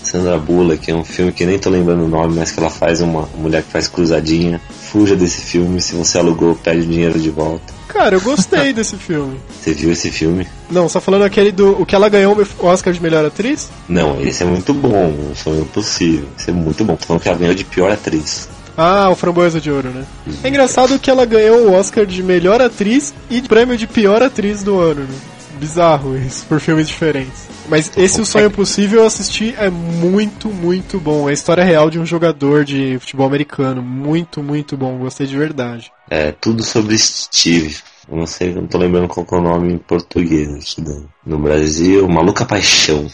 Sandra 0.03 0.37
Bullock, 0.39 0.85
que 0.85 0.91
é 0.91 0.95
um 0.95 1.03
filme 1.03 1.31
que 1.31 1.45
nem 1.45 1.59
tô 1.59 1.69
lembrando 1.69 2.03
o 2.03 2.07
nome, 2.07 2.35
mas 2.35 2.51
que 2.51 2.59
ela 2.59 2.71
faz 2.71 2.99
uma 2.99 3.29
mulher 3.37 3.61
que 3.61 3.71
faz 3.71 3.87
cruzadinha. 3.87 4.59
Fuja 4.91 5.15
desse 5.15 5.41
filme, 5.41 5.79
se 5.79 5.93
você 5.93 6.17
alugou, 6.17 6.55
pede 6.55 6.81
o 6.81 6.85
dinheiro 6.87 7.19
de 7.19 7.29
volta. 7.29 7.71
Cara, 7.87 8.15
eu 8.15 8.21
gostei 8.21 8.73
desse 8.73 8.95
filme. 8.95 9.39
Você 9.61 9.73
viu 9.73 9.91
esse 9.91 10.09
filme? 10.09 10.47
Não, 10.71 10.89
só 10.89 10.99
falando 10.99 11.23
aquele 11.23 11.51
do. 11.51 11.79
O 11.79 11.85
que 11.85 11.93
ela 11.93 12.09
ganhou 12.09 12.35
o 12.35 12.65
Oscar 12.65 12.91
de 12.91 13.01
melhor 13.01 13.23
atriz? 13.23 13.69
Não, 13.87 14.19
esse 14.21 14.41
é 14.41 14.45
muito 14.45 14.73
bom, 14.73 15.13
um 15.31 15.35
sonho 15.35 15.61
impossível. 15.61 16.27
Esse 16.37 16.49
é 16.49 16.53
muito 16.53 16.83
bom. 16.83 16.95
Tô 16.95 17.05
falando 17.05 17.21
que 17.21 17.29
ela 17.29 17.37
ganhou 17.37 17.53
de 17.53 17.63
pior 17.65 17.91
atriz. 17.91 18.49
Ah, 18.81 19.09
o 19.09 19.15
Framboesa 19.15 19.59
de 19.59 19.69
Ouro, 19.69 19.89
né? 19.89 20.05
É 20.41 20.47
engraçado 20.47 20.97
que 20.97 21.11
ela 21.11 21.25
ganhou 21.25 21.67
o 21.67 21.73
Oscar 21.73 22.05
de 22.05 22.23
melhor 22.23 22.61
atriz 22.61 23.13
e 23.29 23.41
prêmio 23.41 23.75
de 23.75 23.85
pior 23.85 24.23
atriz 24.23 24.63
do 24.63 24.79
ano, 24.79 25.01
né? 25.01 25.15
Bizarro 25.59 26.17
isso, 26.17 26.45
por 26.45 26.61
filmes 26.61 26.87
diferentes. 26.87 27.49
Mas 27.67 27.91
esse 27.97 28.21
O 28.21 28.25
Sonho 28.25 28.49
Possível 28.49 29.01
eu 29.01 29.05
assisti 29.05 29.53
é 29.57 29.69
muito, 29.69 30.47
muito 30.47 30.97
bom. 30.97 31.27
É 31.27 31.31
a 31.31 31.33
história 31.33 31.61
real 31.61 31.89
de 31.89 31.99
um 31.99 32.05
jogador 32.05 32.63
de 32.63 32.97
futebol 33.01 33.27
americano. 33.27 33.81
Muito, 33.81 34.41
muito 34.41 34.77
bom. 34.77 34.97
Gostei 34.97 35.27
de 35.27 35.37
verdade. 35.37 35.91
É 36.09 36.31
tudo 36.31 36.63
sobre 36.63 36.97
Steve. 36.97 37.75
Eu 38.09 38.17
não 38.17 38.25
sei, 38.25 38.51
eu 38.51 38.61
não 38.61 38.67
tô 38.67 38.77
lembrando 38.77 39.09
qual 39.09 39.25
que 39.25 39.35
é 39.35 39.37
o 39.37 39.41
nome 39.41 39.73
em 39.73 39.77
português 39.77 40.49
aqui 40.55 40.81
no 41.25 41.37
Brasil. 41.37 42.07
Maluca 42.07 42.45
Paixão. 42.45 43.09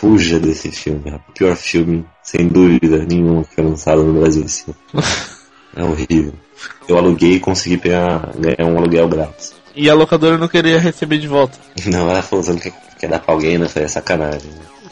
Fuja 0.00 0.40
desse 0.40 0.72
filme. 0.72 1.10
É 1.10 1.16
o 1.16 1.32
pior 1.34 1.54
filme, 1.54 2.06
sem 2.22 2.48
dúvida 2.48 3.04
nenhuma, 3.04 3.44
que 3.44 3.54
foi 3.56 3.64
lançado 3.64 4.02
no 4.02 4.18
Brasil 4.18 4.44
esse 4.44 4.64
ano. 4.66 5.04
É 5.76 5.84
horrível. 5.84 6.32
Eu 6.88 6.98
aluguei 6.98 7.34
e 7.34 7.40
consegui 7.40 7.76
pegar, 7.76 8.32
ganhar 8.36 8.68
um 8.68 8.76
aluguel 8.76 9.08
grátis. 9.08 9.54
E 9.72 9.88
a 9.88 9.94
locadora 9.94 10.36
não 10.36 10.48
queria 10.48 10.80
receber 10.80 11.16
de 11.18 11.28
volta. 11.28 11.56
Não, 11.86 12.10
ela 12.10 12.22
falou 12.22 12.44
que 12.56 12.72
quer 12.98 13.08
dar 13.08 13.20
pra 13.20 13.32
alguém, 13.32 13.56
né? 13.56 13.68
Foi 13.68 13.86
sacanagem. 13.86 14.50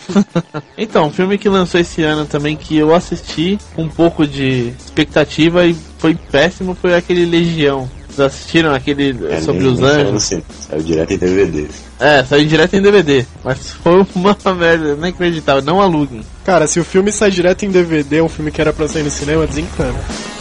Então, 0.78 1.08
um 1.08 1.10
filme 1.10 1.36
que 1.36 1.48
lançou 1.48 1.80
esse 1.80 2.00
ano 2.02 2.24
também 2.24 2.56
que 2.56 2.76
eu 2.76 2.94
assisti 2.94 3.58
com 3.74 3.82
um 3.82 3.88
pouco 3.88 4.24
de 4.24 4.72
expectativa 4.78 5.66
e 5.66 5.74
foi 5.98 6.14
péssimo 6.14 6.76
foi 6.76 6.94
aquele 6.94 7.26
Legião. 7.26 7.90
Vocês 8.18 8.20
assistiram 8.20 8.74
aquele 8.74 9.10
É, 9.30 9.40
sobre 9.40 9.62
nem- 9.62 9.72
os 9.72 9.78
saiu 9.78 10.08
anjos? 10.08 10.22
cinema, 10.24 10.46
Saiu 10.68 10.82
direto 10.82 11.12
em 11.12 11.18
DVD. 11.18 11.66
É, 12.00 12.24
saiu 12.24 12.46
direto 12.48 12.74
em 12.74 12.82
DVD. 12.82 13.24
Mas 13.44 13.70
foi 13.82 14.04
uma 14.14 14.36
merda, 14.54 14.88
inacreditável. 14.94 15.62
Não 15.62 15.80
aluguem. 15.80 16.20
Cara, 16.44 16.66
se 16.66 16.80
o 16.80 16.84
filme 16.84 17.12
sai 17.12 17.30
direto 17.30 17.64
em 17.64 17.70
DVD, 17.70 18.20
um 18.20 18.28
filme 18.28 18.50
que 18.50 18.60
era 18.60 18.72
pra 18.72 18.88
sair 18.88 19.04
no 19.04 19.10
cinema, 19.10 19.46
desencana. 19.46 19.94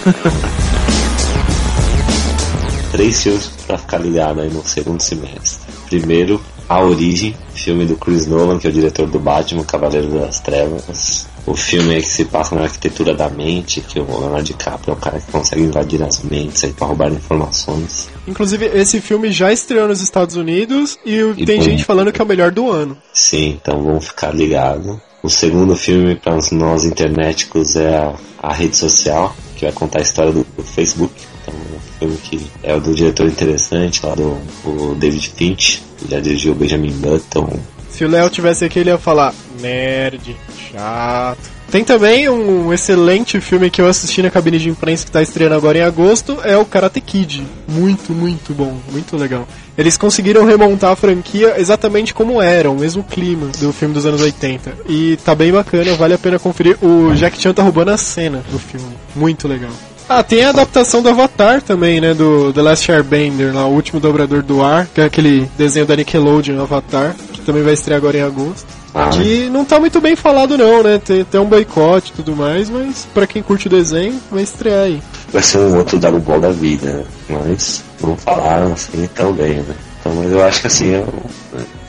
Três 2.91 3.21
filmes 3.21 3.51
pra 3.67 3.77
ficar 3.77 3.99
ligado 3.99 4.41
aí 4.41 4.49
no 4.49 4.65
segundo 4.67 4.99
semestre. 5.01 5.59
Primeiro, 5.87 6.41
A 6.67 6.81
Origem, 6.81 7.35
filme 7.53 7.85
do 7.85 7.95
Chris 7.95 8.25
Nolan, 8.25 8.57
que 8.57 8.65
é 8.65 8.71
o 8.71 8.73
diretor 8.73 9.07
do 9.07 9.19
Batman, 9.19 9.63
Cavaleiro 9.63 10.09
das 10.19 10.39
Trevas. 10.39 11.27
O 11.47 11.55
filme 11.55 11.95
é 11.95 12.01
que 12.01 12.09
se 12.09 12.25
passa 12.25 12.53
na 12.53 12.63
arquitetura 12.63 13.15
da 13.15 13.29
mente, 13.29 13.79
que 13.79 13.99
o 14.01 14.05
Leonardo 14.05 14.43
DiCaprio 14.43 14.91
é 14.91 14.93
o 14.93 14.99
cara 14.99 15.17
que 15.17 15.31
consegue 15.31 15.61
invadir 15.61 16.03
as 16.03 16.21
mentes 16.21 16.61
aí 16.65 16.73
pra 16.73 16.87
roubar 16.87 17.09
informações. 17.09 18.09
Inclusive, 18.27 18.65
esse 18.65 18.99
filme 18.99 19.31
já 19.31 19.51
estreou 19.53 19.87
nos 19.87 20.01
Estados 20.01 20.35
Unidos 20.35 20.99
e, 21.05 21.15
E 21.37 21.45
tem 21.45 21.57
bom. 21.59 21.63
gente 21.63 21.85
falando 21.85 22.11
que 22.11 22.19
é 22.21 22.23
o 22.23 22.27
melhor 22.27 22.51
do 22.51 22.69
ano. 22.69 22.97
Sim, 23.13 23.57
então 23.61 23.81
vamos 23.81 24.07
ficar 24.07 24.35
ligados. 24.35 24.97
O 25.23 25.29
segundo 25.29 25.73
filme 25.75 26.15
para 26.15 26.37
nós 26.51 26.83
internéticos 26.83 27.77
é 27.77 27.95
a, 27.95 28.13
a 28.39 28.53
rede 28.53 28.75
social, 28.75 29.33
que 29.55 29.63
vai 29.63 29.71
contar 29.71 29.99
a 29.99 30.01
história 30.03 30.33
do, 30.33 30.45
do 30.55 30.63
Facebook. 30.63 31.13
Então, 31.41 31.53
é 31.55 31.75
um 31.75 31.79
filme 31.99 32.17
que 32.17 32.47
é 32.61 32.75
o 32.75 32.81
do 32.81 32.93
diretor 32.93 33.25
interessante, 33.25 34.05
lá 34.05 34.13
do 34.15 34.37
o 34.65 34.95
David 34.95 35.29
Finch, 35.35 35.81
que 35.97 36.11
já 36.11 36.19
dirigiu 36.19 36.51
o 36.51 36.55
Benjamin 36.55 36.91
Button. 36.91 37.57
Se 37.97 38.05
o 38.05 38.07
Léo 38.07 38.29
tivesse 38.29 38.63
aqui, 38.63 38.77
ele 38.77 38.91
ia 38.91 38.97
falar 38.99 39.33
nerd, 39.59 40.37
chato. 40.71 41.39
Tem 41.71 41.83
também 41.83 42.29
um 42.29 42.71
excelente 42.71 43.41
filme 43.41 43.71
que 43.71 43.81
eu 43.81 43.87
assisti 43.87 44.21
na 44.21 44.29
cabine 44.29 44.59
de 44.59 44.69
imprensa 44.69 45.03
que 45.03 45.09
tá 45.09 45.19
estreando 45.19 45.55
agora 45.55 45.79
em 45.79 45.81
agosto, 45.81 46.37
é 46.43 46.55
o 46.55 46.63
Karate 46.63 47.01
Kid. 47.01 47.43
Muito, 47.67 48.13
muito 48.13 48.53
bom, 48.53 48.77
muito 48.91 49.17
legal. 49.17 49.47
Eles 49.75 49.97
conseguiram 49.97 50.45
remontar 50.45 50.91
a 50.91 50.95
franquia 50.95 51.55
exatamente 51.57 52.13
como 52.13 52.39
era, 52.39 52.69
o 52.69 52.77
mesmo 52.77 53.03
clima 53.03 53.47
do 53.59 53.73
filme 53.73 53.95
dos 53.95 54.05
anos 54.05 54.21
80. 54.21 54.75
E 54.87 55.17
tá 55.25 55.33
bem 55.33 55.51
bacana, 55.51 55.95
vale 55.95 56.13
a 56.13 56.19
pena 56.19 56.37
conferir. 56.37 56.77
O 56.79 57.15
Jack 57.15 57.41
Chan 57.41 57.51
tá 57.51 57.63
roubando 57.63 57.89
a 57.89 57.97
cena 57.97 58.43
do 58.51 58.59
filme. 58.59 58.95
Muito 59.15 59.47
legal. 59.47 59.71
Ah, 60.07 60.21
tem 60.21 60.43
a 60.43 60.49
adaptação 60.49 61.01
do 61.01 61.09
Avatar 61.09 61.63
também, 61.63 61.99
né? 61.99 62.13
Do 62.13 62.53
The 62.53 62.61
Last 62.61 62.89
Airbender, 62.91 63.53
lá, 63.53 63.65
o 63.65 63.73
último 63.73 63.99
dobrador 63.99 64.41
do 64.41 64.63
ar, 64.63 64.85
que 64.85 65.01
é 65.01 65.05
aquele 65.05 65.49
desenho 65.57 65.85
da 65.85 65.97
Nickelodeon 65.97 66.61
Avatar, 66.61 67.13
também 67.47 67.63
vai 67.63 67.73
estrear 67.73 67.97
agora 67.97 68.17
em 68.17 68.21
agosto. 68.21 68.67
Ah, 68.93 69.09
Que 69.09 69.49
não 69.49 69.65
tá 69.65 69.79
muito 69.79 69.99
bem 69.99 70.15
falado 70.15 70.57
não, 70.57 70.83
né? 70.83 70.99
Tem, 71.03 71.23
tem 71.23 71.39
um 71.39 71.45
boicote 71.45 72.11
e 72.11 72.15
tudo 72.17 72.35
mais, 72.35 72.69
mas 72.69 73.07
pra 73.13 73.25
quem 73.25 73.41
curte 73.41 73.67
o 73.67 73.69
desenho, 73.69 74.19
vai 74.29 74.43
estrear 74.43 74.83
aí. 74.83 75.01
vai 75.31 75.41
ser 75.41 75.57
um 75.59 75.77
outro 75.77 75.97
Dragon 75.97 76.19
Ball 76.19 76.39
da 76.39 76.51
vida, 76.51 76.91
né? 76.91 77.05
mas 77.29 77.83
não 78.01 78.15
falaram 78.17 78.73
assim 78.73 79.09
tão 79.15 79.33
bem, 79.33 79.55
né? 79.55 79.75
Então, 79.99 80.13
mas 80.13 80.31
eu 80.31 80.43
acho 80.43 80.61
que 80.61 80.67
assim, 80.67 80.87
eu, 80.91 81.07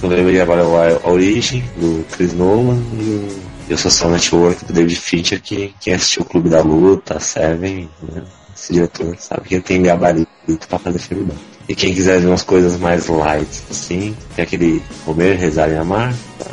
eu 0.03 0.09
lembrei 0.09 0.41
agora 0.41 0.63
a 0.63 1.11
Origem, 1.11 1.63
do 1.77 2.05
Chris 2.11 2.33
Nolan 2.33 2.81
e 2.95 3.03
o 3.03 3.49
e 3.69 3.75
o 3.75 3.79
Social 3.79 4.11
Network 4.11 4.65
do 4.65 4.73
David 4.73 4.97
Fincher, 4.97 5.43
que 5.43 5.75
quem 5.81 5.93
assistiu 5.95 6.23
o 6.23 6.25
Clube 6.25 6.49
da 6.49 6.63
Luta, 6.63 7.21
Seven, 7.21 7.89
né? 8.03 8.23
Esse 8.57 8.73
diretor 8.73 9.15
sabe 9.19 9.43
que 9.49 9.55
ele 9.57 9.63
tem 9.63 9.83
gabarito 9.83 10.29
pra 10.69 10.79
fazer 10.79 10.99
filme 10.99 11.25
bom. 11.25 11.35
E 11.69 11.75
quem 11.75 11.95
quiser 11.95 12.21
ver 12.21 12.29
umas 12.29 12.43
coisas 12.43 12.79
mais 12.79 13.07
light, 13.09 13.63
assim, 13.71 14.17
tem 14.35 14.43
aquele 14.43 14.83
Comer, 15.05 15.37
Rezar 15.37 15.69
e 15.69 15.77
Amar, 15.77 16.15
tá? 16.39 16.51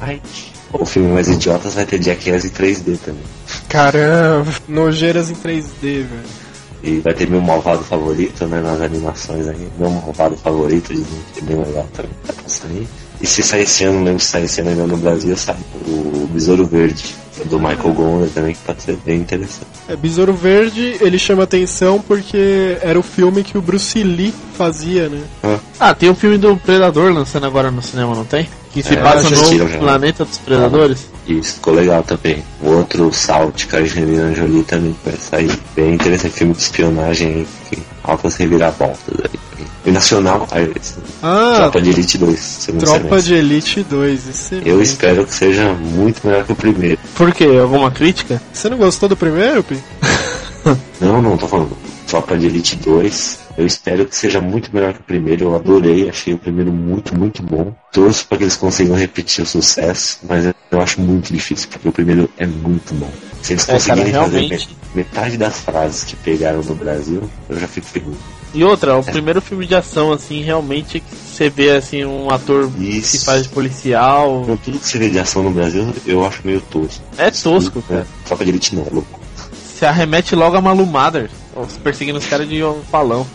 Light. 0.00 0.52
O 0.72 0.86
filme 0.86 1.12
mais 1.12 1.28
idiotas 1.28 1.74
vai 1.74 1.84
ter 1.84 2.02
Jackass 2.02 2.44
em 2.44 2.50
3D 2.50 2.98
também. 3.04 3.22
Caramba, 3.68 4.50
nojeiras 4.68 5.30
em 5.30 5.34
3D, 5.34 5.66
velho. 5.82 6.42
E 6.82 6.98
vai 7.00 7.12
ter 7.12 7.28
meu 7.28 7.40
malvado 7.40 7.84
favorito, 7.84 8.46
né, 8.46 8.60
nas 8.60 8.80
animações 8.80 9.46
aí. 9.48 9.68
Meu 9.78 9.90
malvado 9.90 10.36
favorito, 10.36 10.92
que 10.92 11.40
é 11.40 11.42
bem 11.42 11.56
legal 11.56 11.86
também. 11.92 12.12
Tá 12.26 12.32
pra 12.32 12.48
sair. 12.48 12.88
E 13.22 13.26
se 13.26 13.42
sair 13.42 13.62
esse 13.62 13.84
ano, 13.84 13.98
não 13.98 14.04
lembro 14.04 14.20
se 14.20 14.26
sair 14.28 14.44
esse 14.44 14.60
ano 14.60 14.70
ainda 14.70 14.86
no 14.86 14.96
Brasil, 14.96 15.36
sai 15.36 15.56
o 15.86 16.28
Besouro 16.32 16.66
Verde, 16.66 17.14
do 17.44 17.58
Michael 17.58 17.92
Gonda 17.94 18.28
também, 18.34 18.52
que 18.54 18.60
pode 18.60 18.82
ser 18.82 18.96
bem 19.04 19.20
interessante. 19.20 19.66
É, 19.88 19.94
Besouro 19.96 20.34
Verde, 20.34 20.96
ele 21.00 21.18
chama 21.18 21.44
atenção 21.44 22.00
porque 22.00 22.76
era 22.82 22.98
o 22.98 23.02
filme 23.02 23.42
que 23.44 23.56
o 23.56 23.62
Bruce 23.62 24.02
Lee 24.02 24.34
fazia, 24.54 25.08
né? 25.08 25.20
Ah, 25.78 25.94
tem 25.94 26.10
o 26.10 26.14
filme 26.14 26.36
do 26.36 26.56
Predador 26.56 27.12
lançando 27.12 27.46
agora 27.46 27.70
no 27.70 27.80
cinema, 27.80 28.14
não 28.14 28.24
tem? 28.24 28.48
Que 28.72 28.82
se 28.82 28.94
É, 28.94 28.96
passa 28.96 29.28
no 29.30 29.68
já. 29.68 29.78
planeta 29.78 30.24
dos 30.24 30.38
predadores. 30.38 31.06
Isso, 31.28 31.54
ficou 31.54 31.74
legal 31.74 32.02
também. 32.02 32.42
O 32.60 32.70
outro 32.70 33.12
Salt, 33.12 33.66
com 33.66 33.76
a 33.76 33.80
Angelina 33.80 34.34
Jolie 34.34 34.64
também 34.64 34.96
vai 35.04 35.14
sair. 35.16 35.50
Bem 35.76 35.94
interessante 35.94 36.32
filme 36.34 36.54
de 36.54 36.62
espionagem 36.62 37.28
aí, 37.28 37.46
que 37.70 37.82
altas 38.02 38.34
reviravoltas 38.36 39.14
aí. 39.24 39.38
E 39.84 39.90
Nacional, 39.90 40.46
aí, 40.52 40.70
esse, 40.80 40.94
Ah, 41.22 41.54
Tropa 41.56 41.82
de 41.82 41.90
Elite 41.90 42.16
2, 42.18 42.38
segundo 42.38 42.84
Tropa 42.84 43.20
de 43.20 43.34
Elite 43.34 43.82
2, 43.82 44.28
excelente. 44.28 44.68
Eu 44.68 44.80
espero 44.80 45.26
que 45.26 45.34
seja 45.34 45.72
muito 45.72 46.24
melhor 46.26 46.44
que 46.44 46.52
o 46.52 46.56
primeiro. 46.56 46.98
Por 47.16 47.32
quê? 47.32 47.46
Alguma 47.60 47.90
crítica? 47.90 48.40
Você 48.52 48.68
não 48.68 48.78
gostou 48.78 49.08
do 49.08 49.16
primeiro, 49.16 49.62
Pi? 49.62 49.78
Não, 51.00 51.20
não, 51.20 51.36
tô 51.36 51.48
falando. 51.48 51.76
Tropa 52.06 52.38
de 52.38 52.46
Elite 52.46 52.76
2. 52.76 53.38
Eu 53.58 53.66
espero 53.66 54.06
que 54.06 54.14
seja 54.14 54.40
muito 54.40 54.70
melhor 54.72 54.92
que 54.92 55.00
o 55.00 55.02
primeiro. 55.02 55.46
Eu 55.46 55.56
adorei, 55.56 56.08
achei 56.08 56.32
o 56.32 56.38
primeiro 56.38 56.70
muito, 56.70 57.18
muito 57.18 57.42
bom. 57.42 57.74
Torço 57.92 58.24
para 58.26 58.38
que 58.38 58.44
eles 58.44 58.54
consigam 58.56 58.94
repetir 58.94 59.42
o 59.42 59.46
sucesso, 59.46 60.18
mas 60.28 60.44
eu 60.70 60.80
acho 60.80 61.00
muito 61.00 61.32
difícil, 61.32 61.68
porque 61.68 61.88
o 61.88 61.92
primeiro 61.92 62.30
é 62.38 62.46
muito 62.46 62.94
bom. 62.94 63.10
Se 63.42 63.54
eles 63.54 63.64
É, 63.68 63.78
cara, 63.78 64.02
conseguirem 64.02 64.12
fazer 64.12 64.68
metade 64.94 65.36
das 65.36 65.58
frases 65.60 66.04
que 66.04 66.14
pegaram 66.16 66.62
no 66.62 66.74
Brasil, 66.76 67.28
eu 67.48 67.58
já 67.58 67.66
fico 67.66 67.86
feliz. 67.88 68.16
E 68.54 68.62
outra, 68.64 68.96
o 68.98 69.02
primeiro 69.02 69.40
filme 69.40 69.66
de 69.66 69.74
ação, 69.74 70.12
assim, 70.12 70.42
realmente 70.42 71.00
que 71.00 71.14
você 71.16 71.48
vê, 71.48 71.70
assim, 71.70 72.04
um 72.04 72.30
ator 72.30 72.70
que 72.70 72.98
Isso. 72.98 73.16
se 73.18 73.24
faz 73.24 73.44
de 73.44 73.48
policial. 73.48 74.42
Com 74.44 74.56
tudo 74.58 74.78
que 74.78 74.86
você 74.86 74.98
vê 74.98 75.08
de 75.08 75.18
ação 75.18 75.42
no 75.42 75.50
Brasil, 75.50 75.92
eu 76.06 76.24
acho 76.24 76.40
meio 76.44 76.60
tosco. 76.60 77.02
É 77.16 77.30
tosco, 77.30 77.82
É, 77.88 77.92
cara. 77.94 78.06
Tropa 78.26 78.44
de 78.44 78.50
Elite 78.50 78.76
não, 78.76 78.82
é 78.86 78.90
louco. 78.90 79.20
Se 79.74 79.86
arremete 79.86 80.36
logo 80.36 80.56
a 80.56 80.60
Malu 80.60 80.84
Mother, 80.84 81.30
perseguindo 81.82 82.18
os 82.18 82.26
caras 82.26 82.48
de 82.48 82.62
um 82.62 82.82
falão. 82.90 83.26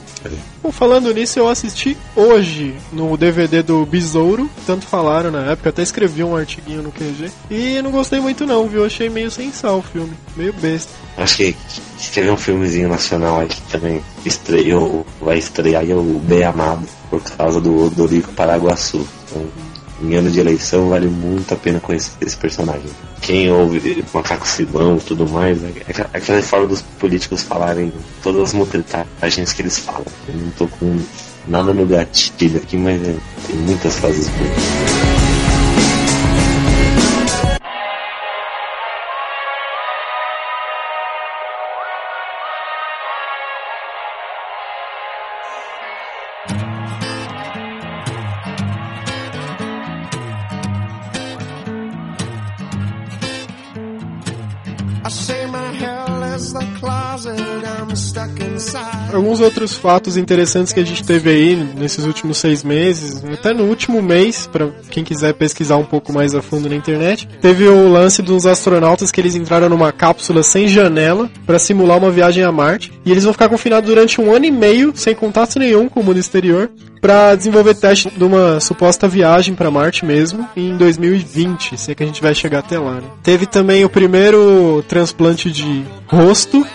Bom, 0.61 0.71
falando 0.71 1.13
nisso, 1.13 1.39
eu 1.39 1.47
assisti 1.47 1.97
hoje 2.15 2.75
no 2.91 3.15
DVD 3.17 3.61
do 3.61 3.85
Besouro, 3.85 4.49
tanto 4.65 4.85
falaram 4.85 5.31
na 5.31 5.51
época, 5.51 5.69
até 5.69 5.81
escrevi 5.81 6.23
um 6.23 6.35
artiguinho 6.35 6.83
no 6.83 6.91
QG, 6.91 7.31
e 7.49 7.81
não 7.81 7.91
gostei 7.91 8.19
muito 8.19 8.45
não, 8.45 8.67
viu? 8.67 8.85
Achei 8.85 9.09
meio 9.09 9.31
sem 9.31 9.51
sal 9.51 9.79
o 9.79 9.81
filme, 9.81 10.13
meio 10.35 10.53
besta. 10.53 10.91
Acho 11.17 11.37
que, 11.37 11.55
teve 12.13 12.29
um 12.29 12.37
filmezinho 12.37 12.89
nacional 12.89 13.39
aí 13.39 13.47
que 13.47 13.61
também 13.63 14.01
estreou, 14.25 15.05
vai 15.21 15.37
estrear 15.37 15.81
aí 15.81 15.91
é 15.91 15.95
o 15.95 16.21
Bem 16.23 16.43
Amado, 16.43 16.87
por 17.09 17.21
causa 17.21 17.59
do 17.61 17.85
Odorico 17.85 18.31
Paraguaçu. 18.33 19.07
Então, 19.29 19.45
em 20.01 20.13
ano 20.15 20.29
de 20.29 20.39
eleição 20.39 20.89
vale 20.89 21.07
muito 21.07 21.53
a 21.53 21.57
pena 21.57 21.79
conhecer 21.79 22.11
esse 22.21 22.37
personagem. 22.37 22.89
Quem 23.21 23.51
ouve 23.51 24.03
Macaco 24.13 24.47
Silvão 24.47 24.97
e 24.97 24.99
tudo 25.01 25.27
mais, 25.27 25.63
é 25.63 25.71
aquela- 25.89 26.09
aquela 26.13 26.41
forma 26.41 26.67
dos 26.67 26.81
políticos 26.99 27.41
falarem 27.43 27.91
todas 28.21 28.41
as 28.43 28.53
motretagens 28.53 29.53
que 29.53 29.61
eles 29.61 29.79
falam. 29.79 30.05
Eu 30.27 30.35
não 30.35 30.49
tô 30.51 30.67
com 30.67 30.99
nada 31.47 31.73
no 31.73 31.85
gatilho 31.85 32.57
aqui, 32.57 32.77
mas 32.77 33.01
é, 33.01 33.15
tem 33.47 33.55
muitas 33.57 33.95
frases 33.95 34.27
boas. 34.29 35.26
Inside. 58.57 58.96
Alguns 59.13 59.39
outros 59.39 59.73
fatos 59.73 60.17
interessantes 60.17 60.73
que 60.73 60.79
a 60.79 60.85
gente 60.85 61.03
teve 61.03 61.29
aí 61.29 61.55
nesses 61.55 62.05
últimos 62.05 62.37
seis 62.37 62.63
meses, 62.63 63.23
até 63.33 63.53
no 63.53 63.63
último 63.63 64.01
mês, 64.01 64.47
pra 64.51 64.69
quem 64.89 65.03
quiser 65.03 65.33
pesquisar 65.33 65.77
um 65.77 65.85
pouco 65.85 66.11
mais 66.11 66.35
a 66.35 66.41
fundo 66.41 66.69
na 66.69 66.75
internet, 66.75 67.27
teve 67.41 67.67
o 67.67 67.89
lance 67.89 68.21
dos 68.21 68.45
astronautas 68.45 69.11
que 69.11 69.21
eles 69.21 69.35
entraram 69.35 69.69
numa 69.69 69.91
cápsula 69.91 70.43
sem 70.43 70.67
janela 70.67 71.29
para 71.45 71.59
simular 71.59 71.97
uma 71.97 72.11
viagem 72.11 72.43
a 72.43 72.51
Marte 72.51 72.91
e 73.05 73.11
eles 73.11 73.23
vão 73.23 73.33
ficar 73.33 73.49
confinados 73.49 73.89
durante 73.89 74.19
um 74.19 74.33
ano 74.33 74.45
e 74.45 74.51
meio 74.51 74.91
sem 74.95 75.15
contato 75.15 75.57
nenhum 75.57 75.87
com 75.87 76.01
o 76.01 76.03
mundo 76.03 76.19
exterior 76.19 76.69
para 76.99 77.35
desenvolver 77.35 77.75
teste 77.75 78.09
de 78.09 78.23
uma 78.23 78.59
suposta 78.59 79.07
viagem 79.07 79.55
para 79.55 79.71
Marte 79.71 80.05
mesmo 80.05 80.47
em 80.55 80.75
2020, 80.75 81.77
se 81.77 81.91
é 81.91 81.95
que 81.95 82.03
a 82.03 82.05
gente 82.05 82.21
vai 82.21 82.33
chegar 82.35 82.59
até 82.59 82.77
lá. 82.77 82.95
Né? 82.95 83.07
Teve 83.23 83.45
também 83.45 83.85
o 83.85 83.89
primeiro 83.89 84.83
transplante 84.87 85.51
de 85.51 85.83
rosto 86.07 86.65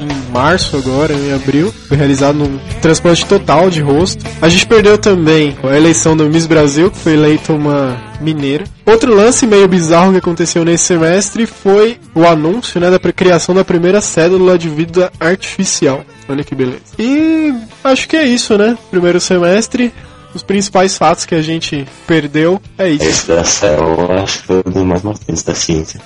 em 0.00 0.32
março 0.32 0.76
agora, 0.76 1.12
em 1.12 1.32
abril, 1.32 1.67
foi 1.72 1.96
realizado 1.96 2.36
num 2.36 2.58
transplante 2.80 3.24
total 3.26 3.70
de 3.70 3.80
rosto. 3.80 4.24
A 4.40 4.48
gente 4.48 4.66
perdeu 4.66 4.98
também 4.98 5.56
a 5.62 5.76
eleição 5.76 6.16
do 6.16 6.28
Miss 6.28 6.46
Brasil, 6.46 6.90
que 6.90 6.98
foi 6.98 7.14
eleita 7.14 7.52
uma 7.52 7.96
mineira. 8.20 8.64
Outro 8.84 9.14
lance 9.14 9.46
meio 9.46 9.68
bizarro 9.68 10.12
que 10.12 10.18
aconteceu 10.18 10.64
nesse 10.64 10.84
semestre 10.84 11.46
foi 11.46 11.98
o 12.14 12.26
anúncio 12.26 12.80
né, 12.80 12.90
da 12.90 12.98
criação 12.98 13.54
da 13.54 13.64
primeira 13.64 14.00
cédula 14.00 14.58
de 14.58 14.68
vida 14.68 15.12
artificial. 15.20 16.04
Olha 16.28 16.44
que 16.44 16.54
beleza. 16.54 16.80
E 16.98 17.54
acho 17.84 18.08
que 18.08 18.16
é 18.16 18.26
isso, 18.26 18.56
né? 18.58 18.76
Primeiro 18.90 19.20
semestre. 19.20 19.92
Os 20.38 20.42
principais 20.42 20.96
fatos 20.96 21.26
que 21.26 21.34
a 21.34 21.42
gente 21.42 21.86
perdeu. 22.06 22.60
É 22.78 22.88
isso. 22.88 23.32
Eu 23.32 23.40
acho 24.22 24.40
que 24.40 24.46
foi 24.46 24.84
mais 24.84 25.02
da 25.42 25.54
ciência. 25.54 26.00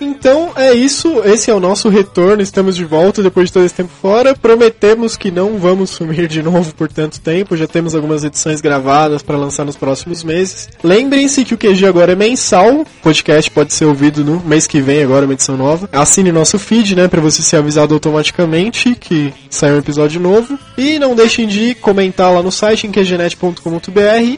Então 0.00 0.52
é 0.56 0.72
isso, 0.72 1.20
esse 1.24 1.50
é 1.50 1.54
o 1.54 1.60
nosso 1.60 1.88
retorno, 1.88 2.42
estamos 2.42 2.76
de 2.76 2.84
volta 2.84 3.22
depois 3.22 3.48
de 3.48 3.52
todo 3.52 3.64
esse 3.64 3.74
tempo 3.74 3.90
fora. 4.00 4.34
Prometemos 4.34 5.16
que 5.16 5.30
não 5.30 5.58
vamos 5.58 5.90
sumir 5.90 6.28
de 6.28 6.42
novo 6.42 6.74
por 6.74 6.88
tanto 6.88 7.20
tempo, 7.20 7.56
já 7.56 7.66
temos 7.66 7.94
algumas 7.94 8.24
edições 8.24 8.60
gravadas 8.60 9.22
para 9.22 9.36
lançar 9.36 9.64
nos 9.64 9.76
próximos 9.76 10.22
meses. 10.22 10.68
Lembrem-se 10.82 11.44
que 11.44 11.54
o 11.54 11.58
QG 11.58 11.86
agora 11.86 12.12
é 12.12 12.16
mensal, 12.16 12.82
o 12.82 12.86
podcast 13.02 13.50
pode 13.50 13.72
ser 13.72 13.84
ouvido 13.84 14.24
no 14.24 14.40
mês 14.40 14.66
que 14.66 14.80
vem, 14.80 15.02
agora 15.02 15.24
uma 15.24 15.34
edição 15.34 15.56
nova. 15.56 15.88
Assine 15.92 16.30
nosso 16.30 16.58
feed, 16.58 16.94
né, 16.94 17.08
para 17.08 17.20
você 17.20 17.42
ser 17.42 17.56
avisado 17.56 17.94
automaticamente 17.94 18.94
que 18.94 19.32
sai 19.50 19.72
um 19.72 19.78
episódio 19.78 20.20
novo. 20.20 20.58
E 20.76 20.98
não 20.98 21.14
deixem 21.14 21.46
de 21.46 21.74
comentar 21.74 22.32
lá 22.32 22.42
no 22.42 22.52
site 22.52 22.86
em 22.86 22.90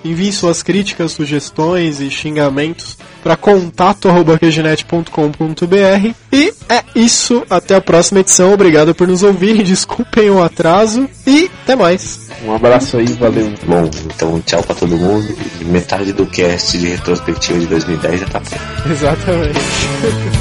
envie 0.04 0.32
suas 0.32 0.62
críticas, 0.62 1.12
sugestões 1.12 2.00
e 2.00 2.10
xingamentos 2.10 2.98
para 3.22 3.36
contato@qgenet.com.br. 3.36 6.14
E 6.32 6.52
é 6.68 6.82
isso, 6.94 7.42
até 7.48 7.74
a 7.74 7.80
próxima 7.80 8.20
edição. 8.20 8.52
Obrigado 8.52 8.94
por 8.94 9.08
nos 9.08 9.22
ouvir, 9.22 9.62
desculpem 9.64 10.28
o 10.30 10.42
atraso 10.42 11.08
e 11.26 11.50
até 11.62 11.74
mais. 11.74 12.28
Um 12.44 12.54
abraço 12.54 12.98
aí, 12.98 13.06
valeu. 13.06 13.50
Bom, 13.66 13.88
então 14.04 14.38
tchau 14.42 14.62
pra 14.62 14.74
todo 14.74 14.94
mundo. 14.96 15.26
Metade 15.62 16.12
do 16.12 16.26
cast 16.26 16.78
de 16.78 16.88
retrospectiva 16.88 17.58
de 17.58 17.66
2010 17.66 18.20
já 18.20 18.26
tá 18.26 18.40
pronto. 18.40 18.90
Exatamente. 18.90 19.60